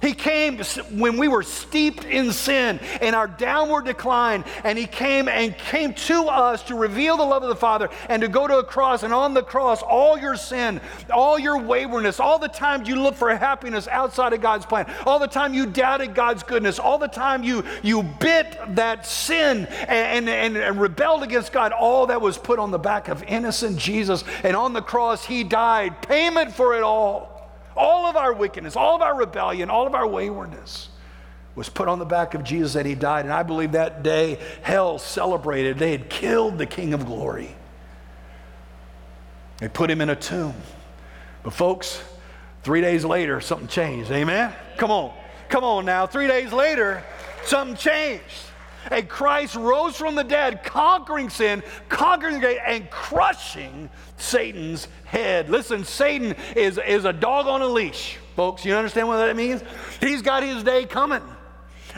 He 0.00 0.14
came 0.14 0.58
when 0.92 1.16
we 1.16 1.28
were 1.28 1.42
steeped 1.42 2.04
in 2.04 2.32
sin 2.32 2.78
and 3.00 3.14
our 3.16 3.26
downward 3.26 3.84
decline, 3.84 4.44
and 4.64 4.78
He 4.78 4.86
came 4.86 5.28
and 5.28 5.56
came 5.56 5.94
to 5.94 6.24
us 6.24 6.62
to 6.64 6.74
reveal 6.74 7.16
the 7.16 7.24
love 7.24 7.42
of 7.42 7.48
the 7.48 7.56
Father 7.56 7.88
and 8.08 8.22
to 8.22 8.28
go 8.28 8.46
to 8.46 8.58
a 8.58 8.64
cross. 8.64 9.02
And 9.02 9.12
on 9.12 9.34
the 9.34 9.42
cross, 9.42 9.82
all 9.82 10.18
your 10.18 10.36
sin, 10.36 10.80
all 11.10 11.38
your 11.38 11.58
waywardness, 11.58 12.20
all 12.20 12.38
the 12.38 12.48
times 12.48 12.88
you 12.88 13.00
looked 13.00 13.18
for 13.18 13.34
happiness 13.34 13.88
outside 13.88 14.32
of 14.32 14.40
God's 14.40 14.66
plan, 14.66 14.92
all 15.06 15.18
the 15.18 15.26
time 15.26 15.54
you 15.54 15.66
doubted 15.66 16.14
God's 16.14 16.42
goodness, 16.42 16.78
all 16.78 16.98
the 16.98 17.08
time 17.08 17.42
you, 17.42 17.64
you 17.82 18.02
bit 18.02 18.58
that 18.74 19.06
sin 19.06 19.66
and, 19.66 20.28
and, 20.28 20.56
and 20.56 20.80
rebelled 20.80 21.22
against 21.22 21.52
God, 21.52 21.72
all 21.72 22.06
that 22.06 22.20
was 22.20 22.38
put 22.38 22.58
on 22.58 22.70
the 22.70 22.78
back 22.78 23.08
of 23.08 23.22
innocent 23.24 23.78
Jesus. 23.78 24.24
And 24.42 24.56
on 24.56 24.72
the 24.72 24.82
cross, 24.82 25.24
He 25.24 25.44
died, 25.44 26.02
payment 26.02 26.52
for 26.52 26.76
it 26.76 26.82
all. 26.82 27.37
All 27.78 28.06
of 28.06 28.16
our 28.16 28.32
wickedness, 28.32 28.74
all 28.74 28.96
of 28.96 29.02
our 29.02 29.16
rebellion, 29.16 29.70
all 29.70 29.86
of 29.86 29.94
our 29.94 30.06
waywardness 30.06 30.88
was 31.54 31.68
put 31.68 31.86
on 31.86 32.00
the 32.00 32.04
back 32.04 32.34
of 32.34 32.42
Jesus 32.42 32.72
that 32.72 32.84
he 32.84 32.96
died. 32.96 33.24
And 33.24 33.32
I 33.32 33.44
believe 33.44 33.72
that 33.72 34.02
day 34.02 34.40
hell 34.62 34.98
celebrated. 34.98 35.78
They 35.78 35.92
had 35.92 36.10
killed 36.10 36.58
the 36.58 36.66
King 36.66 36.92
of 36.92 37.06
glory. 37.06 37.54
They 39.58 39.68
put 39.68 39.90
him 39.90 40.00
in 40.00 40.10
a 40.10 40.16
tomb. 40.16 40.54
But, 41.44 41.52
folks, 41.52 42.02
three 42.64 42.80
days 42.80 43.04
later, 43.04 43.40
something 43.40 43.68
changed. 43.68 44.10
Amen? 44.10 44.52
Come 44.76 44.90
on. 44.90 45.12
Come 45.48 45.62
on 45.62 45.84
now. 45.84 46.06
Three 46.06 46.26
days 46.26 46.52
later, 46.52 47.04
something 47.44 47.76
changed. 47.76 48.47
And 48.90 49.08
Christ 49.08 49.54
rose 49.54 49.96
from 49.96 50.14
the 50.14 50.24
dead, 50.24 50.62
conquering 50.64 51.30
sin, 51.30 51.62
conquering 51.88 52.42
and 52.44 52.90
crushing 52.90 53.90
Satan's 54.16 54.88
head. 55.04 55.50
Listen, 55.50 55.84
Satan 55.84 56.34
is, 56.56 56.78
is 56.78 57.04
a 57.04 57.12
dog 57.12 57.46
on 57.46 57.62
a 57.62 57.66
leash, 57.66 58.18
folks. 58.36 58.64
You 58.64 58.74
understand 58.74 59.08
what 59.08 59.18
that 59.18 59.36
means? 59.36 59.62
He's 60.00 60.22
got 60.22 60.42
his 60.42 60.62
day 60.62 60.84
coming. 60.84 61.22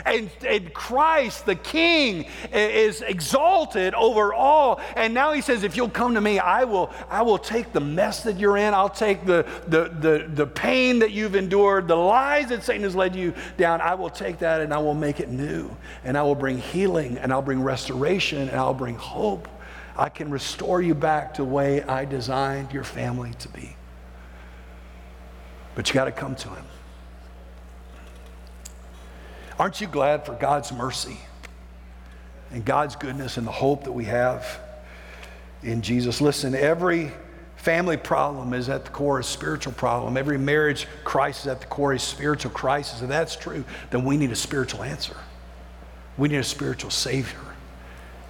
And, 0.05 0.29
and 0.47 0.73
Christ, 0.73 1.45
the 1.45 1.55
King, 1.55 2.25
is 2.51 3.01
exalted 3.01 3.93
over 3.93 4.33
all. 4.33 4.79
And 4.95 5.13
now 5.13 5.33
he 5.33 5.41
says, 5.41 5.63
if 5.63 5.75
you'll 5.75 5.89
come 5.89 6.13
to 6.15 6.21
me, 6.21 6.39
I 6.39 6.63
will, 6.63 6.91
I 7.09 7.21
will 7.21 7.37
take 7.37 7.73
the 7.73 7.79
mess 7.79 8.23
that 8.23 8.37
you're 8.37 8.57
in. 8.57 8.73
I'll 8.73 8.89
take 8.89 9.25
the, 9.25 9.45
the, 9.67 9.89
the, 9.99 10.27
the 10.33 10.47
pain 10.47 10.99
that 10.99 11.11
you've 11.11 11.35
endured, 11.35 11.87
the 11.87 11.95
lies 11.95 12.49
that 12.49 12.63
Satan 12.63 12.83
has 12.83 12.95
led 12.95 13.15
you 13.15 13.33
down. 13.57 13.81
I 13.81 13.95
will 13.95 14.09
take 14.09 14.39
that 14.39 14.61
and 14.61 14.73
I 14.73 14.77
will 14.77 14.93
make 14.93 15.19
it 15.19 15.29
new. 15.29 15.69
And 16.03 16.17
I 16.17 16.23
will 16.23 16.35
bring 16.35 16.57
healing 16.57 17.17
and 17.17 17.31
I'll 17.31 17.41
bring 17.41 17.61
restoration 17.61 18.49
and 18.49 18.57
I'll 18.57 18.73
bring 18.73 18.95
hope. 18.95 19.47
I 19.95 20.09
can 20.09 20.31
restore 20.31 20.81
you 20.81 20.95
back 20.95 21.33
to 21.35 21.41
the 21.41 21.47
way 21.47 21.83
I 21.83 22.05
designed 22.05 22.71
your 22.71 22.83
family 22.83 23.33
to 23.39 23.49
be. 23.49 23.75
But 25.75 25.89
you 25.89 25.93
got 25.93 26.05
to 26.05 26.11
come 26.11 26.35
to 26.35 26.49
him. 26.49 26.65
Aren't 29.61 29.79
you 29.79 29.85
glad 29.85 30.25
for 30.25 30.33
God's 30.33 30.71
mercy 30.71 31.19
and 32.49 32.65
God's 32.65 32.95
goodness 32.95 33.37
and 33.37 33.45
the 33.45 33.51
hope 33.51 33.83
that 33.83 33.91
we 33.91 34.05
have 34.05 34.59
in 35.61 35.83
Jesus? 35.83 36.19
Listen, 36.19 36.55
every 36.55 37.11
family 37.57 37.95
problem 37.95 38.55
is 38.55 38.69
at 38.69 38.85
the 38.85 38.89
core 38.89 39.19
a 39.19 39.23
spiritual 39.23 39.73
problem. 39.73 40.17
Every 40.17 40.39
marriage 40.39 40.87
crisis 41.03 41.45
at 41.45 41.61
the 41.61 41.67
core 41.67 41.93
is 41.93 42.01
a 42.01 42.05
spiritual 42.07 42.49
crisis. 42.49 43.03
If 43.03 43.09
that's 43.09 43.35
true, 43.35 43.63
then 43.91 44.03
we 44.03 44.17
need 44.17 44.31
a 44.31 44.35
spiritual 44.35 44.81
answer. 44.81 45.15
We 46.17 46.27
need 46.27 46.39
a 46.39 46.43
spiritual 46.43 46.89
Savior, 46.89 47.37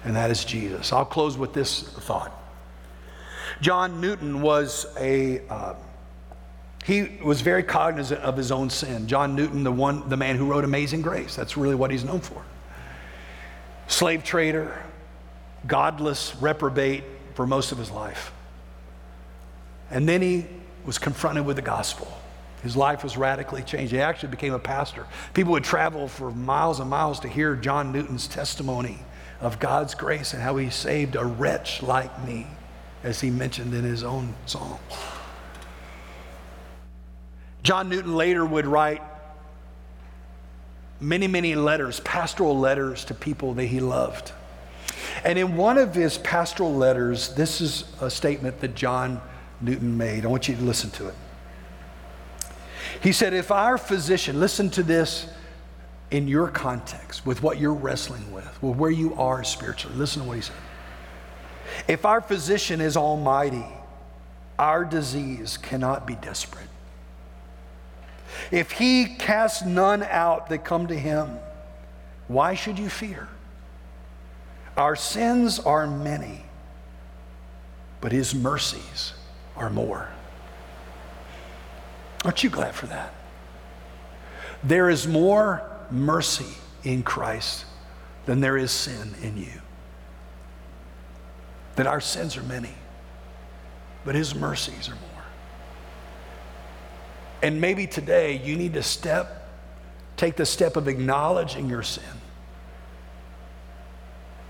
and 0.04 0.14
that 0.14 0.30
is 0.30 0.44
Jesus. 0.44 0.92
I'll 0.92 1.06
close 1.06 1.38
with 1.38 1.54
this 1.54 1.80
thought. 1.80 2.38
John 3.62 4.02
Newton 4.02 4.42
was 4.42 4.84
a 4.98 5.40
uh, 5.48 5.76
he 6.84 7.18
was 7.22 7.40
very 7.40 7.62
cognizant 7.62 8.20
of 8.22 8.36
his 8.36 8.50
own 8.50 8.68
sin. 8.68 9.06
John 9.06 9.36
Newton, 9.36 9.62
the 9.62 9.72
one, 9.72 10.08
the 10.08 10.16
man 10.16 10.36
who 10.36 10.46
wrote 10.46 10.64
Amazing 10.64 11.02
Grace, 11.02 11.36
that's 11.36 11.56
really 11.56 11.76
what 11.76 11.90
he's 11.90 12.04
known 12.04 12.20
for. 12.20 12.42
Slave 13.86 14.24
trader, 14.24 14.82
godless 15.66 16.34
reprobate 16.36 17.04
for 17.34 17.46
most 17.46 17.72
of 17.72 17.78
his 17.78 17.90
life. 17.90 18.32
And 19.90 20.08
then 20.08 20.22
he 20.22 20.46
was 20.84 20.98
confronted 20.98 21.46
with 21.46 21.56
the 21.56 21.62
gospel. 21.62 22.08
His 22.62 22.76
life 22.76 23.04
was 23.04 23.16
radically 23.16 23.62
changed. 23.62 23.92
He 23.92 24.00
actually 24.00 24.30
became 24.30 24.54
a 24.54 24.58
pastor. 24.58 25.06
People 25.34 25.52
would 25.52 25.64
travel 25.64 26.08
for 26.08 26.30
miles 26.30 26.80
and 26.80 26.88
miles 26.88 27.20
to 27.20 27.28
hear 27.28 27.54
John 27.54 27.92
Newton's 27.92 28.26
testimony 28.26 28.98
of 29.40 29.58
God's 29.58 29.94
grace 29.94 30.32
and 30.32 30.42
how 30.42 30.56
he 30.56 30.70
saved 30.70 31.16
a 31.16 31.24
wretch 31.24 31.82
like 31.82 32.24
me, 32.24 32.46
as 33.02 33.20
he 33.20 33.30
mentioned 33.30 33.74
in 33.74 33.84
his 33.84 34.04
own 34.04 34.34
song. 34.46 34.78
John 37.62 37.88
Newton 37.88 38.14
later 38.16 38.44
would 38.44 38.66
write 38.66 39.02
many, 41.00 41.26
many 41.26 41.54
letters, 41.54 42.00
pastoral 42.00 42.58
letters 42.58 43.04
to 43.06 43.14
people 43.14 43.54
that 43.54 43.66
he 43.66 43.80
loved. 43.80 44.32
And 45.24 45.38
in 45.38 45.56
one 45.56 45.78
of 45.78 45.94
his 45.94 46.18
pastoral 46.18 46.74
letters, 46.74 47.34
this 47.34 47.60
is 47.60 47.84
a 48.00 48.10
statement 48.10 48.60
that 48.60 48.74
John 48.74 49.20
Newton 49.60 49.96
made. 49.96 50.24
I 50.24 50.28
want 50.28 50.48
you 50.48 50.56
to 50.56 50.62
listen 50.62 50.90
to 50.92 51.08
it. 51.08 51.14
He 53.00 53.12
said, 53.12 53.34
If 53.34 53.50
our 53.50 53.78
physician, 53.78 54.40
listen 54.40 54.70
to 54.70 54.82
this 54.82 55.28
in 56.10 56.28
your 56.28 56.48
context, 56.48 57.24
with 57.24 57.42
what 57.42 57.58
you're 57.58 57.72
wrestling 57.72 58.32
with, 58.32 58.62
with 58.62 58.76
where 58.76 58.90
you 58.90 59.14
are 59.14 59.42
spiritually. 59.44 59.96
Listen 59.96 60.22
to 60.22 60.28
what 60.28 60.36
he 60.36 60.42
said. 60.42 60.56
If 61.88 62.04
our 62.04 62.20
physician 62.20 62.80
is 62.80 62.96
almighty, 62.96 63.64
our 64.58 64.84
disease 64.84 65.56
cannot 65.56 66.06
be 66.06 66.14
desperate. 66.16 66.66
If 68.50 68.72
he 68.72 69.06
casts 69.06 69.64
none 69.64 70.02
out 70.02 70.48
that 70.48 70.64
come 70.64 70.86
to 70.88 70.98
him, 70.98 71.38
why 72.28 72.54
should 72.54 72.78
you 72.78 72.88
fear? 72.88 73.28
Our 74.76 74.96
sins 74.96 75.58
are 75.58 75.86
many, 75.86 76.44
but 78.00 78.12
his 78.12 78.34
mercies 78.34 79.12
are 79.56 79.70
more. 79.70 80.08
Aren't 82.24 82.42
you 82.42 82.50
glad 82.50 82.74
for 82.74 82.86
that? 82.86 83.12
There 84.64 84.88
is 84.88 85.06
more 85.06 85.62
mercy 85.90 86.56
in 86.84 87.02
Christ 87.02 87.64
than 88.26 88.40
there 88.40 88.56
is 88.56 88.70
sin 88.70 89.14
in 89.22 89.36
you. 89.36 89.60
That 91.76 91.86
our 91.86 92.00
sins 92.00 92.36
are 92.36 92.42
many, 92.42 92.74
but 94.04 94.14
his 94.14 94.34
mercies 94.34 94.88
are 94.88 94.94
more. 94.94 95.11
And 97.42 97.60
maybe 97.60 97.88
today 97.88 98.40
you 98.42 98.56
need 98.56 98.74
to 98.74 98.82
step, 98.82 99.48
take 100.16 100.36
the 100.36 100.46
step 100.46 100.76
of 100.76 100.86
acknowledging 100.86 101.68
your 101.68 101.82
sin 101.82 102.04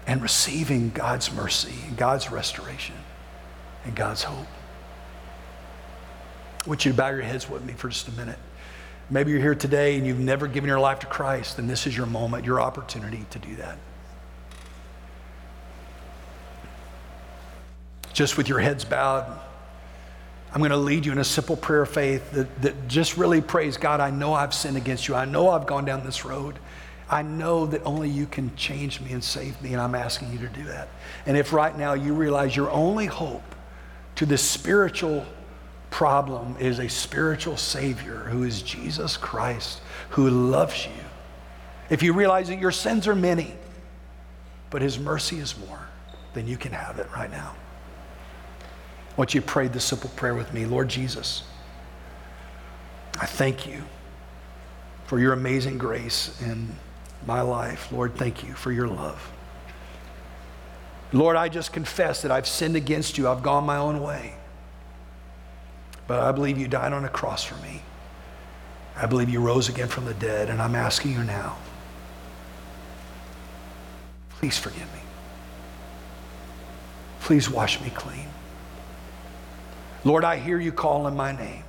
and 0.07 0.20
receiving 0.20 0.90
God's 0.90 1.32
mercy 1.32 1.74
and 1.88 1.97
God's 1.97 2.30
restoration 2.30 2.97
and 3.84 3.97
God's 3.97 4.22
hope. 4.22 4.47
I 6.64 6.68
want 6.68 6.84
you 6.84 6.93
to 6.93 6.97
bow 6.97 7.09
your 7.09 7.22
heads 7.22 7.49
with 7.49 7.64
me 7.64 7.72
for 7.72 7.88
just 7.88 8.09
a 8.09 8.12
minute. 8.12 8.38
Maybe 9.11 9.30
you're 9.32 9.40
here 9.40 9.55
today 9.55 9.97
and 9.97 10.07
you've 10.07 10.18
never 10.18 10.47
given 10.47 10.68
your 10.68 10.78
life 10.78 11.01
to 11.01 11.07
Christ, 11.07 11.59
and 11.59 11.68
this 11.68 11.86
is 11.86 11.97
your 11.97 12.07
moment, 12.07 12.45
your 12.45 12.61
opportunity 12.61 13.24
to 13.30 13.38
do 13.38 13.57
that. 13.57 13.78
Just 18.12 18.36
with 18.36 18.49
your 18.49 18.61
heads 18.61 18.84
bowed, 18.84 19.40
I'm 20.55 20.59
going 20.59 20.70
to 20.70 20.76
lead 20.76 21.07
you 21.07 21.12
in 21.12 21.18
a 21.18 21.24
simple 21.24 21.57
prayer 21.57 21.82
of 21.82 21.88
faith 21.88 22.30
that, 22.32 22.62
that 22.62 22.88
just 22.88 23.16
really 23.16 23.40
prays 23.40 23.78
God, 23.78 24.00
I 24.00 24.11
know 24.11 24.34
I've 24.34 24.53
sinned 24.53 24.76
against 24.76 25.09
you. 25.09 25.14
I 25.14 25.24
know 25.24 25.48
I've 25.48 25.66
gone 25.66 25.86
down 25.86 26.05
this 26.05 26.26
road. 26.26 26.59
I 27.09 27.22
know 27.22 27.66
that 27.66 27.82
only 27.84 28.11
you 28.11 28.26
can 28.26 28.55
change 28.55 29.00
me 29.00 29.12
and 29.12 29.24
save 29.24 29.61
me, 29.62 29.72
and 29.72 29.80
I'm 29.80 29.94
asking 29.94 30.32
you 30.32 30.38
to 30.38 30.48
do 30.48 30.64
that. 30.64 30.88
And 31.26 31.36
if 31.36 31.53
right 31.53 31.76
now 31.76 31.94
you 31.94 32.14
realize 32.14 32.55
your 32.55 32.70
only 32.70 33.07
hope 33.07 33.55
to 34.16 34.26
this 34.26 34.42
spiritual 34.42 35.24
problem 35.90 36.57
is 36.59 36.78
a 36.78 36.88
spiritual 36.88 37.57
Savior 37.57 38.16
who 38.16 38.44
is 38.44 38.62
Jesus 38.62 39.16
Christ, 39.16 39.80
who 40.11 40.28
loves 40.28 40.86
you, 40.86 41.05
if 41.90 42.03
you 42.03 42.12
realize 42.12 42.48
that 42.48 42.59
your 42.59 42.72
sins 42.72 43.09
are 43.09 43.14
many, 43.14 43.55
but 44.70 44.82
His 44.82 44.98
mercy 44.98 45.38
is 45.38 45.59
more, 45.66 45.86
then 46.34 46.46
you 46.46 46.57
can 46.57 46.72
have 46.72 46.98
it 46.98 47.07
right 47.14 47.30
now. 47.30 47.55
Want 49.16 49.34
you 49.34 49.40
prayed 49.42 49.68
pray 49.68 49.74
this 49.74 49.84
simple 49.84 50.10
prayer 50.10 50.34
with 50.34 50.52
me 50.54 50.64
Lord 50.64 50.88
Jesus, 50.88 51.44
I 53.20 53.26
thank 53.26 53.66
you 53.66 53.82
for 55.04 55.18
your 55.18 55.32
amazing 55.32 55.78
grace 55.78 56.40
in 56.42 56.68
my 57.26 57.42
life. 57.42 57.92
Lord, 57.92 58.14
thank 58.16 58.42
you 58.42 58.54
for 58.54 58.72
your 58.72 58.88
love. 58.88 59.30
Lord, 61.12 61.36
I 61.36 61.48
just 61.48 61.72
confess 61.72 62.22
that 62.22 62.30
I've 62.30 62.48
sinned 62.48 62.74
against 62.74 63.18
you. 63.18 63.28
I've 63.28 63.42
gone 63.42 63.64
my 63.64 63.76
own 63.76 64.00
way. 64.00 64.34
But 66.06 66.20
I 66.20 66.32
believe 66.32 66.58
you 66.58 66.66
died 66.66 66.92
on 66.92 67.04
a 67.04 67.08
cross 67.08 67.44
for 67.44 67.56
me. 67.56 67.82
I 68.96 69.06
believe 69.06 69.28
you 69.28 69.40
rose 69.40 69.68
again 69.68 69.88
from 69.88 70.06
the 70.06 70.14
dead, 70.14 70.48
and 70.48 70.60
I'm 70.60 70.74
asking 70.74 71.12
you 71.12 71.22
now. 71.22 71.56
Please 74.30 74.58
forgive 74.58 74.92
me. 74.92 75.00
Please 77.20 77.48
wash 77.48 77.80
me 77.80 77.90
clean. 77.90 78.26
Lord, 80.05 80.24
I 80.24 80.36
hear 80.36 80.59
you 80.59 80.72
calling 80.72 81.16
my 81.16 81.32
name, 81.32 81.64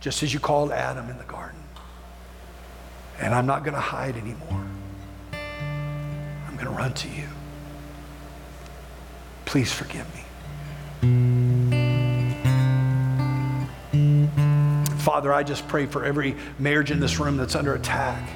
just 0.00 0.22
as 0.22 0.32
you 0.32 0.38
called 0.38 0.70
Adam 0.70 1.10
in 1.10 1.18
the 1.18 1.24
garden. 1.24 1.60
And 3.18 3.34
I'm 3.34 3.46
not 3.46 3.64
going 3.64 3.74
to 3.74 3.80
hide 3.80 4.16
anymore. 4.16 4.64
I'm 5.32 6.54
going 6.54 6.66
to 6.66 6.72
run 6.72 6.94
to 6.94 7.08
you. 7.08 7.28
Please 9.44 9.72
forgive 9.72 10.06
me. 10.14 10.20
Father, 14.98 15.32
I 15.32 15.42
just 15.42 15.68
pray 15.68 15.86
for 15.86 16.04
every 16.04 16.36
marriage 16.58 16.90
in 16.90 16.98
this 16.98 17.20
room 17.20 17.36
that's 17.36 17.54
under 17.54 17.74
attack. 17.74 18.28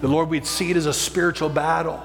The 0.00 0.08
Lord, 0.08 0.28
we'd 0.28 0.46
see 0.46 0.70
it 0.70 0.76
as 0.76 0.86
a 0.86 0.92
spiritual 0.92 1.48
battle 1.48 2.02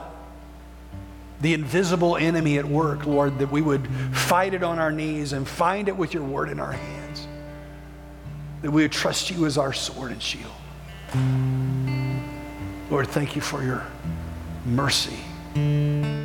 the 1.42 1.54
invisible 1.54 2.18
enemy 2.18 2.58
at 2.58 2.66
work, 2.66 3.06
Lord, 3.06 3.40
that 3.40 3.52
we 3.52 3.62
would 3.62 3.88
fight 4.14 4.54
it 4.54 4.64
on 4.64 4.80
our 4.80 4.92
knees 4.92 5.34
and 5.34 5.48
find 5.48 5.88
it 5.88 5.98
with 5.98 6.14
your 6.14 6.24
word 6.24 6.50
in 6.50 6.60
our 6.60 6.72
hands. 6.72 7.28
That 8.62 8.72
we 8.72 8.84
would 8.84 8.92
trust 8.92 9.32
you 9.32 9.46
as 9.46 9.58
our 9.58 9.74
sword 9.74 10.12
and 10.12 10.22
shield. 10.22 10.52
Lord, 12.90 13.08
thank 13.08 13.36
you 13.36 13.42
for 13.42 13.64
your 13.64 13.86
mercy. 14.66 16.21